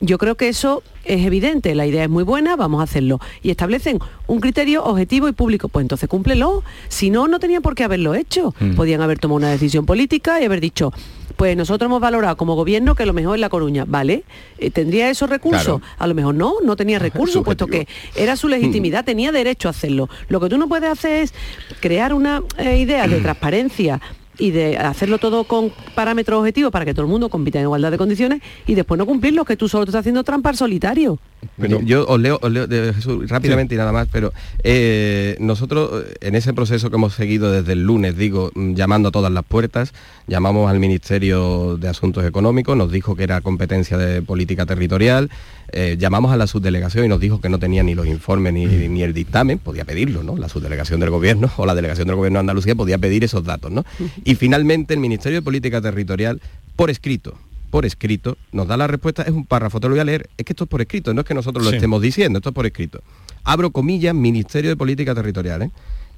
Yo 0.00 0.18
creo 0.18 0.34
que 0.34 0.48
eso 0.48 0.82
es 1.04 1.24
evidente, 1.24 1.74
la 1.74 1.86
idea 1.86 2.04
es 2.04 2.10
muy 2.10 2.22
buena, 2.22 2.54
vamos 2.56 2.80
a 2.80 2.84
hacerlo. 2.84 3.18
Y 3.42 3.50
establecen 3.50 3.98
un 4.26 4.40
criterio 4.40 4.84
objetivo 4.84 5.26
y 5.28 5.32
público, 5.32 5.68
pues 5.68 5.84
entonces 5.84 6.08
cúmplelo. 6.08 6.62
Si 6.88 7.08
no, 7.10 7.28
no 7.28 7.38
tenían 7.38 7.62
por 7.62 7.74
qué 7.74 7.84
haberlo 7.84 8.14
hecho. 8.14 8.54
Mm. 8.60 8.74
Podían 8.74 9.00
haber 9.00 9.18
tomado 9.18 9.36
una 9.36 9.50
decisión 9.50 9.86
política 9.86 10.40
y 10.40 10.44
haber 10.44 10.60
dicho, 10.60 10.92
pues 11.36 11.56
nosotros 11.56 11.88
hemos 11.88 12.00
valorado 12.00 12.36
como 12.36 12.54
gobierno 12.56 12.94
que 12.94 13.06
lo 13.06 13.14
mejor 13.14 13.36
es 13.36 13.40
La 13.40 13.48
Coruña, 13.48 13.84
¿vale? 13.86 14.24
Eh, 14.58 14.70
¿Tendría 14.70 15.08
esos 15.08 15.30
recursos? 15.30 15.80
Claro. 15.80 15.82
A 15.98 16.06
lo 16.06 16.14
mejor 16.14 16.34
no, 16.34 16.54
no 16.62 16.76
tenía 16.76 16.98
recursos, 17.08 17.42
puesto 17.42 17.66
que 17.66 17.88
era 18.16 18.36
su 18.36 18.48
legitimidad, 18.48 19.02
Mm. 19.02 19.06
tenía 19.06 19.32
derecho 19.32 19.68
a 19.68 19.70
hacerlo. 19.70 20.10
Lo 20.28 20.40
que 20.40 20.48
tú 20.50 20.58
no 20.58 20.68
puedes 20.68 20.90
hacer 20.90 21.22
es 21.22 21.34
crear 21.80 22.12
una 22.12 22.42
eh, 22.58 22.78
idea 22.78 23.06
de 23.06 23.20
transparencia 23.20 24.00
y 24.38 24.50
de 24.50 24.76
hacerlo 24.78 25.18
todo 25.18 25.44
con 25.44 25.72
parámetros 25.94 26.38
objetivos 26.40 26.70
para 26.72 26.84
que 26.84 26.92
todo 26.94 27.04
el 27.06 27.10
mundo 27.10 27.28
compita 27.28 27.58
en 27.58 27.64
igualdad 27.64 27.90
de 27.90 27.98
condiciones 27.98 28.42
y 28.66 28.74
después 28.74 28.98
no 28.98 29.06
cumplirlo, 29.06 29.44
que 29.44 29.56
tú 29.56 29.68
solo 29.68 29.84
te 29.84 29.90
estás 29.90 30.00
haciendo 30.00 30.24
trampa 30.24 30.50
al 30.50 30.56
solitario. 30.56 31.18
Yo- 31.58 31.80
yo 31.82 32.06
os 32.06 32.20
leo, 32.20 32.38
os 32.42 32.50
leo 32.50 32.66
de 32.66 32.92
Jesús, 32.94 33.28
rápidamente 33.28 33.74
y 33.74 33.78
nada 33.78 33.92
más, 33.92 34.08
pero 34.10 34.32
eh, 34.64 35.36
nosotros 35.38 36.04
eh, 36.06 36.14
en 36.20 36.34
ese 36.34 36.52
proceso 36.52 36.90
que 36.90 36.96
hemos 36.96 37.14
seguido 37.14 37.52
desde 37.52 37.72
el 37.72 37.82
lunes, 37.84 38.16
digo, 38.16 38.50
mm, 38.54 38.74
llamando 38.74 39.08
a 39.10 39.12
todas 39.12 39.30
las 39.32 39.44
puertas, 39.44 39.92
llamamos 40.26 40.70
al 40.70 40.78
Ministerio 40.80 41.76
de 41.76 41.88
Asuntos 41.88 42.24
Económicos, 42.24 42.76
nos 42.76 42.90
dijo 42.90 43.14
que 43.16 43.22
era 43.24 43.40
competencia 43.40 43.96
de 43.96 44.22
política 44.22 44.66
territorial, 44.66 45.30
eh, 45.72 45.96
llamamos 45.98 46.32
a 46.32 46.36
la 46.36 46.46
subdelegación 46.46 47.04
y 47.04 47.08
nos 47.08 47.20
dijo 47.20 47.40
que 47.40 47.48
no 47.48 47.58
tenía 47.58 47.82
ni 47.82 47.94
los 47.94 48.06
informes 48.06 48.52
ni, 48.52 48.66
ni 48.66 49.02
el 49.02 49.12
dictamen, 49.12 49.58
podía 49.58 49.84
pedirlo, 49.84 50.22
¿no? 50.22 50.36
La 50.36 50.48
subdelegación 50.48 51.00
del 51.00 51.10
gobierno 51.10 51.50
o 51.56 51.66
la 51.66 51.74
delegación 51.74 52.06
del 52.06 52.16
gobierno 52.16 52.38
de 52.38 52.40
Andalucía 52.40 52.74
podía 52.74 52.98
pedir 52.98 53.24
esos 53.24 53.44
datos, 53.44 53.70
¿no? 53.70 53.84
Y 54.24 54.34
finalmente 54.36 54.94
el 54.94 55.00
Ministerio 55.00 55.38
de 55.38 55.42
Política 55.42 55.80
Territorial, 55.80 56.40
por 56.76 56.90
escrito, 56.90 57.34
por 57.70 57.84
escrito, 57.84 58.38
nos 58.52 58.68
da 58.68 58.76
la 58.76 58.86
respuesta, 58.86 59.22
es 59.22 59.30
un 59.32 59.44
párrafo, 59.44 59.80
te 59.80 59.88
lo 59.88 59.94
voy 59.94 60.00
a 60.00 60.04
leer, 60.04 60.28
es 60.38 60.44
que 60.44 60.52
esto 60.52 60.64
es 60.64 60.70
por 60.70 60.80
escrito, 60.80 61.12
no 61.12 61.20
es 61.22 61.26
que 61.26 61.34
nosotros 61.34 61.64
lo 61.64 61.70
Sí. 61.70 61.76
estemos 61.76 62.00
diciendo, 62.00 62.38
esto 62.38 62.50
es 62.50 62.54
por 62.54 62.64
escrito. 62.66 63.00
Abro 63.44 63.70
comillas, 63.70 64.14
Ministerio 64.14 64.70
de 64.70 64.76
Política 64.76 65.14
Territorial. 65.14 65.62
¿eh? 65.62 65.70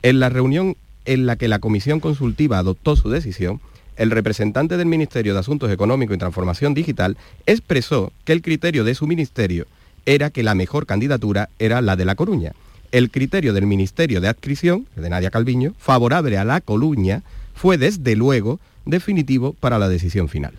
En 0.02 0.20
la 0.20 0.28
reunión 0.28 0.76
en 1.04 1.26
la 1.26 1.36
que 1.36 1.48
la 1.48 1.58
Comisión 1.58 2.00
Consultiva 2.00 2.58
adoptó 2.58 2.96
su 2.96 3.08
decisión, 3.08 3.60
el 3.98 4.12
representante 4.12 4.76
del 4.76 4.86
Ministerio 4.86 5.34
de 5.34 5.40
Asuntos 5.40 5.70
Económicos 5.70 6.14
y 6.14 6.18
Transformación 6.18 6.72
Digital 6.72 7.18
expresó 7.46 8.12
que 8.24 8.32
el 8.32 8.42
criterio 8.42 8.84
de 8.84 8.94
su 8.94 9.06
ministerio 9.06 9.66
era 10.06 10.30
que 10.30 10.42
la 10.42 10.54
mejor 10.54 10.86
candidatura 10.86 11.50
era 11.58 11.82
la 11.82 11.96
de 11.96 12.04
La 12.04 12.14
Coruña. 12.14 12.52
El 12.92 13.10
criterio 13.10 13.52
del 13.52 13.66
Ministerio 13.66 14.20
de 14.20 14.28
Adscripción, 14.28 14.86
de 14.96 15.10
Nadia 15.10 15.30
Calviño, 15.30 15.74
favorable 15.78 16.38
a 16.38 16.44
La 16.44 16.60
Coruña, 16.60 17.22
fue 17.54 17.76
desde 17.76 18.16
luego 18.16 18.60
definitivo 18.86 19.52
para 19.52 19.78
la 19.78 19.88
decisión 19.88 20.28
final. 20.28 20.54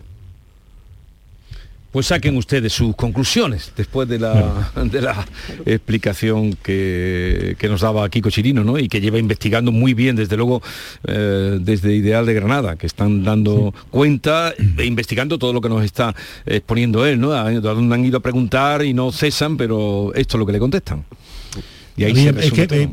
Pues 1.92 2.06
saquen 2.06 2.36
ustedes 2.36 2.72
sus 2.72 2.94
conclusiones 2.94 3.72
después 3.76 4.08
de 4.08 4.20
la, 4.20 4.70
de 4.84 5.02
la 5.02 5.26
explicación 5.66 6.54
que, 6.62 7.56
que 7.58 7.68
nos 7.68 7.80
daba 7.80 8.08
Kiko 8.08 8.30
Chirino, 8.30 8.62
¿no? 8.62 8.78
Y 8.78 8.88
que 8.88 9.00
lleva 9.00 9.18
investigando 9.18 9.72
muy 9.72 9.92
bien, 9.94 10.14
desde 10.14 10.36
luego, 10.36 10.62
eh, 11.08 11.58
desde 11.60 11.92
Ideal 11.94 12.26
de 12.26 12.34
Granada, 12.34 12.76
que 12.76 12.86
están 12.86 13.24
dando 13.24 13.74
cuenta 13.90 14.54
e 14.78 14.84
investigando 14.84 15.36
todo 15.38 15.52
lo 15.52 15.60
que 15.60 15.68
nos 15.68 15.84
está 15.84 16.14
exponiendo 16.46 17.04
él, 17.04 17.18
¿no? 17.18 17.32
Han 17.32 18.04
ido 18.04 18.18
a 18.18 18.20
preguntar 18.20 18.84
y 18.84 18.94
no 18.94 19.10
cesan, 19.10 19.56
pero 19.56 20.12
esto 20.14 20.36
es 20.36 20.38
lo 20.38 20.46
que 20.46 20.52
le 20.52 20.58
contestan. 20.60 21.04
Y 21.96 22.04
ahí 22.04 22.14
se 22.14 22.28
es 22.28 22.34
resume 22.36 22.54
que, 22.56 22.66
todo. 22.68 22.78
eh, 22.78 22.88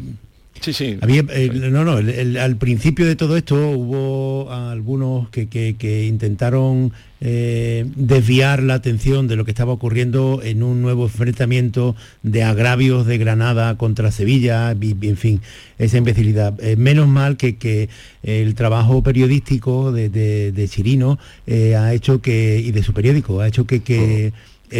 Sí, 0.59 0.73
sí. 0.73 0.97
Había, 1.01 1.23
eh, 1.29 1.51
no, 1.53 1.85
no, 1.85 1.99
el- 1.99 2.09
el- 2.09 2.37
al 2.37 2.55
principio 2.55 3.05
de 3.05 3.15
todo 3.15 3.37
esto 3.37 3.55
hubo 3.69 4.51
algunos 4.51 5.29
que, 5.29 5.47
que- 5.47 5.75
que 5.77 6.05
intentaron 6.07 6.91
eh, 7.21 7.85
desviar 7.95 8.61
la 8.61 8.75
atención 8.75 9.27
de 9.27 9.35
lo 9.35 9.43
que 9.45 9.51
estaba 9.51 9.73
ocurriendo 9.73 10.41
en 10.43 10.61
un 10.63 10.81
nuevo 10.81 11.05
enfrentamiento 11.05 11.95
de 12.23 12.43
agravios 12.43 13.05
de 13.07 13.17
Granada 13.17 13.77
contra 13.77 14.11
Sevilla, 14.11 14.75
y- 14.79 14.95
y, 15.01 15.09
en 15.09 15.17
fin, 15.17 15.41
esa 15.79 15.97
imbecilidad. 15.97 16.53
Eh, 16.63 16.75
menos 16.75 17.07
mal 17.07 17.37
que, 17.37 17.57
que 17.57 17.89
el 18.23 18.53
trabajo 18.55 19.01
periodístico 19.03 19.91
de, 19.91 20.09
de- 20.09 20.51
de 20.51 20.67
Chirino 20.67 21.17
eh, 21.47 21.75
ha 21.75 21.93
hecho 21.93 22.21
que, 22.21 22.61
y 22.63 22.71
de 22.71 22.83
su 22.83 22.93
periódico, 22.93 23.41
ha 23.41 23.47
hecho 23.47 23.65
que, 23.65 23.81
que 23.81 24.33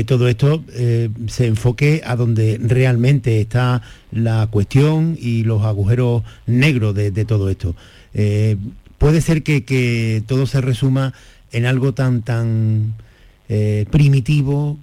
todo 0.05 0.27
esto 0.27 0.63
se 1.27 1.45
enfoque 1.47 2.01
a 2.05 2.17
donde 2.17 2.59
realmente 2.61 3.39
está 3.39 3.81
la 4.11 4.47
cuestión 4.51 5.17
y 5.19 5.43
los 5.43 5.63
agujeros 5.63 6.23
negros 6.45 6.93
de, 6.93 7.09
de 7.11 7.23
todo 7.23 7.49
esto. 7.49 7.73
Puede 8.97 9.21
ser 9.21 9.43
que, 9.43 9.63
que 9.63 10.23
todo 10.27 10.45
se 10.47 10.59
resuma 10.59 11.13
en 11.51 11.65
algo 11.65 11.93
tan 11.93 12.21
tan 12.21 12.95
eh, 13.49 13.85
primitivo 13.91 14.77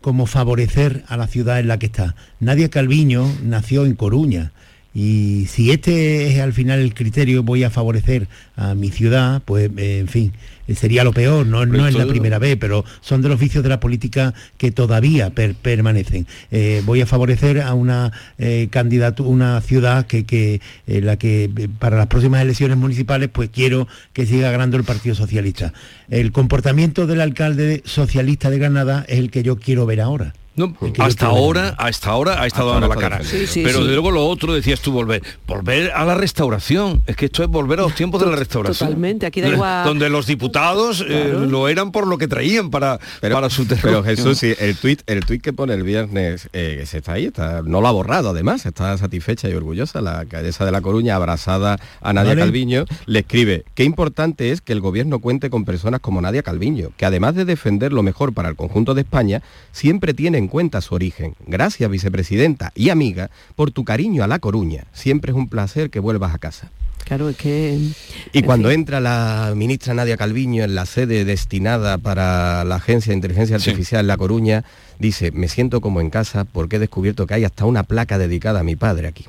como 0.00 0.26
favorecer 0.26 1.04
a 1.08 1.16
la 1.16 1.26
ciudad 1.26 1.60
en 1.60 1.68
la 1.68 1.78
que 1.78 1.86
está. 1.86 2.14
Nadia 2.38 2.70
Calviño 2.70 3.26
nació 3.42 3.84
en 3.84 3.94
Coruña 3.94 4.52
y 4.94 5.46
si 5.48 5.70
este 5.70 6.28
es 6.32 6.40
al 6.40 6.52
final 6.52 6.80
el 6.80 6.94
criterio 6.94 7.42
voy 7.42 7.62
a 7.64 7.70
favorecer 7.70 8.26
a 8.56 8.74
mi 8.74 8.90
ciudad, 8.90 9.40
pues 9.44 9.70
en 9.76 10.08
fin, 10.08 10.32
eh, 10.66 10.74
sería 10.74 11.04
lo 11.04 11.12
peor, 11.12 11.46
no, 11.46 11.64
no 11.64 11.86
es 11.86 11.94
la 11.94 12.06
primera 12.06 12.38
vez, 12.40 12.56
pero 12.60 12.84
son 13.00 13.22
de 13.22 13.28
los 13.28 13.38
vicios 13.38 13.62
de 13.62 13.68
la 13.68 13.78
política 13.78 14.34
que 14.58 14.72
todavía 14.72 15.30
per- 15.30 15.54
permanecen. 15.54 16.26
Eh, 16.50 16.82
voy 16.84 17.00
a 17.00 17.06
favorecer 17.06 17.60
a 17.60 17.74
una 17.74 18.12
eh, 18.38 18.66
candidato, 18.70 19.22
una 19.24 19.60
ciudad 19.60 20.06
que, 20.06 20.24
que 20.24 20.60
eh, 20.86 21.00
la 21.00 21.16
que 21.16 21.48
para 21.78 21.96
las 21.96 22.08
próximas 22.08 22.42
elecciones 22.42 22.76
municipales 22.76 23.28
pues 23.32 23.48
quiero 23.50 23.86
que 24.12 24.26
siga 24.26 24.50
ganando 24.50 24.76
el 24.76 24.84
Partido 24.84 25.14
Socialista. 25.14 25.72
El 26.08 26.32
comportamiento 26.32 27.06
del 27.06 27.20
alcalde 27.20 27.82
socialista 27.84 28.50
de 28.50 28.58
Granada 28.58 29.04
es 29.08 29.18
el 29.20 29.30
que 29.30 29.44
yo 29.44 29.56
quiero 29.56 29.86
ver 29.86 30.00
ahora. 30.00 30.34
No, 30.68 30.76
hasta 30.98 31.26
ahora, 31.26 31.74
hasta 31.78 32.10
ahora 32.10 32.42
ha 32.42 32.46
estado 32.46 32.70
Hasta 32.74 32.80
dando 32.80 32.94
la 32.94 33.00
cara. 33.00 33.24
Sí, 33.24 33.46
sí, 33.46 33.62
Pero 33.64 33.80
sí. 33.80 33.86
de 33.86 33.92
luego 33.92 34.10
lo 34.10 34.26
otro 34.26 34.52
decías 34.54 34.80
tú 34.80 34.92
volver, 34.92 35.22
volver 35.46 35.90
a 35.92 36.04
la 36.04 36.14
restauración. 36.14 37.02
Es 37.06 37.16
que 37.16 37.26
esto 37.26 37.42
es 37.42 37.48
volver 37.48 37.78
a 37.80 37.82
los 37.82 37.94
tiempos 37.94 38.20
de 38.20 38.26
la 38.30 38.36
restauración. 38.36 38.88
Totalmente, 38.88 39.26
aquí 39.26 39.40
da 39.40 39.48
igual- 39.48 39.84
Donde 39.84 40.08
los 40.10 40.26
diputados 40.26 41.04
eh, 41.08 41.34
lo 41.48 41.68
eran 41.68 41.92
por 41.92 42.06
lo 42.06 42.18
que 42.18 42.28
traían 42.28 42.70
para, 42.70 42.98
para 43.20 43.50
su 43.50 43.66
Pero 43.66 43.80
terror. 43.80 44.04
Jesús, 44.04 44.38
sí, 44.38 44.52
el 44.58 44.76
tuit, 44.76 45.02
el 45.06 45.24
tuit 45.24 45.42
que 45.42 45.52
pone 45.52 45.74
el 45.74 45.82
viernes, 45.82 46.48
eh, 46.52 46.76
que 46.80 46.86
se 46.86 46.98
está 46.98 47.12
ahí, 47.14 47.26
está, 47.26 47.62
no 47.62 47.80
lo 47.80 47.88
ha 47.88 47.92
borrado 47.92 48.30
además, 48.30 48.66
está 48.66 48.96
satisfecha 48.98 49.48
y 49.48 49.54
orgullosa. 49.54 50.00
La 50.00 50.20
alcaldesa 50.20 50.64
de 50.64 50.72
La 50.72 50.80
Coruña, 50.80 51.16
abrazada 51.16 51.78
a 52.00 52.12
Nadia 52.12 52.30
Vale. 52.30 52.42
Calviño, 52.42 52.84
le 53.06 53.20
escribe, 53.20 53.64
qué 53.74 53.84
importante 53.84 54.50
es 54.52 54.60
que 54.60 54.72
el 54.72 54.80
gobierno 54.80 55.18
cuente 55.20 55.50
con 55.50 55.64
personas 55.64 56.00
como 56.00 56.20
Nadia 56.20 56.42
Calviño, 56.42 56.90
que 56.96 57.06
además 57.06 57.34
de 57.34 57.44
defender 57.44 57.92
lo 57.92 58.02
mejor 58.02 58.32
para 58.32 58.48
el 58.48 58.56
conjunto 58.56 58.94
de 58.94 59.02
España, 59.02 59.42
siempre 59.72 60.14
tiene 60.14 60.38
en 60.38 60.48
cuenta 60.50 60.80
su 60.80 60.94
origen. 60.94 61.34
Gracias, 61.46 61.90
vicepresidenta 61.90 62.72
y 62.74 62.90
amiga, 62.90 63.30
por 63.56 63.70
tu 63.70 63.84
cariño 63.84 64.22
a 64.22 64.26
La 64.26 64.38
Coruña. 64.38 64.84
Siempre 64.92 65.32
es 65.32 65.36
un 65.36 65.48
placer 65.48 65.88
que 65.88 66.00
vuelvas 66.00 66.34
a 66.34 66.38
casa. 66.38 66.70
Claro, 67.04 67.28
es 67.28 67.36
que... 67.36 67.78
Y 68.32 68.42
cuando 68.42 68.70
entra 68.70 69.00
la 69.00 69.52
ministra 69.56 69.94
Nadia 69.94 70.16
Calviño 70.16 70.62
en 70.62 70.74
la 70.74 70.86
sede 70.86 71.24
destinada 71.24 71.98
para 71.98 72.64
la 72.64 72.76
Agencia 72.76 73.10
de 73.10 73.16
Inteligencia 73.16 73.56
Artificial 73.56 74.06
La 74.06 74.16
Coruña, 74.16 74.64
dice, 74.98 75.32
me 75.32 75.48
siento 75.48 75.80
como 75.80 76.00
en 76.00 76.10
casa 76.10 76.44
porque 76.44 76.76
he 76.76 76.78
descubierto 76.78 77.26
que 77.26 77.34
hay 77.34 77.44
hasta 77.44 77.64
una 77.64 77.82
placa 77.82 78.18
dedicada 78.18 78.60
a 78.60 78.64
mi 78.64 78.76
padre 78.76 79.08
aquí. 79.08 79.24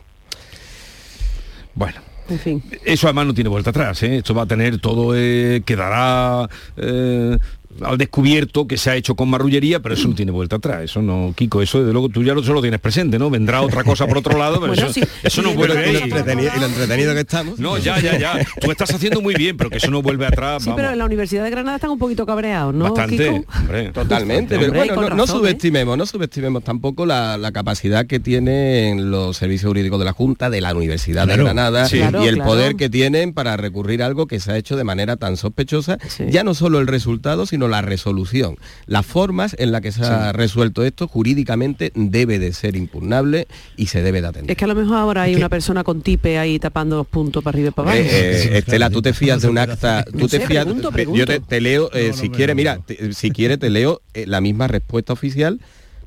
Bueno. 1.73 2.01
En 2.29 2.39
fin. 2.39 2.63
Eso 2.85 3.07
además 3.07 3.27
no 3.27 3.33
tiene 3.33 3.49
vuelta 3.49 3.71
atrás, 3.71 4.03
¿eh? 4.03 4.17
esto 4.17 4.33
va 4.33 4.43
a 4.43 4.45
tener 4.45 4.79
todo, 4.79 5.13
eh, 5.15 5.63
quedará 5.65 6.47
eh, 6.77 7.37
al 7.81 7.97
descubierto 7.97 8.67
que 8.67 8.77
se 8.77 8.89
ha 8.89 8.95
hecho 8.95 9.15
con 9.15 9.29
marrullería, 9.29 9.79
pero 9.81 9.95
eso 9.95 10.07
no 10.07 10.15
tiene 10.15 10.31
vuelta 10.31 10.57
atrás, 10.57 10.83
eso 10.83 11.01
no, 11.01 11.33
Kiko, 11.35 11.61
eso 11.61 11.79
desde 11.79 11.93
luego 11.93 12.09
tú 12.09 12.23
ya 12.23 12.33
lo 12.33 12.61
tienes 12.61 12.79
presente, 12.79 13.17
¿no? 13.17 13.29
Vendrá 13.29 13.61
otra 13.61 13.83
cosa 13.83 14.07
por 14.07 14.17
otro 14.17 14.37
lado, 14.37 14.55
pero 14.59 14.67
Bueno, 14.73 14.83
eso, 14.87 14.93
sí. 14.93 15.01
eso 15.23 15.41
no 15.41 15.53
vuelve 15.53 15.79
a 15.79 16.05
entretenido- 16.05 16.51
y 16.55 16.59
lo 16.59 16.65
entretenido 16.65 17.13
que 17.13 17.19
estamos. 17.21 17.59
No, 17.59 17.77
ya, 17.77 17.99
ya, 17.99 18.17
ya. 18.17 18.45
Tú 18.59 18.71
estás 18.71 18.93
haciendo 18.93 19.21
muy 19.21 19.35
bien, 19.35 19.57
pero 19.57 19.69
que 19.69 19.77
eso 19.77 19.89
no 19.89 20.01
vuelve 20.01 20.25
atrás. 20.25 20.63
Sí, 20.63 20.69
vamos. 20.69 20.81
pero 20.81 20.91
en 20.93 20.97
la 20.99 21.05
Universidad 21.05 21.43
de 21.43 21.49
Granada 21.49 21.75
están 21.77 21.91
un 21.91 21.99
poquito 21.99 22.25
cabreados, 22.25 22.73
¿no, 22.73 22.85
Bastante, 22.93 23.17
Kiko? 23.29 23.45
hombre. 23.57 23.89
Totalmente, 23.91 24.55
Hombre, 24.55 24.71
pero 24.71 24.85
bueno, 24.95 25.15
no, 25.15 25.23
¿eh? 25.23 25.27
subestimemos, 25.27 25.97
no 25.97 26.05
subestimemos 26.05 26.63
tampoco 26.63 27.05
la, 27.05 27.37
la 27.37 27.51
capacidad 27.51 28.05
que 28.05 28.19
tienen 28.19 29.11
los 29.11 29.37
servicios 29.37 29.69
jurídicos 29.69 29.99
de 29.99 30.05
la 30.05 30.13
Junta, 30.13 30.49
de 30.49 30.61
la 30.61 30.73
Universidad 30.75 31.25
Claro. 31.25 31.37
de 31.37 31.43
Granada 31.45 31.85
Sí. 31.87 31.97
y 31.97 32.01
el 32.01 32.35
claro. 32.35 32.49
poder 32.49 32.75
que 32.75 32.89
tienen 32.89 33.33
para 33.33 33.57
recurrir 33.57 34.03
a 34.03 34.05
algo 34.07 34.27
que 34.27 34.39
se 34.39 34.51
ha 34.51 34.57
hecho 34.57 34.75
de 34.75 34.83
manera 34.83 35.17
tan 35.17 35.37
sospechosa, 35.37 35.97
ya 36.29 36.43
no 36.43 36.53
solo 36.53 36.79
el 36.79 36.87
resultado, 36.87 37.45
sino 37.45 37.60
la 37.67 37.81
resolución. 37.81 38.57
Las 38.87 39.05
formas 39.05 39.55
en 39.59 39.71
las 39.71 39.81
que 39.81 39.91
se 39.91 40.03
ha 40.03 40.31
resuelto 40.31 40.83
esto 40.83 41.07
jurídicamente 41.07 41.91
debe 41.95 42.39
de 42.39 42.53
ser 42.53 42.75
impugnable 42.75 43.47
y 43.77 43.87
se 43.87 44.01
debe 44.01 44.21
de 44.21 44.27
atender. 44.27 44.51
Es 44.51 44.57
que 44.57 44.65
a 44.65 44.67
lo 44.67 44.75
mejor 44.75 44.97
ahora 44.97 45.23
hay 45.23 45.35
una 45.35 45.49
persona 45.49 45.83
con 45.83 46.01
tipe 46.01 46.37
ahí 46.37 46.59
tapando 46.59 46.97
los 46.97 47.07
puntos 47.07 47.43
para 47.43 47.55
arriba 47.55 47.69
y 47.69 47.71
para 47.71 47.91
abajo. 47.91 48.03
Eh, 48.05 48.43
eh, 48.53 48.57
Estela, 48.59 48.89
tú 48.89 49.01
te 49.01 49.13
fías 49.13 49.41
de 49.41 49.47
un 49.49 49.57
acta, 49.57 50.03
tú 50.05 50.19
No 50.19 50.27
te 50.27 50.39
sé, 50.39 50.47
fías, 50.47 50.65
pregunto, 50.65 50.89
yo 50.89 50.93
pregunto. 50.93 51.25
te, 51.25 51.39
te 51.39 51.61
leo, 51.61 51.91
eh, 51.93 52.11
si 52.13 52.29
quiere, 52.29 52.55
mira, 52.55 52.79
te- 52.79 53.13
si 53.13 53.31
quiere 53.31 53.57
te 53.57 53.69
leo 53.69 54.01
eh, 54.13 54.25
la 54.27 54.41
misma 54.41 54.67
respuesta 54.67 55.13
oficial 55.13 55.59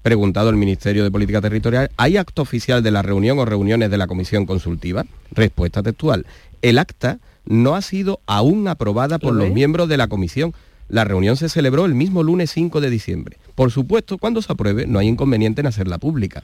preguntado 0.03 0.51
el 0.51 0.57
Ministerio 0.57 1.03
de 1.03 1.11
Política 1.11 1.41
Territorial, 1.41 1.91
¿hay 1.97 2.19
acto 2.19 2.43
oficial 2.43 2.83
de 2.83 2.91
la 2.91 3.01
reunión 3.01 3.39
o 3.39 3.47
reuniones 3.47 3.91
de 3.91 3.97
la 3.97 4.07
comisión 4.07 4.45
consultiva? 4.45 5.07
Respuesta 5.31 5.83
textual, 5.83 6.27
el 6.61 6.79
acta 6.79 7.19
no 7.47 7.75
ha 7.75 7.81
sido 7.83 8.21
aún 8.27 8.69
aprobada 8.69 9.19
por 9.19 9.35
¿Lo 9.35 9.45
los 9.45 9.53
miembros 9.55 9.89
de 9.89 9.97
la 9.97 10.09
comisión. 10.09 10.53
La 10.89 11.05
reunión 11.05 11.37
se 11.37 11.49
celebró 11.49 11.87
el 11.87 11.95
mismo 11.95 12.23
lunes 12.23 12.51
5 12.51 12.81
de 12.81 12.91
diciembre. 12.91 13.39
Por 13.55 13.71
supuesto, 13.71 14.19
cuando 14.19 14.43
se 14.43 14.53
apruebe, 14.53 14.87
no 14.87 14.99
hay 14.99 15.09
inconveniente 15.09 15.61
en 15.61 15.67
hacerla 15.67 15.99
pública. 15.99 16.43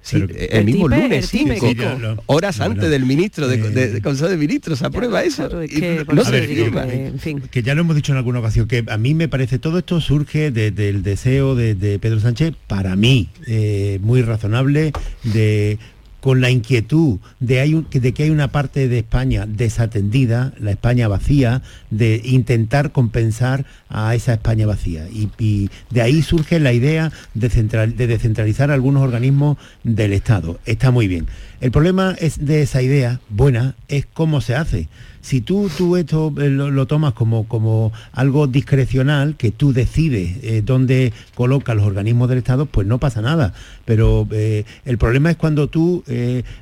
Sí, 0.00 0.16
eh, 0.16 0.48
el, 0.52 0.58
El 0.60 0.64
mismo 0.66 0.88
tipe- 0.88 0.96
lunes, 1.02 1.24
el 1.24 1.38
tipe, 1.40 1.54
5, 1.58 1.66
Kiko. 1.68 1.82
Sí, 1.96 2.00
lo- 2.02 2.22
horas 2.26 2.58
no, 2.60 2.64
antes 2.66 2.84
no. 2.84 2.90
del 2.90 3.04
ministro, 3.04 3.48
de, 3.48 3.56
Eh, 3.56 3.70
de- 3.70 3.88
de 3.94 4.00
Consejo 4.02 4.30
de 4.30 4.36
Ministros, 4.36 4.78
se 4.78 4.86
aprueba 4.86 5.24
eso. 5.24 5.48
claro, 5.48 5.60
es 5.62 5.72
y 5.72 5.80
que 5.80 6.06
no 6.12 6.24
se 6.24 6.42
firma. 6.46 6.86
que, 6.86 7.06
en 7.08 7.18
fin. 7.18 7.40
que 7.50 7.62
ya 7.64 7.74
lo 7.74 7.80
hemos 7.80 7.96
dicho 7.96 8.12
en 8.12 8.18
alguna 8.18 8.38
ocasión, 8.38 8.68
que 8.68 8.84
a 8.88 8.96
mí 8.96 9.14
me 9.14 9.26
parece 9.28 9.58
todo 9.58 9.78
esto 9.78 10.00
surge 10.00 10.52
de- 10.52 10.70
del 10.70 11.02
deseo 11.02 11.56
de, 11.56 11.74
de 11.74 11.98
Pedro 11.98 12.20
Sánchez, 12.20 12.54
para 12.68 12.94
mí, 12.94 13.28
eh, 13.48 13.98
muy 14.00 14.22
razonable, 14.22 14.92
de 15.24 15.78
con 16.20 16.40
la 16.40 16.50
inquietud 16.50 17.18
de, 17.38 17.84
que 18.14 18.22
hay 18.24 18.30
una 18.30 18.48
parte 18.48 18.88
de 18.88 18.98
España 18.98 19.46
desatendida, 19.46 20.52
la 20.58 20.72
España 20.72 21.06
vacía, 21.08 21.62
de 21.90 22.20
intentar 22.24 22.90
compensar 22.92 23.64
a 23.88 24.14
esa 24.14 24.34
España 24.34 24.66
vacía. 24.66 25.08
Y, 25.08 25.30
y 25.38 25.70
de 25.90 26.02
ahí 26.02 26.22
surge 26.22 26.58
la 26.58 26.72
idea 26.72 27.12
de, 27.34 27.48
central- 27.50 27.96
de 27.96 28.06
descentralizar 28.06 28.70
algunos 28.70 29.02
organismos 29.02 29.58
del 29.84 30.12
Estado. 30.12 30.58
Está 30.66 30.90
muy 30.90 31.06
bien. 31.06 31.26
El 31.60 31.70
problema 31.70 32.14
es 32.18 32.44
de 32.44 32.62
esa 32.62 32.82
idea 32.82 33.20
buena 33.28 33.74
es 33.88 34.06
cómo 34.12 34.40
se 34.40 34.54
hace. 34.54 34.88
Si 35.28 35.42
tú, 35.42 35.70
tú 35.76 35.98
esto 35.98 36.32
eh, 36.38 36.48
lo, 36.48 36.70
lo 36.70 36.86
tomas 36.86 37.12
como, 37.12 37.46
como 37.46 37.92
algo 38.12 38.46
discrecional, 38.46 39.36
que 39.36 39.50
tú 39.50 39.74
decides 39.74 40.38
eh, 40.42 40.62
dónde 40.64 41.12
colocas 41.34 41.76
los 41.76 41.84
organismos 41.84 42.30
del 42.30 42.38
Estado, 42.38 42.64
pues 42.64 42.86
no 42.86 42.96
pasa 42.96 43.20
nada. 43.20 43.52
Pero 43.84 44.26
eh, 44.30 44.64
el 44.86 44.96
problema 44.96 45.30
es 45.30 45.36
cuando 45.36 45.68
tú 45.68 46.02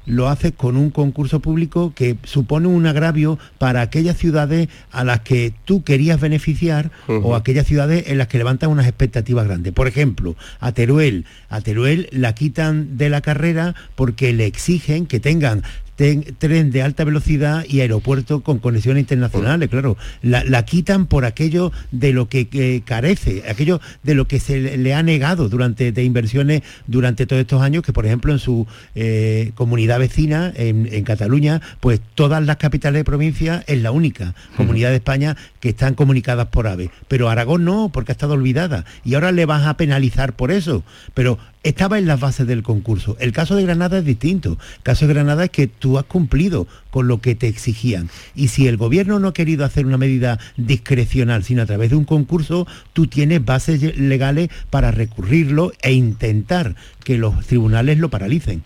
lo 0.06 0.28
haces 0.28 0.52
con 0.56 0.76
un 0.76 0.90
concurso 0.90 1.38
público 1.38 1.92
que 1.94 2.16
supone 2.24 2.66
un 2.66 2.86
agravio 2.86 3.38
para 3.58 3.82
aquellas 3.82 4.16
ciudades 4.16 4.68
a 4.90 5.04
las 5.04 5.20
que 5.20 5.54
tú 5.64 5.84
querías 5.84 6.20
beneficiar 6.20 6.90
o 7.06 7.36
aquellas 7.36 7.68
ciudades 7.68 8.08
en 8.08 8.18
las 8.18 8.26
que 8.26 8.38
levantan 8.38 8.70
unas 8.70 8.88
expectativas 8.88 9.46
grandes. 9.46 9.72
Por 9.74 9.86
ejemplo, 9.86 10.34
a 10.58 10.72
Teruel. 10.72 11.24
A 11.48 11.60
Teruel 11.60 12.08
la 12.10 12.34
quitan 12.34 12.96
de 12.96 13.10
la 13.10 13.20
carrera 13.20 13.76
porque 13.94 14.32
le 14.32 14.46
exigen 14.46 15.06
que 15.06 15.20
tengan 15.20 15.62
ten- 15.96 16.36
tren 16.38 16.70
de 16.70 16.82
alta 16.82 17.04
velocidad 17.04 17.64
y 17.68 17.80
aeropuerto 17.80 18.40
con 18.42 18.58
conexiones 18.58 19.00
internacionales, 19.00 19.68
claro. 19.68 19.96
La, 20.22 20.44
la 20.44 20.64
quitan 20.64 21.06
por 21.06 21.24
aquello 21.24 21.72
de 21.90 22.12
lo 22.12 22.28
que, 22.28 22.48
que 22.48 22.82
carece, 22.84 23.42
aquello 23.48 23.80
de 24.02 24.14
lo 24.14 24.28
que 24.28 24.38
se 24.40 24.60
le, 24.60 24.76
le 24.76 24.94
ha 24.94 25.02
negado 25.02 25.48
durante 25.48 25.92
de 25.92 26.04
inversiones 26.04 26.62
durante 26.86 27.26
todos 27.26 27.40
estos 27.40 27.62
años, 27.62 27.82
que 27.82 27.92
por 27.92 28.06
ejemplo 28.06 28.32
en 28.32 28.38
su 28.38 28.66
eh, 28.94 29.52
comunidad 29.54 29.98
vecina, 29.98 30.52
en, 30.54 30.88
en 30.92 31.04
Cataluña, 31.04 31.60
pues 31.80 32.00
todas 32.14 32.44
las 32.44 32.56
capitales 32.58 33.00
de 33.00 33.04
provincia 33.04 33.64
es 33.66 33.82
la 33.82 33.90
única 33.90 34.34
comunidad 34.56 34.90
de 34.90 34.96
España 34.96 35.36
que 35.60 35.70
están 35.70 35.94
comunicadas 35.94 36.48
por 36.48 36.66
AVE. 36.68 36.90
Pero 37.08 37.28
Aragón 37.28 37.64
no, 37.64 37.90
porque 37.92 38.12
ha 38.12 38.14
estado 38.14 38.34
olvidada. 38.34 38.84
Y 39.04 39.14
ahora 39.14 39.32
le 39.32 39.46
vas 39.46 39.66
a 39.66 39.76
penalizar 39.76 40.34
por 40.34 40.50
eso. 40.52 40.84
Pero 41.14 41.38
estaba 41.68 41.98
en 41.98 42.06
las 42.06 42.20
bases 42.20 42.46
del 42.46 42.62
concurso. 42.62 43.16
El 43.18 43.32
caso 43.32 43.56
de 43.56 43.64
Granada 43.64 43.98
es 43.98 44.04
distinto. 44.04 44.56
El 44.76 44.82
caso 44.84 45.06
de 45.06 45.14
Granada 45.14 45.44
es 45.44 45.50
que 45.50 45.66
tú 45.66 45.98
has 45.98 46.04
cumplido 46.04 46.68
con 46.90 47.08
lo 47.08 47.20
que 47.20 47.34
te 47.34 47.48
exigían. 47.48 48.08
Y 48.36 48.48
si 48.48 48.68
el 48.68 48.76
gobierno 48.76 49.18
no 49.18 49.28
ha 49.28 49.34
querido 49.34 49.64
hacer 49.64 49.84
una 49.84 49.98
medida 49.98 50.38
discrecional, 50.56 51.42
sino 51.42 51.62
a 51.62 51.66
través 51.66 51.90
de 51.90 51.96
un 51.96 52.04
concurso, 52.04 52.68
tú 52.92 53.08
tienes 53.08 53.44
bases 53.44 53.98
legales 53.98 54.48
para 54.70 54.92
recurrirlo 54.92 55.72
e 55.82 55.92
intentar 55.92 56.76
que 57.02 57.18
los 57.18 57.44
tribunales 57.46 57.98
lo 57.98 58.10
paralicen. 58.10 58.62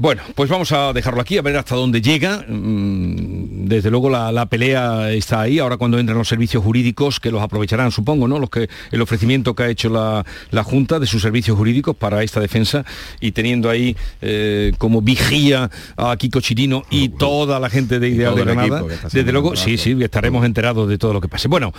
Bueno, 0.00 0.22
pues 0.36 0.48
vamos 0.48 0.70
a 0.70 0.92
dejarlo 0.92 1.20
aquí, 1.20 1.38
a 1.38 1.42
ver 1.42 1.56
hasta 1.56 1.74
dónde 1.74 2.00
llega. 2.00 2.44
Mm, 2.46 3.66
Desde 3.66 3.90
luego 3.90 4.08
la, 4.08 4.30
la 4.30 4.46
pelea 4.46 5.10
está 5.10 5.40
ahí, 5.40 5.58
ahora 5.58 5.76
cuando 5.76 5.98
entran 5.98 6.16
los 6.16 6.28
servicios 6.28 6.62
jurídicos, 6.62 7.18
que 7.18 7.32
los 7.32 7.42
aprovecharán, 7.42 7.90
supongo, 7.90 8.28
¿no? 8.28 8.38
Los 8.38 8.48
que, 8.48 8.68
el 8.92 9.02
ofrecimiento 9.02 9.56
que 9.56 9.64
ha 9.64 9.68
hecho 9.68 9.90
la, 9.90 10.24
la 10.52 10.62
Junta 10.62 11.00
de 11.00 11.06
sus 11.06 11.20
servicios 11.20 11.56
jurídicos 11.58 11.96
para 11.96 12.22
esta 12.22 12.38
defensa 12.38 12.84
y 13.20 13.32
teniendo 13.32 13.68
ahí 13.68 13.96
eh, 14.22 14.72
como 14.78 15.02
vigía 15.02 15.68
a 15.96 16.16
Kiko 16.16 16.40
Chirino 16.40 16.84
y 16.90 17.08
toda 17.08 17.58
la 17.58 17.68
gente 17.68 17.98
de 17.98 18.08
Ideal 18.08 18.36
de 18.36 18.44
Granada. 18.44 18.84
Desde 19.12 19.32
luego, 19.32 19.56
sí, 19.56 19.78
sí, 19.78 19.96
estaremos 20.00 20.46
enterados 20.46 20.88
de 20.88 20.96
todo 20.96 21.12
lo 21.12 21.20
que 21.20 21.26
pase. 21.26 21.48
Bueno, 21.48 21.74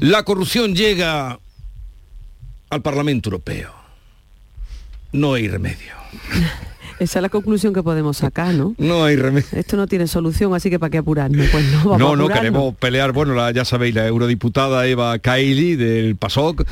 la 0.00 0.22
corrupción 0.22 0.74
llega 0.74 1.38
al 2.70 2.80
Parlamento 2.80 3.28
Europeo. 3.28 3.74
No 5.12 5.34
hay 5.34 5.46
remedio. 5.46 5.92
Esa 7.00 7.18
es 7.18 7.22
la 7.22 7.28
conclusión 7.30 7.72
que 7.72 7.82
podemos 7.82 8.18
sacar, 8.18 8.54
¿no? 8.54 8.74
No 8.78 9.02
hay 9.04 9.16
remedio. 9.16 9.48
Esto 9.52 9.76
no 9.76 9.86
tiene 9.86 10.06
solución, 10.06 10.54
así 10.54 10.68
que 10.70 10.78
¿para 10.78 10.90
qué 10.90 10.98
apurarnos? 10.98 11.46
Pues 11.50 11.64
no, 11.72 11.78
vamos 11.78 11.98
no, 11.98 12.14
no 12.14 12.28
queremos 12.28 12.74
pelear. 12.76 13.12
Bueno, 13.12 13.34
la- 13.34 13.50
ya 13.52 13.64
sabéis, 13.64 13.94
la 13.94 14.06
eurodiputada 14.06 14.86
Eva 14.86 15.18
Kaili 15.18 15.76
del 15.76 16.16
PASOK 16.16 16.64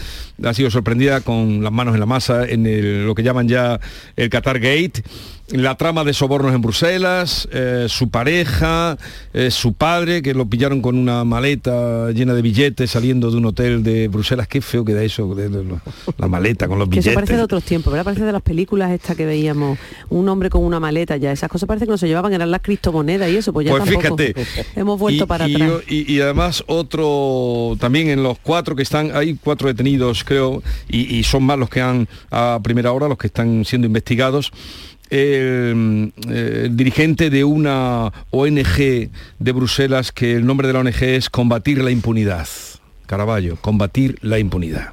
ha 0.45 0.55
sido 0.55 0.71
sorprendida 0.71 1.23
con 1.23 1.65
las 1.65 1.73
manos 1.73 1.95
en 1.95 2.01
la 2.01 2.07
masa 2.07 2.45
en 2.47 2.67
el- 2.67 3.07
lo 3.07 3.15
que 3.15 3.23
llaman 3.23 3.49
ya 3.49 3.81
el 4.17 4.29
Qatar 4.29 4.61
Gate. 4.61 5.03
La 5.51 5.77
trama 5.79 6.05
de 6.05 6.13
sobornos 6.13 6.55
en 6.55 6.61
Bruselas, 6.61 7.49
eh, 7.51 7.87
su 7.89 8.11
pareja, 8.11 8.99
eh, 9.33 9.51
su 9.51 9.73
padre, 9.73 10.21
que 10.21 10.35
lo 10.35 10.45
pillaron 10.45 10.83
con 10.83 10.95
una 10.99 11.25
maleta 11.25 12.11
llena 12.11 12.35
de 12.35 12.43
billetes 12.43 12.91
saliendo 12.91 13.31
de 13.31 13.39
un 13.39 13.47
hotel 13.47 13.83
de 13.83 14.09
Bruselas. 14.09 14.47
Qué 14.47 14.61
feo 14.61 14.85
queda 14.85 15.03
eso, 15.03 15.35
de- 15.35 15.49
de- 15.49 15.65
de- 15.65 15.75
la 16.19 16.29
maleta 16.29 16.69
con 16.69 16.79
los 16.79 16.91
Que 16.91 16.97
eso 16.99 17.07
billetes. 17.07 17.15
parece 17.15 17.37
de 17.37 17.43
otros 17.45 17.65
tiempos, 17.65 17.91
¿verdad? 17.91 18.05
Parece 18.05 18.25
de 18.27 18.33
las 18.33 18.43
películas 18.43 18.91
estas 18.91 19.17
que 19.17 19.25
veíamos, 19.25 19.79
un 20.11 20.29
hombre 20.29 20.51
con 20.51 20.63
una 20.65 20.81
maleta 20.81 21.17
ya, 21.17 21.33
esas 21.33 21.49
cosas 21.49 21.67
parece 21.67 21.87
que 21.87 21.93
no 21.93 21.99
se 21.99 22.09
llevaban, 22.09 22.31
eran 22.35 22.51
las 22.51 22.61
criptomonedas 22.61 23.31
y 23.31 23.37
eso, 23.37 23.51
pues 23.55 23.65
ya 23.67 23.71
Pues 23.75 23.85
tampoco. 23.85 24.17
fíjate. 24.19 24.35
Hemos 24.77 24.99
vuelto 24.99 25.25
y, 25.25 25.27
para 25.27 25.49
y- 25.49 25.55
atrás. 25.55 25.73
y- 25.89 26.13
y 26.13 26.21
además 26.21 26.63
otro, 26.67 27.75
también 27.81 28.11
en 28.11 28.23
los 28.23 28.39
cuatro 28.39 28.77
que 28.77 28.83
están, 28.83 29.17
hay 29.17 29.39
cuatro 29.43 29.69
detenidos 29.69 30.25
creo, 30.25 30.63
y 30.91 31.23
son 31.23 31.45
más 31.45 31.59
los 31.59 31.71
que 31.71 31.81
han 31.81 32.07
a 32.31 32.61
primera 32.63 32.93
hora, 32.93 33.09
los 33.09 33.17
que 33.17 33.29
están 33.29 33.65
siendo 33.65 33.87
investigados. 33.87 34.53
Eh, 35.11 36.11
el 36.29 36.77
dirigente 36.77 37.31
de 37.31 37.45
una 37.45 38.13
ONG 38.31 39.11
de 39.39 39.53
Bruselas 39.53 40.13
que 40.13 40.35
el 40.35 40.47
nombre 40.47 40.67
de 40.67 40.75
la 40.75 40.81
ONG 40.81 41.03
es 41.03 41.31
Combatir 41.31 41.83
la 41.83 41.91
Impunidad. 41.91 42.47
Caraballo, 43.09 43.57
combatir 43.57 44.19
la 44.21 44.39
impunidad. 44.39 44.93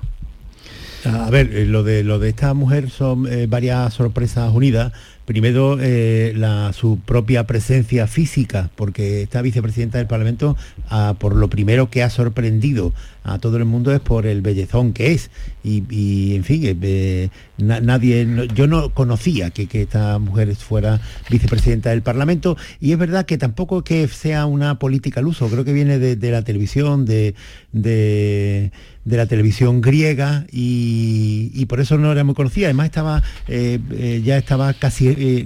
A 1.04 1.30
ver, 1.30 1.54
eh, 1.54 1.66
lo 1.66 1.84
de 1.84 2.02
lo 2.04 2.18
de 2.18 2.30
esta 2.30 2.54
mujer 2.54 2.90
son 2.90 3.28
eh, 3.28 3.46
varias 3.46 3.94
sorpresas 3.94 4.52
unidas, 4.54 4.94
Primero, 5.26 5.80
eh, 5.82 6.34
la, 6.36 6.72
su 6.72 7.00
propia 7.00 7.48
presencia 7.48 8.06
física, 8.06 8.70
porque 8.76 9.24
esta 9.24 9.42
vicepresidenta 9.42 9.98
del 9.98 10.06
Parlamento, 10.06 10.56
ah, 10.88 11.16
por 11.18 11.36
lo 11.36 11.50
primero 11.50 11.90
que 11.90 12.04
ha 12.04 12.12
sorprendido 12.12 12.94
a 13.26 13.40
todo 13.40 13.58
el 13.58 13.66
mundo 13.66 13.92
es 13.92 14.00
por 14.00 14.28
el 14.28 14.42
bellezón 14.42 14.94
que 14.94 15.12
es. 15.12 15.32
Y, 15.64 16.36
en 16.36 16.44
fin, 16.44 16.62
eh, 16.64 17.30
nadie, 17.58 18.48
yo 18.54 18.68
no 18.68 18.90
conocía 18.92 19.50
que, 19.50 19.68
esta 19.82 20.20
mujer 20.20 20.56
fuera 20.56 21.02
vicepresidenta 21.30 21.90
del 21.90 22.04
Parlamento 22.04 22.56
y 22.80 22.92
es 22.92 22.98
verdad 23.00 23.26
que 23.26 23.38
tampoco 23.40 23.84
que 23.84 24.08
sea 24.08 24.46
una 24.46 24.78
política 24.78 25.20
al 25.20 25.28
uso, 25.28 25.50
creo 25.50 25.66
que 25.66 25.74
viene 25.74 25.98
de, 25.98 26.32
la 26.32 26.44
televisión, 26.44 27.06
de, 27.06 27.34
de, 27.72 28.72
la 29.06 29.26
televisión 29.26 29.82
griega 29.82 30.46
y, 30.52 31.66
por 31.66 31.80
eso 31.80 31.98
no 31.98 32.12
era 32.12 32.24
muy 32.24 32.36
conocida. 32.36 32.68
Además 32.68 32.86
estaba, 32.86 33.24
eh, 33.48 33.80
eh, 33.92 34.22
ya 34.24 34.38
estaba 34.38 34.72
casi 34.74 35.46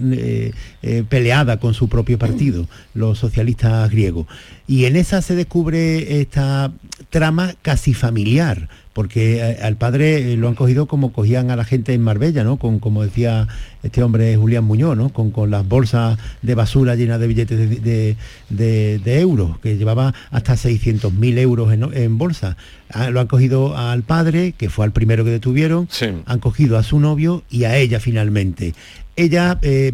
peleada 1.08 1.62
con 1.62 1.74
su 1.74 1.88
propio 1.88 2.20
partido, 2.20 2.68
los 2.94 3.20
socialistas 3.20 3.90
griegos. 3.90 4.28
Y 4.70 4.86
en 4.86 4.98
esa 4.98 5.24
se 5.24 5.34
descubre 5.34 6.22
esta 6.22 6.72
trama 7.10 7.56
casi 7.64 7.96
familiar, 7.96 8.70
porque 8.94 9.38
eh, 9.38 9.58
al 9.64 9.78
padre 9.78 10.34
eh, 10.34 10.38
lo 10.38 10.48
han 10.48 10.54
cogido 10.54 10.86
como 10.86 11.12
cogían 11.12 11.50
a 11.50 11.56
la 11.56 11.66
gente 11.66 11.92
en 11.96 12.04
Marbella, 12.04 12.44
¿no? 12.44 12.58
Con, 12.58 12.78
como 12.78 13.02
decía 13.02 13.48
este 13.82 14.04
hombre 14.04 14.38
Julián 14.38 14.66
Muñoz, 14.66 14.96
¿no? 14.96 15.10
Con, 15.10 15.50
las 15.50 15.68
bolsas 15.68 16.20
de 16.44 16.54
basura 16.54 16.94
llenas 16.94 17.20
de 17.20 17.26
billetes 17.26 17.82
de, 17.82 19.20
euros, 19.20 19.58
que 19.58 19.76
llevaba 19.76 20.14
hasta 20.30 20.54
600.000 20.54 21.40
euros 21.40 21.74
en, 21.74 22.18
bolsa. 22.20 22.56
Ah, 22.92 23.10
lo 23.10 23.22
han 23.22 23.28
cogido 23.28 23.76
al 23.76 24.04
padre, 24.04 24.54
que 24.56 24.70
fue 24.70 24.86
al 24.86 24.92
primero 24.92 25.26
que 25.26 25.32
detuvieron, 25.32 25.90
han 26.28 26.40
cogido 26.40 26.78
a 26.78 26.84
su 26.84 27.00
novio 27.00 27.42
y 27.50 27.64
a 27.64 27.76
ella 27.76 28.00
finalmente. 28.00 28.76
Ella... 29.16 29.58
Eh, 29.64 29.94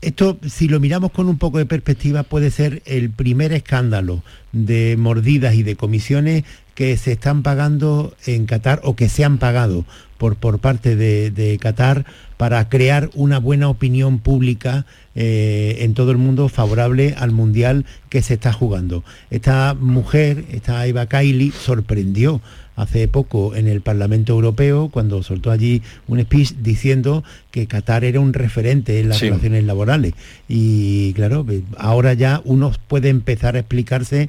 esto, 0.00 0.38
si 0.46 0.68
lo 0.68 0.80
miramos 0.80 1.10
con 1.10 1.28
un 1.28 1.38
poco 1.38 1.58
de 1.58 1.66
perspectiva, 1.66 2.22
puede 2.22 2.50
ser 2.50 2.82
el 2.84 3.10
primer 3.10 3.52
escándalo 3.52 4.22
de 4.52 4.96
mordidas 4.98 5.54
y 5.54 5.62
de 5.62 5.76
comisiones 5.76 6.44
que 6.74 6.96
se 6.96 7.12
están 7.12 7.42
pagando 7.42 8.14
en 8.26 8.46
Qatar 8.46 8.80
o 8.84 8.96
que 8.96 9.08
se 9.08 9.24
han 9.24 9.38
pagado 9.38 9.84
por, 10.18 10.36
por 10.36 10.58
parte 10.58 10.96
de, 10.96 11.58
Qatar 11.60 12.04
para 12.36 12.68
crear 12.68 13.10
una 13.14 13.38
buena 13.38 13.68
opinión 13.68 14.18
pública 14.18 14.86
eh, 15.14 15.78
en 15.80 15.94
todo 15.94 16.10
el 16.10 16.18
mundo 16.18 16.48
favorable 16.48 17.14
al 17.16 17.32
mundial 17.32 17.86
que 18.10 18.22
se 18.22 18.34
está 18.34 18.52
jugando. 18.52 19.04
Esta 19.30 19.74
mujer, 19.74 20.44
esta 20.50 20.86
Eva 20.86 21.06
Kaili, 21.06 21.50
sorprendió 21.50 22.40
hace 22.76 23.08
poco 23.08 23.54
en 23.54 23.68
el 23.68 23.80
Parlamento 23.80 24.34
Europeo 24.34 24.90
cuando 24.90 25.22
soltó 25.22 25.50
allí 25.50 25.80
un 26.06 26.20
speech 26.20 26.52
diciendo 26.60 27.24
que 27.50 27.66
Qatar 27.66 28.04
era 28.04 28.20
un 28.20 28.34
referente 28.34 29.00
en 29.00 29.08
las 29.08 29.20
relaciones 29.20 29.64
laborales. 29.64 30.12
Y 30.46 31.14
claro, 31.14 31.46
ahora 31.78 32.12
ya 32.12 32.42
uno 32.44 32.72
puede 32.86 33.08
empezar 33.08 33.56
a 33.56 33.60
explicarse 33.60 34.28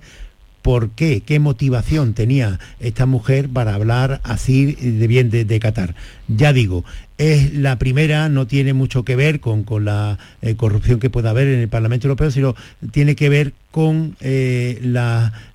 por 0.68 0.89
qué, 0.89 1.22
qué 1.22 1.39
motivación 1.39 2.14
tenía 2.14 2.60
esta 2.82 3.05
mujer 3.05 3.47
para 3.47 3.74
hablar 3.74 4.20
así 4.24 4.74
de 4.74 5.08
bien 5.08 5.30
de, 5.30 5.60
Qatar. 5.62 5.95
Ya 6.28 6.51
digo, 6.51 6.84
es 7.18 7.53
la 7.53 7.80
primera, 7.80 8.30
no 8.30 8.45
tiene 8.45 8.74
mucho 8.74 9.03
que 9.03 9.15
ver 9.15 9.39
con, 9.39 9.65
la 9.84 10.20
eh, 10.41 10.55
corrupción 10.55 10.99
que 10.99 11.09
pueda 11.09 11.32
haber 11.32 11.47
en 11.47 11.59
el 11.59 11.68
Parlamento 11.68 12.07
Europeo, 12.07 12.30
sino 12.30 12.55
tiene 12.91 13.15
que 13.15 13.30
ver 13.30 13.53
con 13.72 14.15
eh, 14.22 14.80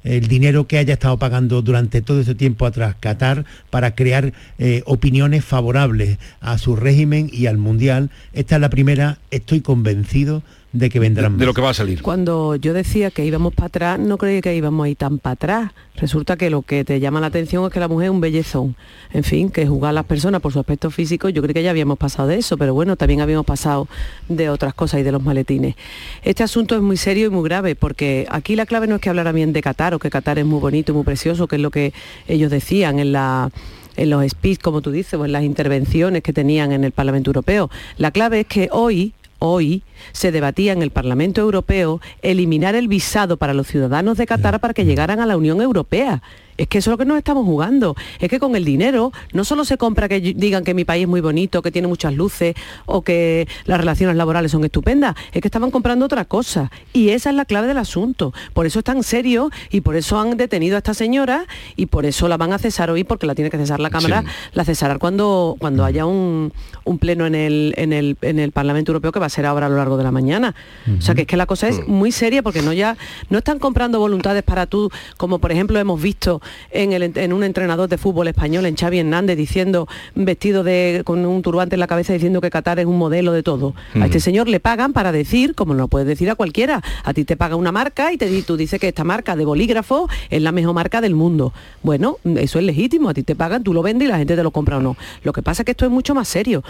el 0.05 0.29
dinero 0.29 0.67
que 0.67 0.79
haya 0.79 0.95
estado 0.95 1.19
pagando 1.19 1.63
durante 1.63 2.03
todo 2.03 2.21
ese 2.21 2.35
tiempo 2.35 2.67
atrás 2.67 2.97
Qatar 2.99 3.45
para 3.71 3.95
crear 3.95 4.33
eh, 4.59 4.83
opiniones 4.87 5.45
favorables 5.45 6.19
a 6.41 6.59
su 6.59 6.77
régimen 6.77 7.31
y 7.33 7.47
al 7.47 7.59
Mundial. 7.59 8.11
Esta 8.33 8.57
es 8.57 8.61
la 8.61 8.71
primera, 8.71 9.19
estoy 9.31 9.61
convencido 9.61 10.43
de 10.73 10.89
que 10.89 10.99
vendrán 10.99 11.37
De 11.37 11.47
lo 11.47 11.55
que 11.55 11.61
va 11.61 11.71
a 11.71 11.75
salir. 11.75 12.03
Cuando 12.03 12.57
yo 12.57 12.73
decía 12.73 13.11
que 13.11 13.25
íbamos 13.25 13.55
para 13.55 13.67
atrás, 13.67 13.99
no 13.99 14.17
creía 14.17 14.41
que 14.41 14.55
íbamos 14.57 14.85
a 14.85 14.89
ir 14.89 14.97
tan 14.97 15.19
para 15.19 15.35
atrás. 15.35 15.73
Resulta 15.97 16.37
que 16.37 16.49
lo 16.49 16.63
que 16.63 16.85
te 16.85 16.99
llama 16.99 17.21
la 17.21 17.27
atención 17.27 17.65
es 17.67 17.73
que 17.73 17.81
la 17.81 17.89
mujer 17.89 18.07
es 18.07 18.11
un 18.11 18.21
bellezón. 18.21 18.75
En 19.13 19.23
fin, 19.23 19.51
que 19.51 19.67
juzgar 19.67 19.91
a 19.91 19.93
las 19.93 20.07
personas 20.07 20.41
por 20.41 20.53
su 20.53 20.59
aspecto 20.59 20.91
físico, 20.91 21.29
yo 21.29 21.43
creo 21.43 21.53
que 21.53 21.63
ya 21.63 21.71
habíamos 21.71 21.99
pasado 21.99 22.29
de 22.29 22.39
eso, 22.39 22.57
pero 22.57 22.73
bueno, 22.73 22.97
también 22.97 23.21
habíamos 23.21 23.45
pasado 23.45 23.87
de 24.29 24.49
otras 24.49 24.73
cosas 24.73 25.01
y 25.01 25.03
de 25.03 25.13
los 25.13 25.23
maletines. 25.23 25.77
Este 26.23 26.43
asunto 26.43 26.75
es 26.75 26.83
muy 26.83 26.97
serio 26.97 27.27
y 27.27 27.31
muy 27.31 27.45
grave, 27.45 27.77
porque 27.77 28.27
aquí 28.31 28.57
la 28.57 28.65
clave 28.65 28.87
no 28.87 28.95
es 28.97 29.01
que 29.03 29.11
hablara 29.11 29.33
bien 29.33 29.53
de 29.53 29.61
Qatar 29.61 29.95
o 29.95 29.99
que 29.99 30.09
Qatar 30.09 30.39
es 30.39 30.47
muy 30.47 30.61
bonito 30.61 30.93
y 30.93 30.95
muy 30.95 31.05
precioso, 31.05 31.47
que 31.47 31.57
es 31.57 31.63
lo 31.63 31.71
que 31.71 31.93
ellos 32.27 32.51
decían 32.51 32.99
en 32.99 33.13
la 33.13 33.51
en 33.95 34.09
los 34.09 34.27
speech, 34.27 34.59
como 34.63 34.81
tú 34.81 34.91
dices, 34.91 35.15
o 35.21 35.27
en 35.27 35.33
las 35.33 35.43
intervenciones 35.43 36.23
que 36.23 36.33
tenían 36.33 36.73
en 36.73 36.83
el 36.83 36.93
Parlamento 36.93 37.29
Europeo. 37.29 37.71
La 37.99 38.11
clave 38.11 38.41
es 38.41 38.47
que 38.47 38.71
hoy 38.73 39.13
hoy 39.43 39.83
se 40.13 40.33
debatía 40.33 40.73
en 40.73 40.83
el 40.83 40.91
Parlamento 40.91 41.41
Europeo 41.41 42.01
eliminar 42.23 42.75
el 42.75 42.89
visado 42.89 43.37
para 43.37 43.55
los 43.55 43.67
ciudadanos 43.67 44.17
de 44.17 44.27
Qatar 44.27 44.61
para 44.61 44.75
que 44.75 44.85
llegaran 44.85 45.21
a 45.21 45.27
la 45.27 45.37
Unión 45.37 45.61
Europea. 45.61 46.23
Es 46.63 46.69
que 46.69 46.79
eso 46.79 46.91
es 46.91 46.93
lo 46.93 46.99
que 46.99 47.05
nos 47.05 47.19
estamos 47.19 47.45
jugando. 47.45 47.97
Es 48.21 48.29
que 48.29 48.39
con 48.39 48.55
el 48.55 48.65
dinero 48.65 49.11
no 49.33 49.45
solo 49.45 49.65
se 49.65 49.77
compra 49.77 50.09
que 50.09 50.21
digan 50.21 50.63
que 50.63 50.75
mi 50.75 50.85
país 50.85 51.03
es 51.03 51.09
muy 51.09 51.21
bonito, 51.21 51.61
que 51.61 51.73
tiene 51.73 51.89
muchas 51.89 52.15
luces 52.15 52.55
o 52.87 53.03
que 53.03 53.49
las 53.65 53.79
relaciones 53.79 54.15
laborales 54.15 54.53
son 54.53 54.65
estupendas, 54.65 55.17
es 55.33 55.43
que 55.43 55.49
estaban 55.49 55.73
comprando 55.73 56.07
otra 56.07 56.25
cosa. 56.25 56.71
Y 56.93 57.09
esa 57.09 57.31
es 57.31 57.37
la 57.37 57.47
clave 57.47 57.67
del 57.67 57.79
asunto. 57.79 58.33
Por 58.55 58.67
eso 58.67 58.79
es 58.79 58.85
tan 58.85 59.03
serio 59.03 59.51
y 59.73 59.81
por 59.81 59.97
eso 59.97 60.21
han 60.21 60.37
detenido 60.37 60.77
a 60.77 60.79
esta 60.79 60.95
señora 60.95 61.47
y 61.75 61.87
por 61.87 62.07
eso 62.07 62.29
la 62.29 62.37
van 62.37 62.53
a 62.53 62.59
cesar 62.59 62.93
hoy 62.93 63.03
porque 63.03 63.27
la 63.27 63.35
tiene 63.35 63.51
que 63.51 63.59
cesar 63.59 63.81
la 63.81 63.91
Cámara, 63.91 64.23
la 64.53 64.65
cesará 64.65 64.99
cuando, 64.99 65.57
cuando 65.59 65.85
haya 65.85 66.07
un, 66.07 66.53
pleno 67.01 67.27
en 67.27 67.35
el, 67.35 67.75
en, 67.77 67.93
el, 67.93 68.17
en 68.23 68.39
el 68.39 68.53
Parlamento 68.53 68.93
Europeo 68.93 69.11
que 69.11 69.19
va 69.19 69.27
a 69.27 69.31
ser 69.31 69.47
ahora 69.47 69.67
a 69.67 69.69
lo 69.69 69.79
largo 69.79 69.97
de 69.97 70.05
la 70.05 70.13
mañana. 70.13 70.55
O 70.97 71.03
sea 71.03 71.17
que 71.17 71.23
es 71.23 71.27
que 71.27 71.37
la 71.37 71.47
cosa 71.47 71.67
es 71.67 71.89
muy 71.89 72.13
seria 72.13 72.41
porque 72.45 72.63
no 72.63 72.73
ya 72.73 72.97
no 73.31 73.39
están 73.39 73.59
comprando 73.59 73.99
voluntades 73.99 74.45
para 74.45 74.67
tú, 74.67 74.91
como 75.17 75.41
por 75.41 75.51
ejemplo 75.51 75.81
hemos 75.81 76.01
visto 76.01 76.41
en, 76.71 77.33
un 77.33 77.45
entrenador 77.45 77.89
de 77.89 77.99
fútbol 77.99 78.29
español, 78.29 78.67
en 78.67 78.77
Xavi 78.77 78.99
Hernández, 78.99 79.37
diciendo, 79.37 79.89
vestido 80.15 80.63
de, 80.63 81.03
con 81.05 81.25
un 81.25 81.43
turbante 81.43 81.77
en 81.77 81.81
la 81.81 81.87
cabeza, 81.87 82.13
diciendo 82.13 82.41
que 82.41 82.51
Qatar 82.51 82.79
es 82.79 82.87
un 82.87 82.99
modelo 82.99 83.33
de 83.33 83.43
todo. 83.43 83.75
A 83.95 84.07
este 84.07 84.21
señor 84.21 84.49
le 84.49 84.61
pagan 84.61 84.93
para 84.93 85.13
decir, 85.13 85.55
como 85.55 85.75
lo 85.75 85.89
puedes 85.89 86.07
decir 86.07 86.31
a 86.31 86.35
cualquiera, 86.35 86.83
a 87.05 87.15
ti 87.15 87.25
te 87.25 87.37
paga 87.37 87.57
una 87.57 87.73
marca 87.73 88.13
y 88.13 88.19
te, 88.19 88.43
tú 88.43 88.57
dices 88.57 88.81
que 88.81 88.89
esta 88.89 89.05
marca 89.05 89.37
de 89.37 89.45
bolígrafo 89.45 90.09
es 90.31 90.43
la 90.43 90.53
mejor 90.53 90.75
marca 90.75 91.01
del 91.01 91.15
mundo. 91.15 91.53
Bueno, 91.83 92.19
eso 92.37 92.59
es 92.59 92.65
legítimo, 92.65 93.09
a 93.09 93.15
ti 93.15 93.23
te 93.23 93.35
pagan, 93.35 93.63
tú 93.63 93.73
lo 93.73 93.83
vendes 93.83 94.09
y 94.09 94.11
la 94.11 94.19
gente 94.19 94.37
te 94.37 94.43
lo 94.43 94.51
compra 94.51 94.79
o 94.79 94.81
no. 94.81 94.97
Lo 95.23 95.33
que 95.33 95.43
pasa 95.43 95.63
es 95.63 95.67
que 95.67 95.73
esto 95.73 95.85
es 95.85 95.91
mucho 95.91 96.15
más 96.15 96.29
serio 96.29 96.63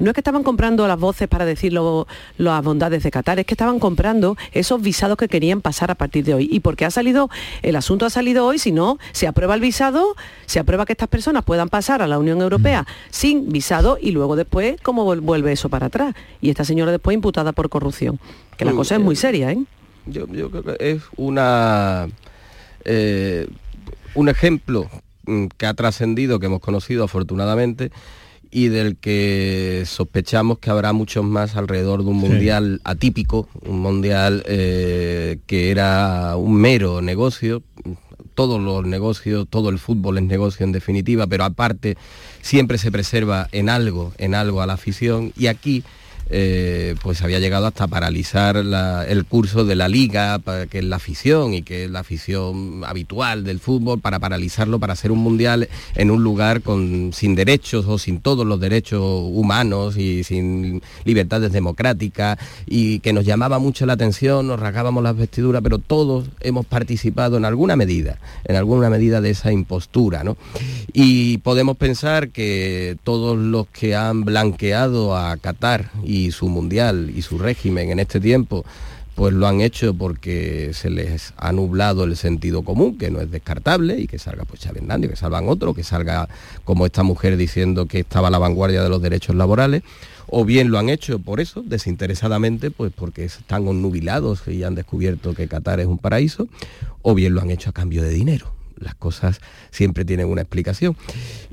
no 0.00 0.10
es 0.10 0.14
que 0.14 0.20
estaban 0.20 0.42
comprando 0.42 0.88
las 0.88 0.98
voces 0.98 1.28
para 1.28 1.44
decir 1.44 1.72
las 1.72 2.64
bondades 2.64 3.02
de 3.02 3.10
Qatar, 3.10 3.38
es 3.38 3.46
que 3.46 3.54
estaban 3.54 3.78
comprando 3.78 4.36
esos 4.52 4.80
visados 4.82 5.16
que 5.16 5.28
querían 5.28 5.60
pasar 5.60 5.90
a 5.90 5.94
partir 5.94 6.24
de 6.24 6.34
hoy. 6.34 6.48
¿Y 6.50 6.60
por 6.60 6.76
qué 6.76 6.86
ha 6.86 6.90
salido, 6.90 7.30
el 7.62 7.76
asunto 7.76 8.06
ha 8.06 8.10
salido 8.10 8.46
hoy? 8.46 8.58
Si 8.58 8.72
no, 8.72 8.98
se 9.12 9.26
aprueba 9.26 9.54
el 9.54 9.60
visado, 9.60 10.16
se 10.46 10.58
aprueba 10.58 10.86
que 10.86 10.92
estas 10.92 11.08
personas 11.08 11.44
puedan 11.44 11.68
pasar 11.68 12.02
a 12.02 12.06
la 12.06 12.18
Unión 12.18 12.40
Europea 12.40 12.86
sin 13.10 13.52
visado 13.52 13.98
y 14.00 14.10
luego 14.10 14.36
después, 14.36 14.80
¿cómo 14.82 15.04
vuelve 15.04 15.52
eso 15.52 15.68
para 15.68 15.86
atrás? 15.86 16.14
Y 16.40 16.50
esta 16.50 16.64
señora 16.64 16.90
después 16.90 17.14
imputada 17.14 17.52
por 17.52 17.68
corrupción. 17.68 18.18
Que 18.56 18.64
la 18.64 18.72
cosa 18.72 18.96
es 18.96 19.00
muy 19.00 19.16
seria, 19.16 19.52
¿eh? 19.52 19.62
Yo, 20.06 20.26
creo 20.26 20.62
que 20.62 20.76
es 20.80 21.02
una... 21.16 22.08
Eh, 22.84 23.46
un 24.14 24.28
ejemplo 24.28 24.88
mm, 25.26 25.46
que 25.56 25.66
ha 25.66 25.74
trascendido, 25.74 26.40
que 26.40 26.46
hemos 26.46 26.60
conocido 26.60 27.04
afortunadamente, 27.04 27.90
y 28.50 28.68
del 28.68 28.96
que 28.96 29.84
sospechamos 29.86 30.58
que 30.58 30.70
habrá 30.70 30.92
muchos 30.92 31.24
más 31.24 31.56
alrededor 31.56 32.02
de 32.04 32.10
un 32.10 32.16
mundial 32.16 32.80
atípico, 32.84 33.48
un 33.66 33.80
mundial 33.80 34.42
eh, 34.46 35.38
que 35.46 35.70
era 35.70 36.36
un 36.36 36.54
mero 36.54 37.00
negocio, 37.00 37.62
todos 38.34 38.60
los 38.60 38.86
negocios, 38.86 39.46
todo 39.48 39.68
el 39.68 39.78
fútbol 39.78 40.18
es 40.18 40.24
negocio 40.24 40.64
en 40.64 40.72
definitiva, 40.72 41.26
pero 41.26 41.44
aparte 41.44 41.96
siempre 42.40 42.78
se 42.78 42.90
preserva 42.90 43.48
en 43.52 43.68
algo, 43.68 44.12
en 44.18 44.34
algo 44.34 44.62
a 44.62 44.66
la 44.66 44.72
afición. 44.74 45.32
Y 45.36 45.46
aquí 45.46 45.84
eh, 46.30 46.94
pues 47.02 47.22
había 47.22 47.40
llegado 47.40 47.66
hasta 47.66 47.86
paralizar 47.88 48.56
el 48.56 49.24
curso 49.24 49.64
de 49.64 49.74
la 49.74 49.88
liga, 49.88 50.40
que 50.70 50.78
es 50.78 50.84
la 50.84 50.96
afición 50.96 51.54
y 51.54 51.62
que 51.62 51.84
es 51.84 51.90
la 51.90 52.00
afición 52.00 52.82
habitual 52.84 53.44
del 53.44 53.58
fútbol, 53.58 54.00
para 54.00 54.18
paralizarlo, 54.18 54.78
para 54.78 54.92
hacer 54.92 55.10
un 55.10 55.18
mundial 55.18 55.68
en 55.96 56.10
un 56.10 56.22
lugar 56.22 56.62
con, 56.62 57.12
sin 57.12 57.34
derechos 57.34 57.86
o 57.86 57.98
sin 57.98 58.20
todos 58.20 58.46
los 58.46 58.60
derechos 58.60 59.02
humanos 59.02 59.96
y 59.96 60.24
sin 60.24 60.82
libertades 61.04 61.52
democráticas 61.52 62.38
y 62.66 63.00
que 63.00 63.12
nos 63.12 63.24
llamaba 63.24 63.58
mucho 63.58 63.86
la 63.86 63.94
atención, 63.94 64.46
nos 64.46 64.60
rasgábamos 64.60 65.02
las 65.02 65.16
vestiduras, 65.16 65.62
pero 65.62 65.78
todos 65.78 66.28
hemos 66.40 66.66
participado 66.66 67.36
en 67.36 67.44
alguna 67.44 67.76
medida, 67.76 68.18
en 68.44 68.56
alguna 68.56 68.90
medida 68.90 69.20
de 69.20 69.30
esa 69.30 69.52
impostura. 69.52 70.22
¿no? 70.22 70.36
Y 70.92 71.38
podemos 71.38 71.76
pensar 71.76 72.30
que 72.30 72.96
todos 73.04 73.36
los 73.36 73.66
que 73.68 73.96
han 73.96 74.24
blanqueado 74.24 75.16
a 75.16 75.36
Qatar 75.36 75.90
y 76.04 76.19
su 76.30 76.48
mundial 76.48 77.10
y 77.14 77.22
su 77.22 77.38
régimen 77.38 77.90
en 77.90 78.00
este 78.00 78.20
tiempo 78.20 78.64
pues 79.20 79.34
lo 79.34 79.46
han 79.46 79.60
hecho 79.60 79.92
porque 79.92 80.70
se 80.72 80.88
les 80.88 81.34
ha 81.36 81.52
nublado 81.52 82.04
el 82.04 82.16
sentido 82.16 82.62
común, 82.62 82.96
que 82.96 83.10
no 83.10 83.20
es 83.20 83.30
descartable, 83.30 83.98
y 83.98 84.06
que 84.06 84.18
salga 84.18 84.44
pues 84.44 84.62
Chávez 84.62 84.82
que 84.82 85.16
salgan 85.16 85.46
otro, 85.46 85.74
que 85.74 85.84
salga 85.84 86.26
como 86.64 86.86
esta 86.86 87.02
mujer 87.02 87.36
diciendo 87.36 87.84
que 87.84 88.00
estaba 88.00 88.28
a 88.28 88.30
la 88.30 88.38
vanguardia 88.38 88.82
de 88.82 88.88
los 88.88 89.02
derechos 89.02 89.36
laborales, 89.36 89.82
o 90.26 90.46
bien 90.46 90.70
lo 90.70 90.78
han 90.78 90.88
hecho 90.88 91.18
por 91.18 91.40
eso, 91.40 91.62
desinteresadamente, 91.62 92.70
pues 92.70 92.92
porque 92.96 93.24
están 93.24 93.68
onnubilados 93.68 94.48
y 94.48 94.62
han 94.62 94.74
descubierto 94.74 95.34
que 95.34 95.48
Qatar 95.48 95.80
es 95.80 95.86
un 95.86 95.98
paraíso, 95.98 96.48
o 97.02 97.14
bien 97.14 97.34
lo 97.34 97.42
han 97.42 97.50
hecho 97.50 97.68
a 97.68 97.72
cambio 97.74 98.02
de 98.02 98.10
dinero. 98.10 98.54
Las 98.78 98.94
cosas 98.94 99.40
siempre 99.70 100.06
tienen 100.06 100.28
una 100.28 100.40
explicación. 100.40 100.96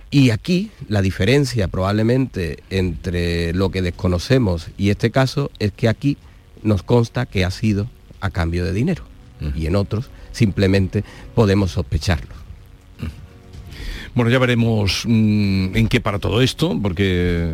Y 0.09 0.29
aquí 0.29 0.71
la 0.87 1.01
diferencia 1.01 1.67
probablemente 1.67 2.63
entre 2.69 3.53
lo 3.53 3.69
que 3.69 3.81
desconocemos 3.81 4.69
y 4.77 4.89
este 4.89 5.11
caso 5.11 5.51
es 5.59 5.71
que 5.73 5.89
aquí 5.89 6.17
nos 6.63 6.81
consta 6.83 7.25
que 7.25 7.43
ha 7.43 7.51
sido 7.51 7.87
a 8.21 8.29
cambio 8.29 8.63
de 8.63 8.73
dinero 8.73 9.03
y 9.55 9.67
en 9.67 9.75
otros 9.75 10.09
simplemente 10.31 11.03
podemos 11.35 11.71
sospecharlo. 11.71 12.37
Bueno, 14.15 14.31
ya 14.31 14.39
veremos 14.39 15.03
mm, 15.05 15.75
en 15.75 15.87
qué 15.87 16.01
para 16.01 16.17
todo 16.17 16.41
esto, 16.41 16.75
porque 16.81 17.51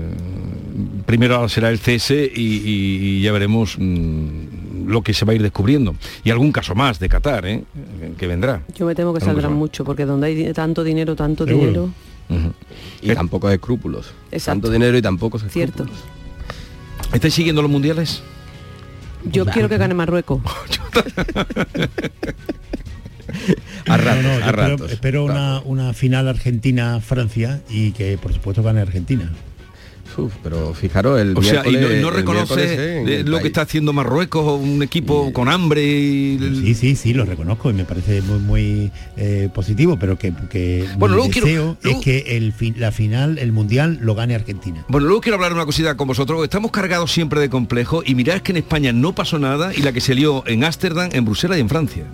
primero 1.06 1.50
será 1.50 1.70
el 1.70 1.78
cese 1.78 2.32
y, 2.34 3.22
ya 3.22 3.34
veremos 3.34 3.76
mm, 3.78 4.88
lo 4.88 5.02
que 5.02 5.14
se 5.14 5.26
va 5.26 5.34
a 5.34 5.36
ir 5.36 5.42
descubriendo. 5.42 5.94
Y 6.24 6.30
algún 6.30 6.54
caso 6.54 6.74
más 6.74 7.00
de 7.00 7.10
Qatar, 7.10 7.46
¿eh? 7.48 7.64
que 8.18 8.28
vendrá. 8.28 8.62
Yo 8.78 8.86
me 8.86 8.96
temo 8.96 9.14
que 9.14 9.20
saldrán 9.20 9.52
mucho, 9.52 9.84
porque 9.84 10.06
donde 10.06 10.28
hay 10.28 10.54
tanto 10.54 10.86
dinero, 10.86 11.18
tanto 11.18 11.46
dinero... 11.46 11.90
Y 13.02 13.14
tampoco 13.14 13.48
hay 13.48 13.56
escrúpulos. 13.56 14.14
Tanto 14.44 14.70
dinero 14.70 14.98
y 14.98 15.02
tampoco 15.02 15.38
es 15.38 15.44
Cierto. 15.52 15.86
¿Estáis 17.14 17.34
siguiendo 17.34 17.62
los 17.62 17.70
mundiales? 17.70 18.24
Yo 19.26 19.46
quiero 19.46 19.70
que 19.70 19.78
gane 19.78 19.94
Marruecos. 19.94 20.42
a 23.88 23.98
ratos, 23.98 24.92
espero, 24.92 25.24
una, 25.26 25.60
una 25.62 25.94
final 25.94 26.28
Argentina-Francia 26.28 27.62
y 27.70 27.92
que 27.92 28.18
por 28.18 28.34
supuesto 28.34 28.64
gane 28.64 28.82
Argentina 28.82 29.32
pero 30.42 30.74
fijaros, 30.74 31.20
el 31.20 31.38
O 31.38 31.44
sea, 31.44 31.64
y 31.68 32.02
no, 32.02 32.10
reconoce 32.10 33.24
lo 33.26 33.40
que 33.40 33.48
está 33.48 33.62
haciendo 33.62 33.94
Marruecos, 33.94 34.60
un 34.60 34.84
equipo 34.84 35.32
con 35.34 35.50
hambre 35.50 35.84
y... 35.84 36.38
Sí, 36.64 36.76
sí, 36.76 36.96
sí, 36.96 37.14
lo 37.14 37.26
reconozco 37.26 37.70
y 37.70 37.74
me 37.74 37.86
parece 37.86 38.22
muy, 38.22 38.40
muy 38.40 38.92
eh, 39.18 39.50
positivo, 39.54 39.98
pero 40.00 40.18
que, 40.18 40.34
que 40.50 40.88
bueno, 40.98 41.16
luego 41.16 41.32
deseo 41.34 41.78
es 41.84 41.98
que 41.98 42.38
el 42.38 42.54
la 42.78 42.92
final, 42.92 43.38
el 43.38 43.52
Mundial, 43.52 44.00
lo 44.02 44.16
gane 44.16 44.36
Argentina. 44.36 44.86
Bueno, 44.88 45.08
luego 45.08 45.22
quiero 45.22 45.36
hablar 45.36 45.54
una 45.54 45.66
cosita 45.66 45.96
con 45.96 46.08
vosotros. 46.08 46.44
Estamos 46.44 46.72
cargados 46.72 47.12
siempre 47.12 47.40
de 47.40 47.50
complejos 47.50 48.04
y 48.08 48.16
mirad 48.16 48.42
que 48.42 48.52
en 48.52 48.58
España 48.58 48.94
no 48.94 49.14
pasó 49.14 49.40
nada 49.40 49.74
y 49.76 49.82
la 49.82 49.92
que 49.92 50.02
se 50.02 50.16
lió 50.16 50.44
en 50.48 50.64
Ámsterdam, 50.64 51.10
en 51.12 51.26
Bruselas 51.26 51.58
y 51.58 51.62
en 51.62 51.70
Francia. 51.70 52.06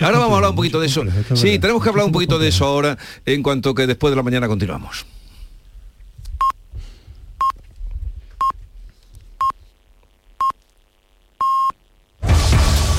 ahora 0.00 0.18
vamos 0.18 0.32
a 0.32 0.36
hablar 0.36 0.50
un 0.50 0.56
poquito 0.56 0.80
de 0.80 0.86
eso. 0.86 1.04
Sí, 1.34 1.58
tenemos 1.58 1.82
que 1.82 1.88
hablar 1.88 2.06
un 2.06 2.12
poquito 2.12 2.38
de 2.38 2.48
eso 2.48 2.64
ahora 2.64 2.98
en 3.26 3.42
cuanto 3.42 3.74
que 3.74 3.86
después 3.86 4.10
de 4.12 4.16
la 4.16 4.22
mañana 4.22 4.48
continuamos. 4.48 5.06